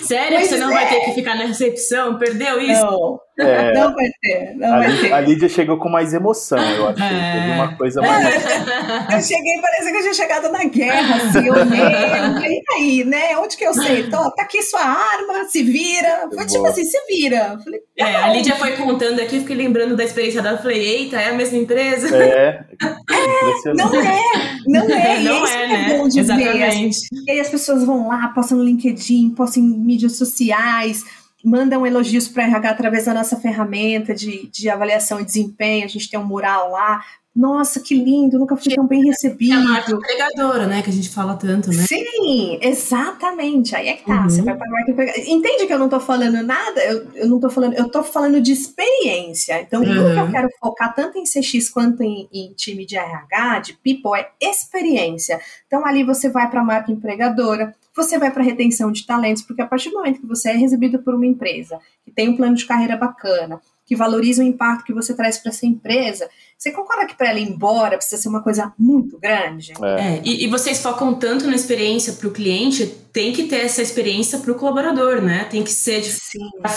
Sério 0.02 0.36
pois 0.36 0.48
que 0.48 0.54
você 0.54 0.60
não 0.60 0.70
é. 0.70 0.74
vai 0.74 0.88
ter 0.88 1.00
que 1.00 1.14
ficar 1.14 1.34
na 1.34 1.46
recepção? 1.46 2.18
Perdeu 2.18 2.60
isso? 2.60 2.84
Não. 2.84 3.20
É, 3.38 3.72
não 3.72 3.94
vai 3.94 4.10
ter, 4.20 4.54
não 4.54 4.74
a, 4.74 4.78
vai 4.78 5.00
ter. 5.00 5.12
A 5.12 5.20
Lídia 5.20 5.48
chegou 5.48 5.78
com 5.78 5.88
mais 5.88 6.12
emoção, 6.12 6.58
eu 6.58 6.88
acho. 6.88 6.91
É. 6.98 7.32
Teve 7.32 7.50
uma 7.52 7.76
coisa 7.76 8.00
mais. 8.00 8.34
eu 8.34 9.22
cheguei, 9.22 9.60
parecia 9.60 9.90
que 9.90 9.96
eu 9.96 10.02
tinha 10.02 10.14
chegado 10.14 10.52
na 10.52 10.64
guerra, 10.64 11.16
assim, 11.28 11.46
eu 11.46 11.54
olhei, 11.54 12.58
e 12.58 12.74
aí, 12.74 13.04
né? 13.04 13.36
Onde 13.38 13.56
que 13.56 13.64
eu 13.64 13.74
sei? 13.74 14.04
Tô, 14.04 14.30
tá 14.32 14.42
aqui 14.42 14.62
sua 14.62 14.80
arma, 14.80 15.44
se 15.48 15.62
vira. 15.62 16.28
Foi 16.34 16.46
tipo 16.46 16.66
assim, 16.66 16.84
se 16.84 16.98
vira. 17.06 17.58
Falei, 17.62 17.80
é, 17.96 18.04
a 18.04 18.32
Lídia 18.32 18.56
foi 18.56 18.72
contando 18.76 19.20
aqui, 19.20 19.40
fiquei 19.40 19.56
lembrando 19.56 19.96
da 19.96 20.04
experiência 20.04 20.42
dela. 20.42 20.58
Falei, 20.58 20.82
eita, 20.82 21.20
é 21.20 21.30
a 21.30 21.34
mesma 21.34 21.58
empresa? 21.58 22.14
É, 22.16 22.64
é 22.80 23.72
não 23.74 23.94
é, 23.94 24.20
não 24.66 24.82
é. 24.84 25.20
não 25.20 25.46
é, 25.46 25.64
é, 25.64 25.68
né? 25.68 25.98
É 25.98 26.20
Exatamente. 26.20 26.98
Ver. 27.12 27.22
E 27.26 27.30
aí 27.30 27.40
as 27.40 27.48
pessoas 27.48 27.84
vão 27.84 28.08
lá, 28.08 28.28
postam 28.28 28.58
no 28.58 28.64
LinkedIn, 28.64 29.30
postam 29.30 29.62
em 29.62 29.66
mídias 29.66 30.16
sociais 30.16 31.04
mandam 31.44 31.86
elogios 31.86 32.28
para 32.28 32.44
RH 32.44 32.70
através 32.70 33.04
da 33.06 33.14
nossa 33.14 33.36
ferramenta 33.36 34.14
de, 34.14 34.48
de 34.48 34.68
avaliação 34.68 35.20
e 35.20 35.24
desempenho. 35.24 35.84
A 35.84 35.88
gente 35.88 36.10
tem 36.10 36.18
um 36.18 36.24
mural 36.24 36.70
lá. 36.70 37.02
Nossa, 37.34 37.80
que 37.80 37.94
lindo, 37.94 38.38
nunca 38.38 38.54
fui 38.56 38.74
tão 38.74 38.86
bem 38.86 39.06
recebido. 39.06 39.54
É 39.54 39.56
a 39.56 39.60
marca 39.60 39.90
empregadora, 39.90 40.66
né? 40.66 40.82
Que 40.82 40.90
a 40.90 40.92
gente 40.92 41.08
fala 41.08 41.34
tanto, 41.34 41.70
né? 41.70 41.82
Sim, 41.88 42.58
exatamente. 42.60 43.74
Aí 43.74 43.88
é 43.88 43.94
que 43.94 44.04
tá. 44.04 44.20
Uhum. 44.20 44.24
Você 44.24 44.42
vai 44.42 44.54
para 44.54 44.66
a 44.66 44.70
marca 44.70 44.90
empregadora. 44.90 45.24
Entende 45.26 45.66
que 45.66 45.72
eu 45.72 45.78
não 45.78 45.88
tô 45.88 45.98
falando 45.98 46.42
nada? 46.42 46.84
Eu, 46.84 47.08
eu 47.14 47.28
não 47.28 47.40
tô 47.40 47.48
falando, 47.48 47.72
eu 47.72 47.88
tô 47.88 48.02
falando 48.02 48.38
de 48.38 48.52
experiência. 48.52 49.62
Então, 49.62 49.80
uhum. 49.80 49.88
o 49.88 50.12
que 50.12 50.18
eu 50.18 50.24
uhum. 50.24 50.30
quero 50.30 50.48
focar 50.60 50.94
tanto 50.94 51.16
em 51.16 51.24
CX 51.24 51.70
quanto 51.70 52.02
em, 52.02 52.28
em 52.30 52.52
time 52.52 52.84
de 52.84 52.96
RH, 52.98 53.58
de 53.60 53.72
people, 53.78 54.12
é 54.20 54.28
experiência. 54.42 55.40
Então, 55.66 55.86
ali 55.86 56.04
você 56.04 56.28
vai 56.28 56.50
para 56.50 56.60
a 56.60 56.64
marca 56.64 56.92
empregadora, 56.92 57.74
você 57.94 58.18
vai 58.18 58.30
para 58.30 58.42
retenção 58.42 58.90
de 58.90 59.06
talentos, 59.06 59.42
porque 59.42 59.62
a 59.62 59.66
partir 59.66 59.90
do 59.90 59.96
momento 59.96 60.20
que 60.20 60.26
você 60.26 60.50
é 60.50 60.56
recebido 60.56 60.98
por 61.00 61.14
uma 61.14 61.26
empresa, 61.26 61.78
que 62.04 62.10
tem 62.10 62.28
um 62.28 62.36
plano 62.36 62.54
de 62.54 62.64
carreira 62.64 62.96
bacana, 62.96 63.60
que 63.84 63.96
valoriza 63.96 64.42
o 64.42 64.46
impacto 64.46 64.84
que 64.84 64.92
você 64.92 65.14
traz 65.14 65.38
para 65.38 65.50
essa 65.50 65.66
empresa, 65.66 66.28
você 66.56 66.70
concorda 66.70 67.06
que 67.06 67.14
para 67.14 67.30
ela 67.30 67.38
ir 67.38 67.48
embora 67.48 67.96
precisa 67.96 68.22
ser 68.22 68.28
uma 68.28 68.42
coisa 68.42 68.72
muito 68.78 69.18
grande? 69.18 69.74
É, 69.82 70.16
é 70.16 70.22
e, 70.24 70.44
e, 70.44 70.48
vocês 70.48 70.80
focam 70.80 71.14
tanto 71.14 71.46
na 71.46 71.54
experiência 71.54 72.12
para 72.14 72.28
o 72.28 72.32
cliente, 72.32 72.86
tem 73.12 73.32
que 73.32 73.44
ter 73.44 73.64
essa 73.64 73.82
experiência 73.82 74.38
para 74.38 74.52
o 74.52 74.54
colaborador, 74.54 75.20
né? 75.20 75.44
Tem 75.50 75.62
que 75.62 75.70
ser 75.70 76.00
de 76.00 76.10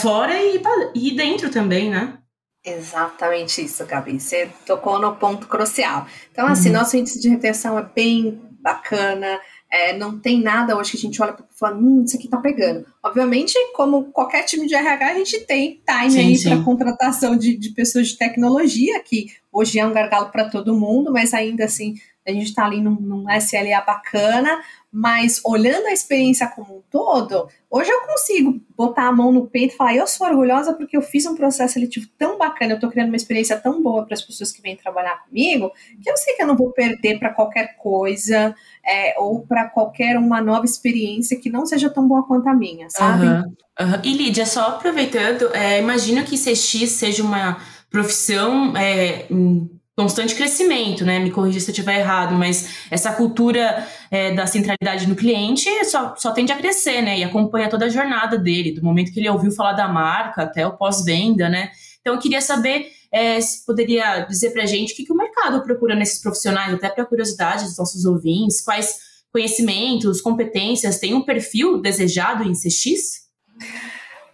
fora 0.02 0.34
e, 0.42 0.62
e 0.96 1.16
dentro 1.16 1.50
também, 1.50 1.90
né? 1.90 2.18
Exatamente 2.66 3.64
isso, 3.64 3.86
Gabi. 3.86 4.20
Você 4.20 4.50
tocou 4.66 5.00
no 5.00 5.16
ponto 5.16 5.48
crucial. 5.48 6.08
Então, 6.32 6.48
assim, 6.48 6.70
uhum. 6.70 6.76
nosso 6.76 6.98
índice 6.98 7.22
de 7.22 7.30
retenção 7.30 7.78
é 7.78 7.84
bem 7.84 8.42
bacana. 8.60 9.40
É, 9.76 9.98
não 9.98 10.18
tem 10.18 10.42
nada 10.42 10.78
hoje 10.78 10.92
que 10.92 10.98
a 10.98 11.00
gente 11.02 11.22
olha 11.22 11.34
para 11.34 11.44
e 11.44 11.60
fala, 11.60 11.76
hum, 11.76 12.04
isso 12.06 12.16
aqui 12.16 12.30
tá 12.30 12.38
pegando. 12.38 12.86
Obviamente, 13.04 13.54
como 13.74 14.06
qualquer 14.06 14.44
time 14.46 14.68
de 14.68 14.74
RH, 14.74 15.12
a 15.12 15.14
gente 15.16 15.42
tem 15.42 15.82
time 15.86 16.12
sim, 16.12 16.20
aí 16.20 16.56
para 16.56 16.64
contratação 16.64 17.36
de, 17.36 17.58
de 17.58 17.70
pessoas 17.72 18.08
de 18.08 18.18
tecnologia, 18.18 19.04
que 19.04 19.28
hoje 19.52 19.78
é 19.78 19.86
um 19.86 19.92
gargalo 19.92 20.30
para 20.30 20.50
todo 20.50 20.78
mundo, 20.78 21.12
mas 21.12 21.34
ainda 21.34 21.66
assim 21.66 21.96
a 22.28 22.32
gente 22.32 22.46
está 22.48 22.66
ali 22.66 22.82
num, 22.82 23.00
num, 23.00 23.30
SLA 23.30 23.82
bacana, 23.86 24.60
mas 24.92 25.42
olhando 25.46 25.86
a 25.86 25.92
experiência 25.92 26.48
como 26.48 26.78
um 26.78 26.82
todo, 26.90 27.48
hoje 27.70 27.92
eu 27.92 28.02
consigo 28.02 28.60
botar 28.76 29.08
a 29.08 29.12
mão 29.12 29.32
no 29.32 29.46
peito 29.46 29.74
e 29.74 29.78
falar: 29.78 29.96
eu 29.96 30.08
sou 30.08 30.26
orgulhosa 30.26 30.74
porque 30.74 30.98
eu 30.98 31.02
fiz 31.02 31.26
um 31.26 31.36
processo 31.36 31.74
seletivo 31.74 32.08
tão 32.18 32.38
bacana, 32.38 32.72
eu 32.72 32.76
estou 32.76 32.90
criando 32.90 33.10
uma 33.10 33.16
experiência 33.16 33.58
tão 33.58 33.84
boa 33.84 34.06
para 34.06 34.16
as 34.16 34.22
pessoas 34.22 34.52
que 34.52 34.62
vêm 34.62 34.76
trabalhar 34.76 35.24
comigo, 35.26 35.72
que 36.02 36.10
eu 36.10 36.18
sei 36.18 36.36
que 36.36 36.42
eu 36.42 36.48
não 36.48 36.58
vou 36.58 36.72
perder 36.72 37.20
para 37.20 37.34
qualquer 37.34 37.76
coisa 37.78 38.56
é, 38.84 39.20
ou 39.20 39.46
para 39.46 39.70
qualquer 39.70 40.18
uma 40.18 40.42
nova 40.42 40.66
experiência 40.66 41.40
que 41.40 41.50
não 41.50 41.66
seja 41.66 41.90
tão 41.90 42.08
boa 42.08 42.24
quanto 42.24 42.48
a 42.48 42.54
minha, 42.54 42.90
sabe? 42.90 43.28
Uhum, 43.28 43.56
uhum. 43.82 44.02
E 44.04 44.14
Lídia, 44.14 44.46
só 44.46 44.70
aproveitando, 44.70 45.54
é, 45.54 45.80
imagino 45.80 46.24
que 46.24 46.38
CX 46.38 46.90
seja 46.90 47.22
uma 47.22 47.58
profissão 47.90 48.76
é, 48.76 49.26
constante 49.96 50.36
crescimento, 50.36 51.06
né? 51.06 51.20
Me 51.20 51.32
corrija 51.32 51.60
se 51.60 51.70
eu 51.70 51.72
estiver 51.72 52.00
errado, 52.00 52.36
mas 52.36 52.86
essa 52.92 53.14
cultura 53.14 53.88
é, 54.12 54.34
da 54.34 54.46
centralidade 54.46 55.08
no 55.08 55.16
cliente 55.16 55.70
só, 55.86 56.16
só 56.18 56.32
tende 56.32 56.52
a 56.52 56.58
crescer, 56.58 57.02
né? 57.02 57.20
E 57.20 57.24
acompanha 57.24 57.70
toda 57.70 57.86
a 57.86 57.90
jornada 57.90 58.38
dele, 58.38 58.74
do 58.74 58.84
momento 58.84 59.14
que 59.14 59.20
ele 59.20 59.30
ouviu 59.30 59.52
falar 59.52 59.74
da 59.74 59.88
marca 59.88 60.44
até 60.44 60.68
o 60.68 60.76
pós-venda, 60.76 61.48
né? 61.48 61.72
Então 62.02 62.14
eu 62.14 62.20
queria 62.20 62.42
saber 62.42 62.92
é, 63.12 63.40
se 63.40 63.66
poderia 63.66 64.20
dizer 64.22 64.52
para 64.52 64.64
a 64.64 64.66
gente 64.66 64.92
o 64.92 64.96
que, 64.96 65.06
que 65.06 65.14
o 65.14 65.16
mercado 65.16 65.64
procura 65.64 65.96
nesses 65.96 66.22
profissionais, 66.22 66.74
até 66.74 66.90
para 66.90 67.06
curiosidade 67.06 67.64
dos 67.64 67.78
nossos 67.78 68.04
ouvintes, 68.04 68.62
quais 68.62 69.00
conhecimentos, 69.32 70.22
competências, 70.22 71.00
tem 71.00 71.14
um 71.14 71.22
perfil 71.22 71.82
desejado 71.82 72.44
em 72.44 72.52
CX? 72.52 73.26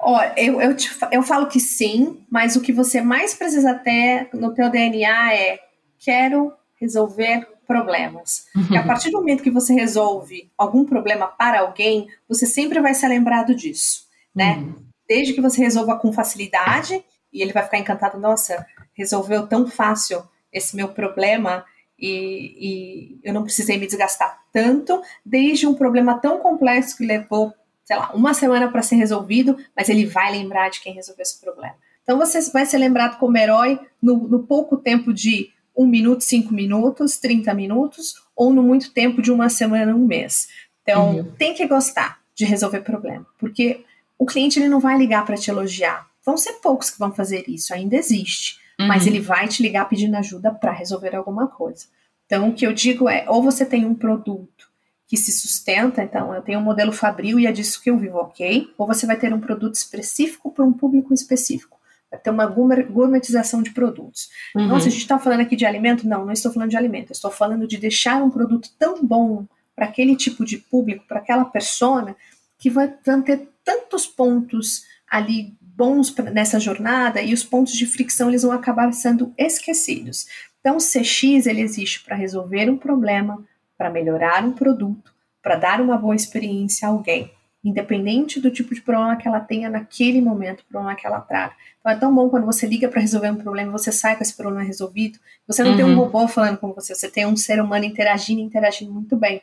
Olha, 0.04 0.34
eu, 0.36 0.60
eu, 0.60 0.76
te, 0.76 0.90
eu 1.12 1.22
falo 1.22 1.48
que 1.48 1.60
sim, 1.60 2.26
mas 2.30 2.56
o 2.56 2.62
que 2.62 2.74
você 2.74 3.02
mais 3.02 3.36
precisa 3.36 3.76
ter 3.76 4.30
no 4.34 4.54
teu 4.54 4.70
DNA 4.70 5.34
é 5.36 5.60
quero 6.00 6.52
resolver 6.80 7.48
problemas. 7.68 8.46
E 8.70 8.76
a 8.76 8.84
partir 8.84 9.12
do 9.12 9.20
momento 9.20 9.44
que 9.44 9.52
você 9.52 9.74
resolve 9.74 10.52
algum 10.58 10.84
problema 10.84 11.28
para 11.28 11.62
alguém, 11.62 12.08
você 12.28 12.46
sempre 12.46 12.82
vai 12.82 12.94
ser 12.94 13.08
lembrado 13.08 13.54
disso, 13.54 14.06
né? 14.36 14.56
Uhum. 14.56 14.76
Desde 15.08 15.34
que 15.34 15.42
você 15.42 15.62
resolva 15.62 15.98
com 15.98 16.12
facilidade 16.12 17.04
e 17.32 17.42
ele 17.42 17.54
vai 17.54 17.64
ficar 17.64 17.78
encantado, 17.78 18.20
nossa, 18.20 18.66
resolveu 18.94 19.48
tão 19.48 19.68
fácil 19.68 20.24
esse 20.52 20.76
meu 20.76 20.90
problema 20.90 21.64
e, 21.98 22.56
e, 22.60 23.20
eu 23.24 23.34
não 23.34 23.44
precisei 23.44 23.78
me 23.78 23.86
desgastar 23.86 24.42
tanto, 24.52 25.02
desde 25.24 25.68
um 25.68 25.76
problema 25.76 26.20
tão 26.20 26.40
complexo 26.40 26.98
que 26.98 27.06
levou, 27.06 27.54
sei 27.92 27.98
lá, 27.98 28.12
uma 28.14 28.34
semana 28.34 28.72
para 28.72 28.82
ser 28.82 28.96
resolvido, 28.96 29.58
mas 29.76 29.90
ele 29.90 30.06
vai 30.06 30.32
lembrar 30.32 30.70
de 30.70 30.80
quem 30.80 30.94
resolveu 30.94 31.24
esse 31.24 31.42
problema. 31.42 31.76
Então 32.04 32.18
você 32.18 32.40
vai 32.52 32.66
ser 32.66 32.78
lembrado 32.78 33.18
como 33.20 33.38
herói 33.38 33.78
no, 34.02 34.16
no 34.30 34.44
pouco 34.44 34.78
tempo 34.78 35.14
de 35.14 35.52
um 35.76 35.86
minuto, 35.86 36.24
cinco 36.24 36.54
minutos, 36.54 37.18
30 37.18 37.54
minutos, 37.54 38.16
ou 38.36 38.54
no 38.54 38.64
muito 38.64 38.94
tempo 38.94 39.22
de 39.22 39.32
uma 39.32 39.50
semana, 39.50 39.94
um 39.94 40.06
mês. 40.06 40.48
Então 40.84 41.18
uhum. 41.18 41.32
tem 41.38 41.54
que 41.54 41.68
gostar 41.68 42.20
de 42.34 42.46
resolver 42.46 42.80
problema, 42.80 43.26
porque 43.38 43.84
o 44.18 44.26
cliente 44.26 44.58
ele 44.58 44.70
não 44.70 44.80
vai 44.80 44.98
ligar 44.98 45.26
para 45.26 45.36
te 45.36 45.52
elogiar. 45.52 46.08
Vão 46.26 46.38
ser 46.38 46.54
poucos 46.54 46.90
que 46.90 47.00
vão 47.00 47.12
fazer 47.12 47.44
isso, 47.48 47.74
ainda 47.74 47.98
existe 47.98 48.62
uhum. 48.82 48.88
mas 48.88 49.06
ele 49.06 49.20
vai 49.20 49.48
te 49.48 49.62
ligar 49.62 49.88
pedindo 49.88 50.16
ajuda 50.16 50.52
para 50.52 50.72
resolver 50.72 51.16
alguma 51.16 51.48
coisa. 51.48 51.86
Então, 52.26 52.50
o 52.50 52.54
que 52.54 52.66
eu 52.66 52.74
digo 52.74 53.10
é: 53.10 53.26
ou 53.28 53.44
você 53.44 53.66
tem 53.66 53.86
um 53.86 53.96
produto 53.96 54.71
que 55.12 55.18
se 55.18 55.34
sustenta, 55.34 56.02
então 56.02 56.34
eu 56.34 56.42
tenho 56.42 56.58
um 56.58 56.64
modelo 56.64 56.94
Fabril 56.94 57.38
e 57.38 57.46
é 57.46 57.52
disso 57.52 57.82
que 57.84 57.90
eu 57.90 57.98
vivo, 57.98 58.18
ok? 58.18 58.74
Ou 58.78 58.88
você 58.88 59.06
vai 59.06 59.18
ter 59.18 59.34
um 59.34 59.42
produto 59.42 59.76
específico 59.76 60.50
para 60.50 60.64
um 60.64 60.72
público 60.72 61.14
específico. 61.14 61.78
Vai 62.10 62.18
ter 62.18 62.30
uma 62.30 62.46
gourmetização 62.46 63.62
de 63.62 63.72
produtos. 63.72 64.30
Uhum. 64.56 64.68
Nossa, 64.68 64.88
a 64.88 64.90
gente 64.90 65.02
está 65.02 65.20
falando 65.20 65.42
aqui 65.42 65.58
de 65.58 65.66
alimento? 65.66 66.08
Não, 66.08 66.26
não 66.26 66.32
estou 66.32 66.50
falando 66.50 66.70
de 66.70 66.78
alimento. 66.78 67.12
estou 67.12 67.30
falando 67.30 67.68
de 67.68 67.78
deixar 67.78 68.24
um 68.24 68.30
produto 68.30 68.70
tão 68.80 69.06
bom 69.06 69.46
para 69.76 69.86
aquele 69.86 70.16
tipo 70.16 70.46
de 70.46 70.58
público, 70.58 71.04
para 71.06 71.20
aquela 71.20 71.44
persona, 71.44 72.16
que 72.58 72.70
vai, 72.70 72.94
vão 73.06 73.22
ter 73.22 73.50
tantos 73.66 74.08
pontos 74.08 74.86
ali 75.10 75.58
bons 75.60 76.16
nessa 76.32 76.58
jornada 76.58 77.22
e 77.22 77.34
os 77.34 77.44
pontos 77.44 77.74
de 77.74 77.86
fricção 77.86 78.30
eles 78.30 78.44
vão 78.44 78.54
acabar 78.54 78.90
sendo 78.94 79.34
esquecidos. 79.38 80.26
Então, 80.62 80.78
o 80.78 80.80
CX 80.80 81.48
ele 81.48 81.60
existe 81.60 82.02
para 82.02 82.16
resolver 82.16 82.70
um 82.70 82.78
problema, 82.78 83.44
para 83.82 83.90
melhorar 83.90 84.46
um 84.46 84.52
produto, 84.52 85.12
para 85.42 85.56
dar 85.56 85.82
uma 85.82 85.98
boa 85.98 86.16
experiência 86.16 86.88
a 86.88 86.92
alguém, 86.92 87.32
independente 87.64 88.40
do 88.40 88.52
tipo 88.52 88.76
de 88.76 88.82
problema 88.82 89.16
que 89.16 89.28
ela 89.28 89.40
tenha 89.40 89.72
naquele 89.72 90.22
momento, 90.22 90.64
problema 90.70 90.94
que 90.94 91.08
ela 91.08 91.20
traga. 91.20 91.54
Então, 91.80 91.92
é 91.92 91.96
tão 91.96 92.14
bom 92.14 92.30
quando 92.30 92.46
você 92.46 92.68
liga 92.68 92.88
para 92.88 93.02
resolver 93.02 93.32
um 93.32 93.38
problema, 93.38 93.72
você 93.72 93.92
sai 93.92 94.16
com 94.16 94.22
esse 94.22 94.38
problema 94.38 94.64
resolvido. 94.64 95.18
Você 95.48 95.64
não 95.64 95.72
uhum. 95.72 95.78
tem 95.78 95.86
um 95.86 95.90
uhum. 95.90 95.96
robô 95.96 96.28
falando 96.28 96.60
com 96.60 96.72
você, 96.74 96.94
você 96.94 97.10
tem 97.10 97.26
um 97.26 97.36
ser 97.36 97.60
humano 97.60 97.84
interagindo, 97.84 98.40
interagindo 98.40 98.94
muito 98.94 99.18
bem. 99.18 99.42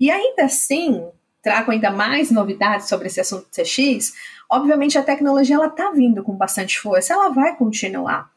E 0.00 0.10
ainda 0.10 0.46
assim, 0.46 1.06
trago 1.42 1.70
ainda 1.70 1.90
mais 1.90 2.30
novidades 2.30 2.88
sobre 2.88 3.08
esse 3.08 3.20
assunto 3.20 3.42
do 3.42 3.50
CX, 3.50 4.14
obviamente 4.50 4.96
a 4.96 5.02
tecnologia 5.02 5.56
ela 5.56 5.66
está 5.66 5.90
vindo 5.90 6.22
com 6.22 6.32
bastante 6.32 6.80
força, 6.80 7.12
ela 7.12 7.28
vai 7.28 7.54
continuar. 7.54 8.30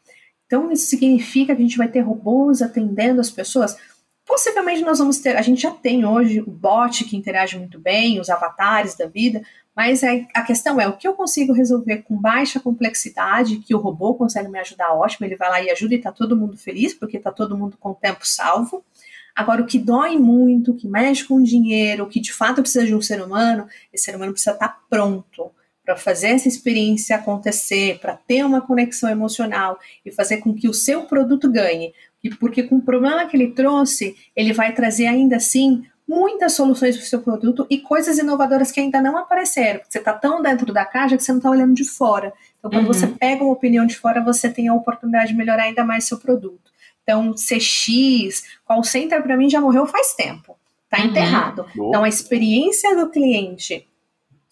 Então 0.46 0.70
isso 0.74 0.88
significa 0.88 1.56
que 1.56 1.62
a 1.62 1.66
gente 1.66 1.78
vai 1.78 1.88
ter 1.88 2.02
robôs 2.02 2.62
atendendo 2.62 3.22
as 3.22 3.30
pessoas. 3.30 3.78
Possivelmente 4.28 4.82
nós 4.82 5.00
vamos 5.00 5.20
ter, 5.20 5.38
a 5.38 5.42
gente 5.42 5.62
já 5.62 5.72
tem 5.72 6.06
hoje 6.06 6.42
o 6.42 6.52
bot 6.52 7.06
que 7.06 7.16
interage 7.16 7.58
muito 7.58 7.80
bem, 7.80 8.20
os 8.20 8.30
avatares 8.30 8.94
da 8.94 9.08
vida, 9.08 9.42
mas 9.74 10.04
é, 10.04 10.28
a 10.34 10.42
questão 10.42 10.82
é 10.82 10.88
o 10.88 10.98
que 10.98 11.08
eu 11.08 11.14
consigo 11.14 11.54
resolver 11.54 12.00
com 12.00 12.20
baixa 12.20 12.60
complexidade, 12.60 13.60
que 13.60 13.74
o 13.74 13.78
robô 13.80 14.16
consegue 14.16 14.50
me 14.50 14.60
ajudar, 14.60 14.94
ótimo, 14.94 15.26
ele 15.26 15.38
vai 15.38 15.50
lá 15.50 15.62
e 15.62 15.72
ajuda 15.72 15.94
e 15.94 15.98
está 15.98 16.12
todo 16.12 16.36
mundo 16.36 16.58
feliz, 16.58 16.94
porque 16.94 17.16
está 17.16 17.32
todo 17.32 17.58
mundo 17.58 17.78
com 17.80 17.92
o 17.92 17.96
tempo 17.96 18.28
salvo. 18.28 18.84
Agora, 19.34 19.62
o 19.62 19.66
que 19.66 19.80
dói 19.80 20.18
muito, 20.18 20.76
que 20.76 20.90
mexe 20.90 21.24
com 21.24 21.42
dinheiro, 21.42 22.04
o 22.04 22.10
que 22.10 22.20
de 22.20 22.34
fato 22.34 22.62
precisa 22.62 22.86
de 22.86 22.94
um 22.94 23.02
ser 23.02 23.22
humano, 23.22 23.66
esse 23.94 24.04
ser 24.04 24.16
humano 24.16 24.34
precisa 24.34 24.52
estar 24.52 24.82
pronto 24.90 25.52
para 25.86 25.96
fazer 25.96 26.32
essa 26.32 26.50
experiência 26.50 27.16
acontecer, 27.16 27.98
para 28.00 28.14
ter 28.14 28.44
uma 28.44 28.60
conexão 28.60 29.10
emocional 29.10 29.80
e 30.06 30.12
fazer 30.12 30.40
com 30.40 30.54
que 30.54 30.68
o 30.68 30.74
seu 30.74 31.04
produto 31.04 31.50
ganhe. 31.50 31.94
E 32.24 32.30
porque 32.30 32.64
com 32.64 32.78
o 32.78 32.82
problema 32.82 33.26
que 33.26 33.38
ele 33.38 33.52
trouxe, 33.52 34.16
ele 34.36 34.54
vai 34.54 34.74
trazer 34.74 35.08
ainda 35.08 35.38
assim 35.38 35.84
muitas 36.08 36.54
soluções 36.54 36.96
para 36.96 37.04
o 37.04 37.08
seu 37.08 37.22
produto 37.22 37.68
e 37.70 37.80
coisas 37.80 38.18
inovadoras 38.18 38.72
que 38.72 38.80
ainda 38.80 39.02
não 39.02 39.18
apareceram. 39.18 39.82
Você 39.88 39.98
está 39.98 40.14
tão 40.14 40.42
dentro 40.42 40.72
da 40.72 40.86
caixa 40.86 41.18
que 41.18 41.24
você 41.24 41.32
não 41.32 41.40
está 41.40 41.50
olhando 41.50 41.74
de 41.74 41.84
fora. 41.84 42.34
Então, 42.58 42.72
quando 42.72 42.88
uhum. 42.88 42.94
você 42.94 43.08
pega 43.08 43.44
uma 43.44 43.54
opinião 43.54 43.86
de 43.86 43.98
fora, 43.98 44.24
você 44.24 44.50
tem 44.50 44.70
a 44.70 44.74
oportunidade 44.74 45.32
de 45.32 45.38
melhorar 45.38 45.64
ainda 45.64 45.84
mais 45.84 46.06
seu 46.06 46.18
produto. 46.18 46.72
Então, 47.04 47.34
CX, 47.34 48.44
call 48.66 48.84
center 48.84 49.22
para 49.22 49.38
mim 49.38 49.50
já 49.50 49.60
morreu 49.60 49.86
faz 49.86 50.14
tempo, 50.14 50.58
tá 50.90 51.00
uhum. 51.00 51.06
enterrado. 51.06 51.66
Então, 51.76 52.04
a 52.04 52.10
experiência 52.10 52.96
do 52.96 53.10
cliente, 53.10 53.88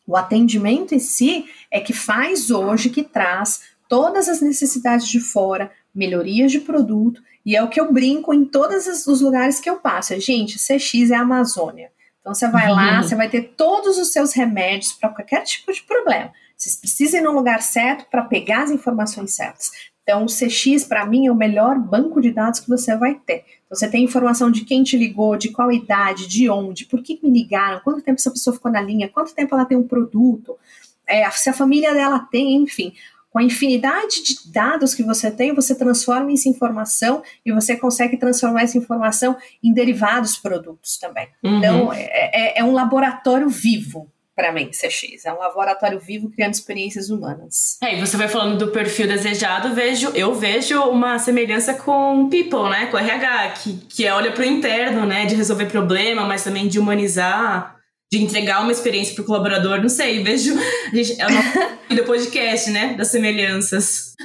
o 0.06 0.16
atendimento 0.16 0.94
em 0.94 1.00
si 1.00 1.46
é 1.72 1.80
que 1.80 1.94
faz 1.94 2.52
hoje, 2.52 2.90
que 2.90 3.04
traz 3.04 3.62
todas 3.88 4.28
as 4.28 4.42
necessidades 4.42 5.08
de 5.08 5.20
fora, 5.20 5.72
melhorias 5.96 6.52
de 6.52 6.60
produto, 6.60 7.22
e 7.46 7.56
é 7.56 7.64
o 7.64 7.70
que 7.70 7.80
eu 7.80 7.92
brinco 7.92 8.34
em 8.34 8.44
todos 8.44 9.08
os 9.08 9.22
lugares 9.22 9.60
que 9.60 9.70
eu 9.70 9.78
passo. 9.78 10.20
Gente, 10.20 10.58
CX 10.58 11.12
é 11.12 11.16
a 11.16 11.22
Amazônia. 11.22 11.92
Então 12.20 12.34
você 12.34 12.48
vai 12.48 12.70
uhum. 12.70 12.76
lá, 12.76 13.04
você 13.04 13.16
vai 13.16 13.30
ter 13.30 13.54
todos 13.56 13.98
os 13.98 14.12
seus 14.12 14.34
remédios 14.34 14.94
para 14.94 15.10
qualquer 15.10 15.44
tipo 15.44 15.72
de 15.72 15.84
problema. 15.84 16.32
Vocês 16.58 16.76
precisam 16.76 17.20
ir 17.20 17.24
no 17.24 17.32
lugar 17.32 17.62
certo 17.62 18.10
para 18.10 18.24
pegar 18.24 18.64
as 18.64 18.72
informações 18.72 19.36
certas. 19.36 19.70
Então, 20.02 20.24
o 20.24 20.28
CX, 20.28 20.84
para 20.86 21.06
mim, 21.06 21.26
é 21.26 21.32
o 21.32 21.36
melhor 21.36 21.80
banco 21.80 22.22
de 22.22 22.32
dados 22.32 22.60
que 22.60 22.70
você 22.70 22.96
vai 22.96 23.16
ter. 23.16 23.44
Então, 23.66 23.76
você 23.76 23.90
tem 23.90 24.04
informação 24.04 24.52
de 24.52 24.64
quem 24.64 24.84
te 24.84 24.96
ligou, 24.96 25.36
de 25.36 25.50
qual 25.50 25.72
idade, 25.72 26.28
de 26.28 26.48
onde, 26.48 26.86
por 26.86 27.02
que 27.02 27.20
me 27.24 27.32
ligaram, 27.32 27.82
quanto 27.84 28.04
tempo 28.04 28.20
essa 28.20 28.30
pessoa 28.30 28.56
ficou 28.56 28.72
na 28.72 28.82
linha, 28.82 29.10
quanto 29.10 29.34
tempo 29.34 29.56
ela 29.56 29.66
tem 29.66 29.76
um 29.76 29.88
produto, 29.88 30.56
é, 31.08 31.30
se 31.32 31.50
a 31.50 31.54
família 31.54 31.94
dela 31.94 32.20
tem, 32.32 32.56
enfim. 32.56 32.94
Com 33.36 33.40
a 33.40 33.44
infinidade 33.44 34.24
de 34.24 34.50
dados 34.50 34.96
que 34.96 35.04
você 35.04 35.30
tem, 35.30 35.54
você 35.54 35.76
transforma 35.76 36.32
essa 36.32 36.48
informação 36.48 37.22
e 37.46 37.52
você 37.52 37.76
consegue 37.76 38.16
transformar 38.16 38.62
essa 38.62 38.78
informação 38.78 39.36
em 39.62 39.74
derivados 39.74 40.38
produtos 40.38 40.98
também. 40.98 41.28
Uhum. 41.44 41.58
Então, 41.58 41.92
é, 41.92 42.32
é, 42.34 42.60
é 42.60 42.64
um 42.64 42.72
laboratório 42.72 43.50
vivo 43.50 44.10
para 44.34 44.54
mim, 44.54 44.70
CX. 44.70 45.26
É 45.26 45.34
um 45.34 45.38
laboratório 45.38 46.00
vivo 46.00 46.30
criando 46.30 46.54
experiências 46.54 47.10
humanas. 47.10 47.78
É, 47.84 47.98
e 47.98 48.00
você 48.00 48.16
vai 48.16 48.30
falando 48.30 48.58
do 48.58 48.72
perfil 48.72 49.06
desejado, 49.06 49.76
vejo, 49.76 50.12
eu 50.16 50.34
vejo 50.34 50.82
uma 50.84 51.20
semelhança 51.20 51.74
com 51.74 52.30
people, 52.30 52.70
né? 52.70 52.86
Com 52.86 52.98
RH, 52.98 53.50
que, 53.50 53.74
que 53.90 54.06
é 54.06 54.14
olha 54.14 54.32
para 54.32 54.44
o 54.44 54.46
interno, 54.46 55.06
né? 55.06 55.26
De 55.26 55.36
resolver 55.36 55.66
problema, 55.66 56.26
mas 56.26 56.42
também 56.42 56.70
de 56.70 56.80
humanizar, 56.80 57.75
de 58.18 58.24
entregar 58.24 58.62
uma 58.62 58.72
experiência 58.72 59.14
para 59.14 59.24
o 59.24 59.26
colaborador. 59.26 59.82
Não 59.82 59.90
sei, 59.90 60.24
vejo. 60.24 60.54
A 60.92 60.96
gente, 60.96 61.20
é 61.20 61.28
uma 61.28 61.42
do 61.96 62.04
podcast, 62.04 62.70
né? 62.70 62.96
Das 62.98 63.10
semelhanças. 63.10 64.16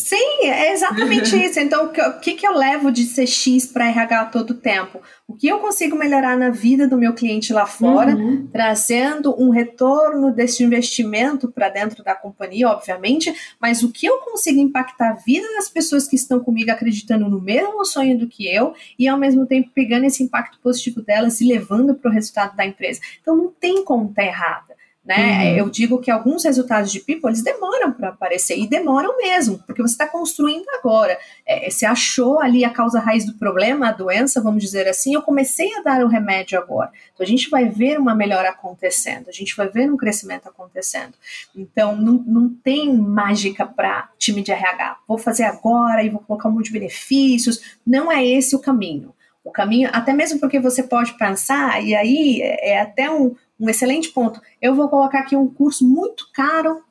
Sim, 0.00 0.44
é 0.44 0.72
exatamente 0.72 1.36
isso. 1.36 1.60
Então, 1.60 1.86
o 1.86 2.20
que, 2.20 2.34
que 2.34 2.46
eu 2.46 2.54
levo 2.54 2.90
de 2.90 3.04
CX 3.06 3.66
para 3.66 3.88
RH 3.88 4.26
todo 4.26 4.50
o 4.50 4.54
tempo? 4.54 5.00
O 5.28 5.34
que 5.34 5.46
eu 5.46 5.58
consigo 5.58 5.96
melhorar 5.96 6.36
na 6.36 6.50
vida 6.50 6.88
do 6.88 6.96
meu 6.96 7.12
cliente 7.12 7.52
lá 7.52 7.66
fora, 7.66 8.16
uhum. 8.16 8.48
trazendo 8.50 9.34
um 9.40 9.50
retorno 9.50 10.32
desse 10.32 10.64
investimento 10.64 11.48
para 11.48 11.68
dentro 11.68 12.02
da 12.02 12.14
companhia, 12.14 12.68
obviamente, 12.68 13.32
mas 13.60 13.82
o 13.82 13.92
que 13.92 14.06
eu 14.06 14.18
consigo 14.18 14.58
impactar 14.58 15.10
a 15.10 15.14
vida 15.14 15.46
das 15.54 15.68
pessoas 15.68 16.08
que 16.08 16.16
estão 16.16 16.40
comigo 16.40 16.70
acreditando 16.70 17.28
no 17.28 17.40
mesmo 17.40 17.84
sonho 17.84 18.18
do 18.18 18.26
que 18.26 18.52
eu 18.52 18.74
e 18.98 19.06
ao 19.06 19.18
mesmo 19.18 19.46
tempo 19.46 19.70
pegando 19.74 20.04
esse 20.04 20.22
impacto 20.22 20.58
positivo 20.60 21.00
delas 21.02 21.40
e 21.40 21.44
levando 21.46 21.94
para 21.94 22.10
o 22.10 22.14
resultado 22.14 22.56
da 22.56 22.66
empresa. 22.66 23.00
Então, 23.20 23.36
não 23.36 23.48
tem 23.48 23.84
como 23.84 24.10
estar 24.10 24.22
tá 24.22 24.28
errada. 24.28 24.79
Né? 25.02 25.52
Uhum. 25.52 25.56
Eu 25.56 25.70
digo 25.70 25.98
que 25.98 26.10
alguns 26.10 26.44
resultados 26.44 26.92
de 26.92 27.00
people 27.00 27.30
eles 27.30 27.42
demoram 27.42 27.90
para 27.90 28.10
aparecer 28.10 28.58
e 28.58 28.68
demoram 28.68 29.16
mesmo, 29.16 29.58
porque 29.60 29.80
você 29.80 29.94
está 29.94 30.06
construindo 30.06 30.66
agora. 30.78 31.18
É, 31.46 31.70
você 31.70 31.86
achou 31.86 32.38
ali 32.38 32.66
a 32.66 32.70
causa 32.70 33.00
raiz 33.00 33.24
do 33.24 33.32
problema, 33.34 33.88
a 33.88 33.92
doença, 33.92 34.42
vamos 34.42 34.62
dizer 34.62 34.86
assim. 34.86 35.14
Eu 35.14 35.22
comecei 35.22 35.74
a 35.74 35.82
dar 35.82 36.04
o 36.04 36.08
remédio 36.08 36.58
agora. 36.58 36.92
Então 37.14 37.24
a 37.24 37.28
gente 37.28 37.48
vai 37.48 37.66
ver 37.66 37.98
uma 37.98 38.14
melhora 38.14 38.50
acontecendo, 38.50 39.28
a 39.28 39.32
gente 39.32 39.56
vai 39.56 39.68
ver 39.68 39.90
um 39.90 39.96
crescimento 39.96 40.48
acontecendo. 40.48 41.14
Então 41.56 41.96
não, 41.96 42.22
não 42.26 42.48
tem 42.62 42.94
mágica 42.94 43.64
para 43.64 44.10
time 44.18 44.42
de 44.42 44.52
RH. 44.52 44.98
Vou 45.08 45.16
fazer 45.16 45.44
agora 45.44 46.02
e 46.04 46.10
vou 46.10 46.20
colocar 46.20 46.48
um 46.48 46.52
monte 46.52 46.66
de 46.66 46.72
benefícios. 46.72 47.78
Não 47.86 48.12
é 48.12 48.24
esse 48.24 48.54
o 48.54 48.60
caminho. 48.60 49.14
O 49.42 49.50
caminho, 49.50 49.88
até 49.92 50.12
mesmo 50.12 50.38
porque 50.38 50.60
você 50.60 50.82
pode 50.82 51.14
pensar, 51.14 51.82
e 51.82 51.94
aí 51.94 52.42
é, 52.42 52.72
é 52.72 52.80
até 52.82 53.10
um, 53.10 53.34
um 53.60 53.68
excelente 53.68 54.08
ponto. 54.08 54.40
Eu 54.60 54.74
vou 54.74 54.88
colocar 54.88 55.20
aqui 55.20 55.36
um 55.36 55.48
curso 55.48 55.86
muito 55.86 56.26
caro 56.32 56.82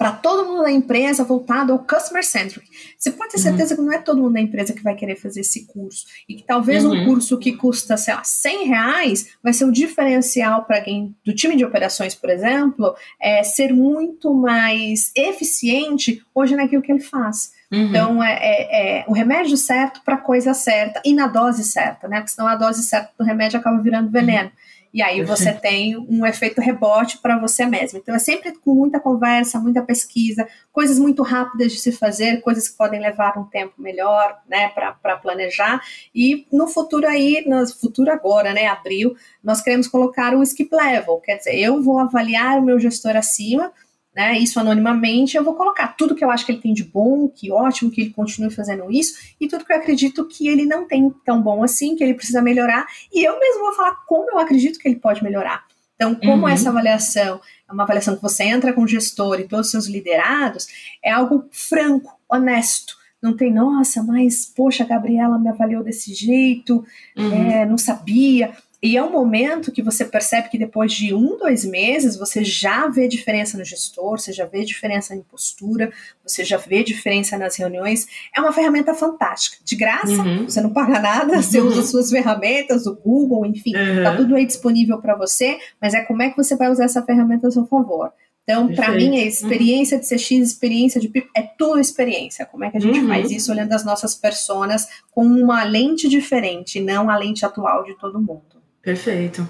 para 0.00 0.12
todo 0.12 0.48
mundo 0.48 0.62
da 0.62 0.72
empresa 0.72 1.22
voltado 1.22 1.74
ao 1.74 1.78
customer 1.80 2.24
centric. 2.24 2.66
Você 2.96 3.10
pode 3.10 3.32
ter 3.32 3.36
uhum. 3.36 3.42
certeza 3.42 3.74
uhum. 3.74 3.80
que 3.80 3.86
não 3.86 3.92
é 3.92 3.98
todo 3.98 4.22
mundo 4.22 4.32
da 4.32 4.40
empresa 4.40 4.72
que 4.72 4.82
vai 4.82 4.94
querer 4.94 5.14
fazer 5.14 5.40
esse 5.40 5.66
curso. 5.66 6.06
E 6.26 6.36
que 6.36 6.42
talvez 6.42 6.86
uhum. 6.86 7.02
um 7.02 7.04
curso 7.04 7.36
que 7.36 7.52
custa, 7.52 7.98
sei 7.98 8.14
lá, 8.14 8.24
100 8.24 8.64
reais 8.64 9.28
vai 9.42 9.52
ser 9.52 9.64
o 9.64 9.68
um 9.68 9.70
diferencial 9.70 10.64
para 10.64 10.78
alguém 10.78 11.14
do 11.22 11.34
time 11.34 11.54
de 11.54 11.66
operações, 11.66 12.14
por 12.14 12.30
exemplo, 12.30 12.94
é 13.20 13.42
ser 13.42 13.74
muito 13.74 14.32
mais 14.32 15.12
eficiente 15.14 16.22
hoje 16.34 16.56
naquilo 16.56 16.80
que 16.80 16.90
ele 16.90 17.00
faz. 17.00 17.52
Uhum. 17.70 17.82
Então, 17.82 18.24
é, 18.24 18.38
é, 18.40 19.00
é, 19.00 19.04
o 19.06 19.12
remédio 19.12 19.58
certo 19.58 20.00
para 20.02 20.14
a 20.14 20.18
coisa 20.18 20.54
certa 20.54 21.02
e 21.04 21.12
na 21.12 21.26
dose 21.26 21.62
certa, 21.62 22.08
né? 22.08 22.20
Porque 22.20 22.32
senão 22.32 22.48
a 22.48 22.56
dose 22.56 22.82
certa 22.84 23.10
do 23.18 23.24
remédio 23.24 23.60
acaba 23.60 23.82
virando 23.82 24.10
veneno. 24.10 24.50
E 24.92 25.02
aí 25.02 25.22
você 25.22 25.52
tem 25.52 25.96
um 25.96 26.26
efeito 26.26 26.60
rebote 26.60 27.18
para 27.18 27.38
você 27.38 27.64
mesmo. 27.64 27.98
Então 27.98 28.14
é 28.14 28.18
sempre 28.18 28.52
com 28.52 28.74
muita 28.74 28.98
conversa, 28.98 29.60
muita 29.60 29.82
pesquisa, 29.82 30.48
coisas 30.72 30.98
muito 30.98 31.22
rápidas 31.22 31.72
de 31.72 31.78
se 31.78 31.92
fazer, 31.92 32.40
coisas 32.40 32.68
que 32.68 32.76
podem 32.76 33.00
levar 33.00 33.38
um 33.38 33.44
tempo 33.44 33.74
melhor, 33.78 34.38
né, 34.48 34.68
para 34.68 35.16
planejar. 35.16 35.80
E 36.14 36.46
no 36.52 36.66
futuro 36.66 37.06
aí, 37.06 37.44
no 37.46 37.66
futuro 37.68 38.10
agora, 38.10 38.52
né, 38.52 38.66
abril, 38.66 39.14
nós 39.42 39.60
queremos 39.60 39.86
colocar 39.86 40.34
o 40.34 40.42
skip 40.42 40.74
level, 40.74 41.18
quer 41.18 41.36
dizer, 41.36 41.56
eu 41.56 41.82
vou 41.82 41.98
avaliar 41.98 42.58
o 42.58 42.62
meu 42.62 42.78
gestor 42.78 43.16
acima 43.16 43.72
né, 44.14 44.38
isso 44.38 44.58
anonimamente, 44.58 45.36
eu 45.36 45.44
vou 45.44 45.54
colocar 45.54 45.88
tudo 45.88 46.14
que 46.14 46.24
eu 46.24 46.30
acho 46.30 46.44
que 46.44 46.52
ele 46.52 46.60
tem 46.60 46.74
de 46.74 46.84
bom, 46.84 47.28
que 47.28 47.52
ótimo 47.52 47.90
que 47.90 48.00
ele 48.00 48.10
continue 48.10 48.50
fazendo 48.50 48.90
isso, 48.90 49.14
e 49.40 49.46
tudo 49.46 49.64
que 49.64 49.72
eu 49.72 49.76
acredito 49.76 50.26
que 50.26 50.48
ele 50.48 50.66
não 50.66 50.86
tem 50.86 51.10
tão 51.24 51.40
bom 51.40 51.62
assim, 51.62 51.94
que 51.94 52.02
ele 52.02 52.14
precisa 52.14 52.42
melhorar, 52.42 52.86
e 53.12 53.24
eu 53.24 53.38
mesmo 53.38 53.60
vou 53.60 53.72
falar 53.72 53.94
como 54.06 54.30
eu 54.30 54.38
acredito 54.38 54.78
que 54.78 54.88
ele 54.88 54.96
pode 54.96 55.22
melhorar. 55.22 55.64
Então, 55.94 56.14
como 56.14 56.44
uhum. 56.44 56.48
essa 56.48 56.70
avaliação 56.70 57.40
é 57.68 57.72
uma 57.72 57.82
avaliação 57.82 58.16
que 58.16 58.22
você 58.22 58.44
entra 58.44 58.72
com 58.72 58.82
o 58.82 58.88
gestor 58.88 59.38
e 59.38 59.46
todos 59.46 59.66
os 59.66 59.70
seus 59.70 59.86
liderados, 59.86 60.66
é 61.04 61.12
algo 61.12 61.44
franco, 61.52 62.18
honesto. 62.28 62.98
Não 63.22 63.36
tem, 63.36 63.52
nossa, 63.52 64.02
mas, 64.02 64.46
poxa, 64.46 64.82
a 64.82 64.86
Gabriela 64.86 65.38
me 65.38 65.50
avaliou 65.50 65.84
desse 65.84 66.14
jeito, 66.14 66.82
uhum. 67.14 67.32
é, 67.32 67.66
não 67.66 67.76
sabia. 67.76 68.50
E 68.82 68.96
é 68.96 69.02
um 69.02 69.10
momento 69.10 69.70
que 69.70 69.82
você 69.82 70.06
percebe 70.06 70.48
que 70.48 70.56
depois 70.56 70.92
de 70.92 71.12
um, 71.12 71.36
dois 71.36 71.66
meses, 71.66 72.16
você 72.16 72.42
já 72.42 72.88
vê 72.88 73.06
diferença 73.06 73.58
no 73.58 73.64
gestor, 73.64 74.18
você 74.18 74.32
já 74.32 74.46
vê 74.46 74.64
diferença 74.64 75.14
em 75.14 75.20
postura, 75.20 75.92
você 76.26 76.44
já 76.44 76.56
vê 76.56 76.82
diferença 76.82 77.36
nas 77.36 77.56
reuniões. 77.56 78.06
É 78.34 78.40
uma 78.40 78.52
ferramenta 78.52 78.94
fantástica. 78.94 79.58
De 79.62 79.76
graça, 79.76 80.22
uhum. 80.22 80.44
você 80.48 80.62
não 80.62 80.72
paga 80.72 80.98
nada, 80.98 81.42
você 81.42 81.60
usa 81.60 81.82
suas 81.82 82.10
ferramentas, 82.10 82.86
o 82.86 82.96
Google, 82.96 83.44
enfim, 83.44 83.76
uhum. 83.76 84.02
tá 84.02 84.16
tudo 84.16 84.34
aí 84.34 84.46
disponível 84.46 84.98
para 84.98 85.14
você, 85.14 85.58
mas 85.80 85.92
é 85.92 86.00
como 86.02 86.22
é 86.22 86.30
que 86.30 86.36
você 86.36 86.56
vai 86.56 86.70
usar 86.70 86.84
essa 86.84 87.02
ferramenta 87.02 87.48
a 87.48 87.50
seu 87.50 87.66
favor. 87.66 88.10
Então, 88.44 88.74
para 88.74 88.90
mim, 88.92 89.18
a 89.18 89.24
experiência 89.24 89.98
de 89.98 90.08
CX, 90.08 90.30
experiência 90.30 91.00
de 91.00 91.08
PIP, 91.08 91.28
é 91.36 91.42
tua 91.42 91.80
experiência. 91.80 92.46
Como 92.46 92.64
é 92.64 92.70
que 92.70 92.78
a 92.78 92.80
gente 92.80 92.98
uhum. 92.98 93.06
faz 93.06 93.30
isso 93.30 93.52
olhando 93.52 93.72
as 93.72 93.84
nossas 93.84 94.14
personas 94.14 94.88
com 95.10 95.24
uma 95.24 95.62
lente 95.62 96.08
diferente, 96.08 96.80
não 96.80 97.08
a 97.10 97.16
lente 97.16 97.44
atual 97.44 97.84
de 97.84 97.94
todo 97.98 98.18
mundo. 98.18 98.59
Perfeito. 98.82 99.46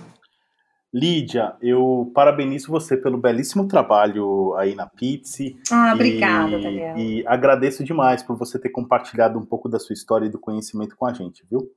Lídia, 0.92 1.54
eu 1.62 2.10
parabenizo 2.12 2.68
você 2.68 2.96
pelo 2.96 3.16
belíssimo 3.16 3.68
trabalho 3.68 4.54
aí 4.56 4.74
na 4.74 4.86
Pizzi. 4.86 5.56
Ah, 5.70 5.92
obrigada, 5.94 6.58
Daniel. 6.58 6.98
E 6.98 7.24
agradeço 7.26 7.84
demais 7.84 8.24
por 8.24 8.36
você 8.36 8.58
ter 8.58 8.70
compartilhado 8.70 9.38
um 9.38 9.44
pouco 9.44 9.68
da 9.68 9.78
sua 9.78 9.94
história 9.94 10.26
e 10.26 10.30
do 10.30 10.38
conhecimento 10.38 10.96
com 10.96 11.06
a 11.06 11.12
gente, 11.12 11.44
viu? 11.48 11.70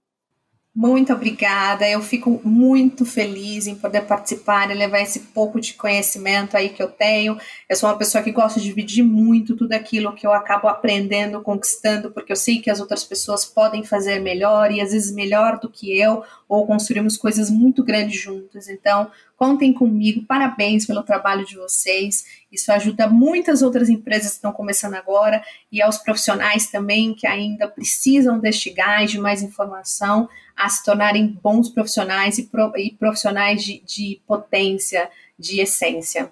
Muito 0.75 1.13
obrigada. 1.13 1.87
Eu 1.87 2.01
fico 2.01 2.41
muito 2.43 3.05
feliz 3.05 3.67
em 3.67 3.75
poder 3.75 4.01
participar 4.07 4.71
e 4.71 4.73
levar 4.73 5.01
esse 5.01 5.19
pouco 5.19 5.61
de 5.61 5.75
conhecimento 5.75 6.57
aí 6.57 6.69
que 6.69 6.81
eu 6.81 6.87
tenho. 6.87 7.37
Eu 7.69 7.75
sou 7.75 7.87
uma 7.87 7.97
pessoa 7.97 8.23
que 8.23 8.31
gosta 8.31 8.59
de 8.59 8.65
dividir 8.65 9.03
muito 9.03 9.55
tudo 9.55 9.73
aquilo 9.73 10.15
que 10.15 10.25
eu 10.25 10.33
acabo 10.33 10.67
aprendendo, 10.67 11.43
conquistando, 11.43 12.09
porque 12.09 12.31
eu 12.31 12.35
sei 12.35 12.59
que 12.59 12.71
as 12.71 12.79
outras 12.79 13.03
pessoas 13.03 13.45
podem 13.45 13.83
fazer 13.83 14.19
melhor 14.19 14.71
e 14.71 14.81
às 14.81 14.91
vezes 14.91 15.13
melhor 15.13 15.59
do 15.59 15.69
que 15.69 15.95
eu, 15.95 16.23
ou 16.49 16.65
construímos 16.65 17.17
coisas 17.17 17.51
muito 17.51 17.83
grandes 17.83 18.19
juntos. 18.19 18.67
Então, 18.67 19.11
contem 19.37 19.71
comigo. 19.73 20.25
Parabéns 20.25 20.87
pelo 20.87 21.03
trabalho 21.03 21.45
de 21.45 21.55
vocês. 21.55 22.25
Isso 22.51 22.71
ajuda 22.71 23.07
muitas 23.07 23.61
outras 23.61 23.89
empresas 23.89 24.29
que 24.29 24.35
estão 24.37 24.51
começando 24.51 24.95
agora 24.95 25.43
e 25.71 25.83
aos 25.83 25.99
profissionais 25.99 26.65
também 26.71 27.13
que 27.13 27.27
ainda 27.27 27.67
precisam 27.67 28.39
deste 28.39 28.71
gás 28.71 29.11
de 29.11 29.19
mais 29.19 29.43
informação 29.43 30.27
a 30.55 30.69
se 30.69 30.83
tornarem 30.83 31.27
bons 31.41 31.69
profissionais 31.69 32.37
e, 32.37 32.47
pro, 32.47 32.71
e 32.77 32.91
profissionais 32.91 33.63
de, 33.63 33.81
de 33.81 34.21
potência, 34.27 35.09
de 35.37 35.61
essência. 35.61 36.31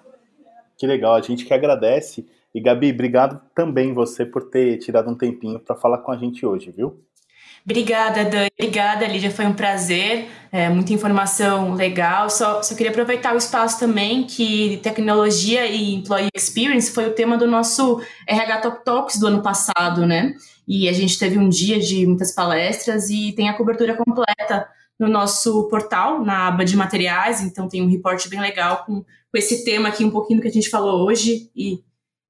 Que 0.76 0.86
legal, 0.86 1.14
a 1.14 1.20
gente 1.20 1.44
que 1.44 1.54
agradece. 1.54 2.26
E 2.54 2.60
Gabi, 2.60 2.92
obrigado 2.92 3.40
também 3.54 3.92
você 3.92 4.26
por 4.26 4.50
ter 4.50 4.78
tirado 4.78 5.10
um 5.10 5.14
tempinho 5.14 5.58
para 5.58 5.74
falar 5.74 5.98
com 5.98 6.12
a 6.12 6.16
gente 6.16 6.44
hoje, 6.44 6.70
viu? 6.70 7.00
Obrigada, 7.64 8.24
Dani. 8.24 8.50
Obrigada, 8.58 9.06
Lídia. 9.06 9.30
Foi 9.30 9.46
um 9.46 9.52
prazer. 9.52 10.28
É, 10.50 10.68
muita 10.68 10.92
informação 10.92 11.74
legal. 11.74 12.28
Só, 12.28 12.62
só 12.62 12.74
queria 12.74 12.90
aproveitar 12.90 13.34
o 13.34 13.38
espaço 13.38 13.78
também 13.78 14.24
que 14.24 14.80
tecnologia 14.82 15.66
e 15.66 15.94
employee 15.94 16.28
experience 16.34 16.90
foi 16.90 17.06
o 17.06 17.14
tema 17.14 17.38
do 17.38 17.46
nosso 17.46 18.02
RH 18.26 18.58
Top 18.58 18.84
Talks 18.84 19.18
do 19.18 19.28
ano 19.28 19.42
passado, 19.42 20.06
né? 20.06 20.34
E 20.66 20.88
a 20.88 20.92
gente 20.92 21.18
teve 21.18 21.38
um 21.38 21.48
dia 21.48 21.78
de 21.80 22.06
muitas 22.06 22.32
palestras 22.32 23.08
e 23.08 23.32
tem 23.32 23.48
a 23.48 23.54
cobertura 23.54 23.96
completa 23.96 24.68
no 24.98 25.08
nosso 25.08 25.68
portal, 25.68 26.24
na 26.24 26.48
aba 26.48 26.64
de 26.64 26.76
materiais. 26.76 27.40
Então 27.40 27.68
tem 27.68 27.82
um 27.82 27.88
reporte 27.88 28.28
bem 28.28 28.40
legal 28.40 28.84
com, 28.84 29.02
com 29.02 29.38
esse 29.38 29.64
tema 29.64 29.88
aqui, 29.88 30.04
um 30.04 30.10
pouquinho 30.10 30.40
do 30.40 30.42
que 30.42 30.48
a 30.48 30.52
gente 30.52 30.68
falou 30.68 31.06
hoje 31.06 31.50
e, 31.56 31.80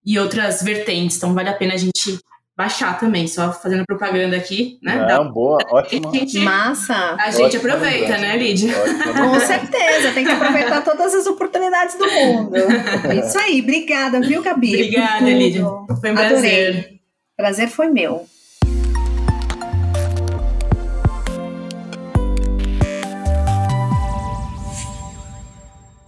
e 0.04 0.18
outras 0.18 0.62
vertentes. 0.62 1.16
Então 1.16 1.34
vale 1.34 1.48
a 1.48 1.54
pena 1.54 1.74
a 1.74 1.78
gente 1.78 2.20
baixar 2.56 2.98
também, 2.98 3.26
só 3.26 3.52
fazendo 3.52 3.84
propaganda 3.86 4.36
aqui, 4.36 4.78
né? 4.82 5.06
Não, 5.08 5.30
boa, 5.32 5.58
ótimo. 5.70 6.12
Massa! 6.44 7.16
A 7.18 7.30
gente 7.30 7.56
ótimo, 7.56 7.72
aproveita, 7.72 8.18
né, 8.18 8.36
Lídia? 8.36 8.74
Com 8.74 9.40
certeza, 9.40 10.12
tem 10.12 10.24
que 10.24 10.32
aproveitar 10.32 10.82
todas 10.82 11.14
as 11.14 11.26
oportunidades 11.26 11.96
do 11.96 12.06
mundo. 12.10 12.56
Isso 13.24 13.38
aí, 13.38 13.60
obrigada, 13.60 14.20
viu, 14.20 14.42
Gabi? 14.42 14.74
Obrigada, 14.74 15.24
Lídia. 15.24 15.64
Foi 16.00 16.10
um 16.10 16.14
prazer. 16.14 16.70
Adorei. 16.70 17.00
Prazer 17.36 17.68
foi 17.68 17.88
meu. 17.88 18.26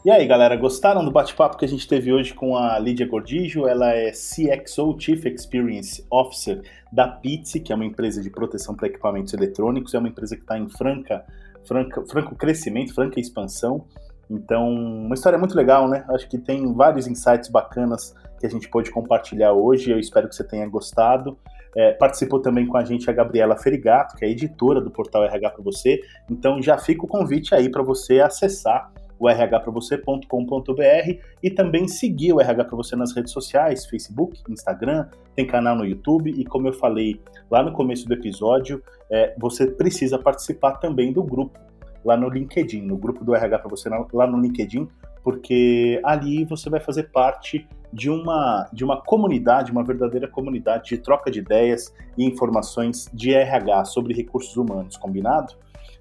E 0.05 0.11
aí, 0.11 0.26
galera, 0.26 0.55
gostaram 0.55 1.02
do 1.02 1.11
bate-papo 1.11 1.57
que 1.57 1.64
a 1.64 1.68
gente 1.68 1.88
teve 1.88 2.12
hoje 2.12 2.34
com 2.34 2.59
a 2.59 2.78
Lídia 2.78 3.09
Gordijo? 3.09 3.66
Ela 3.66 3.94
é 3.94 4.11
CXO, 4.11 4.94
Chief 5.00 5.24
Experience 5.24 6.05
Officer 6.11 6.61
da 6.92 7.09
Pizzi, 7.09 7.59
que 7.59 7.72
é 7.72 7.74
uma 7.74 7.86
empresa 7.86 8.20
de 8.20 8.28
proteção 8.28 8.74
para 8.74 8.88
equipamentos 8.88 9.32
eletrônicos, 9.32 9.94
é 9.94 9.98
uma 9.98 10.09
empresa 10.09 10.36
que 10.36 10.42
está 10.42 10.59
em 10.59 10.68
franca, 10.68 11.24
franca, 11.66 12.05
franco 12.05 12.34
crescimento, 12.34 12.94
franca 12.94 13.18
expansão. 13.18 13.86
Então, 14.28 14.68
uma 14.68 15.14
história 15.14 15.38
muito 15.38 15.57
legal, 15.57 15.88
né? 15.88 16.05
Acho 16.11 16.28
que 16.28 16.36
tem 16.36 16.70
vários 16.74 17.07
insights 17.07 17.48
bacanas 17.48 18.14
que 18.38 18.44
a 18.44 18.50
gente 18.50 18.68
pôde 18.68 18.90
compartilhar 18.90 19.55
hoje. 19.55 19.90
Eu 19.90 19.98
espero 19.98 20.28
que 20.28 20.36
você 20.36 20.44
tenha 20.44 20.68
gostado. 20.68 21.38
É, 21.74 21.92
participou 21.92 22.40
também 22.40 22.66
com 22.66 22.76
a 22.76 22.84
gente 22.84 23.09
a 23.09 23.12
Gabriela 23.14 23.57
Ferigato, 23.57 24.16
que 24.16 24.24
é 24.26 24.28
editora 24.28 24.82
do 24.82 24.90
portal 24.90 25.24
RH 25.24 25.48
para 25.48 25.64
você. 25.64 25.98
Então, 26.30 26.61
já 26.61 26.76
fica 26.76 27.07
o 27.07 27.09
convite 27.09 27.55
aí 27.55 27.70
para 27.70 27.82
você 27.82 28.20
acessar 28.20 28.92
o 29.24 29.28
rhpravocê.com.br 29.28 31.18
e 31.42 31.50
também 31.50 31.88
seguir 31.88 32.32
o 32.32 32.40
RH 32.40 32.64
para 32.64 32.76
você 32.76 32.96
nas 32.96 33.14
redes 33.14 33.32
sociais, 33.32 33.86
Facebook, 33.86 34.40
Instagram, 34.48 35.08
tem 35.34 35.46
canal 35.46 35.76
no 35.76 35.84
YouTube 35.84 36.30
e 36.30 36.44
como 36.44 36.68
eu 36.68 36.72
falei 36.72 37.20
lá 37.50 37.62
no 37.62 37.72
começo 37.72 38.06
do 38.06 38.14
episódio, 38.14 38.82
é, 39.10 39.34
você 39.38 39.66
precisa 39.66 40.18
participar 40.18 40.72
também 40.72 41.12
do 41.12 41.22
grupo 41.22 41.58
lá 42.04 42.16
no 42.16 42.28
LinkedIn, 42.28 42.82
no 42.82 42.96
grupo 42.96 43.24
do 43.24 43.34
RH 43.34 43.58
para 43.58 43.70
você 43.70 43.88
lá 43.88 44.26
no 44.26 44.40
LinkedIn, 44.40 44.88
porque 45.22 46.00
ali 46.04 46.44
você 46.44 46.68
vai 46.68 46.80
fazer 46.80 47.04
parte 47.04 47.66
de 47.90 48.10
uma, 48.10 48.68
de 48.72 48.84
uma 48.84 49.00
comunidade, 49.00 49.72
uma 49.72 49.84
verdadeira 49.84 50.28
comunidade 50.28 50.90
de 50.90 50.98
troca 50.98 51.30
de 51.30 51.38
ideias 51.38 51.94
e 52.18 52.24
informações 52.24 53.08
de 53.14 53.32
RH 53.32 53.86
sobre 53.86 54.12
recursos 54.12 54.56
humanos, 54.56 54.96
combinado? 54.96 55.54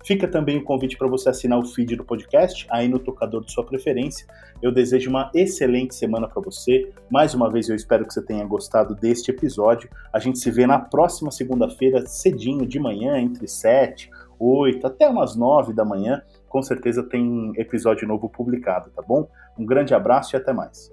Fica 0.05 0.27
também 0.27 0.57
o 0.57 0.63
convite 0.63 0.97
para 0.97 1.07
você 1.07 1.29
assinar 1.29 1.57
o 1.57 1.65
feed 1.65 1.95
do 1.95 2.03
podcast 2.03 2.67
aí 2.69 2.87
no 2.87 2.99
tocador 2.99 3.43
de 3.43 3.51
sua 3.51 3.65
preferência. 3.65 4.27
Eu 4.61 4.71
desejo 4.71 5.09
uma 5.09 5.31
excelente 5.33 5.95
semana 5.95 6.27
para 6.27 6.41
você. 6.41 6.91
Mais 7.09 7.33
uma 7.33 7.49
vez 7.49 7.69
eu 7.69 7.75
espero 7.75 8.05
que 8.05 8.13
você 8.13 8.21
tenha 8.21 8.45
gostado 8.45 8.95
deste 8.95 9.31
episódio. 9.31 9.89
A 10.11 10.19
gente 10.19 10.39
se 10.39 10.51
vê 10.51 10.67
na 10.67 10.77
próxima 10.77 11.31
segunda-feira, 11.31 12.05
cedinho 12.05 12.65
de 12.65 12.79
manhã, 12.79 13.17
entre 13.17 13.47
7, 13.47 14.09
8 14.37 14.85
até 14.85 15.07
umas 15.07 15.35
9 15.35 15.73
da 15.73 15.85
manhã. 15.85 16.21
Com 16.49 16.61
certeza 16.61 17.01
tem 17.01 17.53
episódio 17.55 18.07
novo 18.07 18.29
publicado, 18.29 18.89
tá 18.91 19.01
bom? 19.01 19.27
Um 19.57 19.65
grande 19.65 19.93
abraço 19.93 20.35
e 20.35 20.37
até 20.37 20.51
mais. 20.51 20.91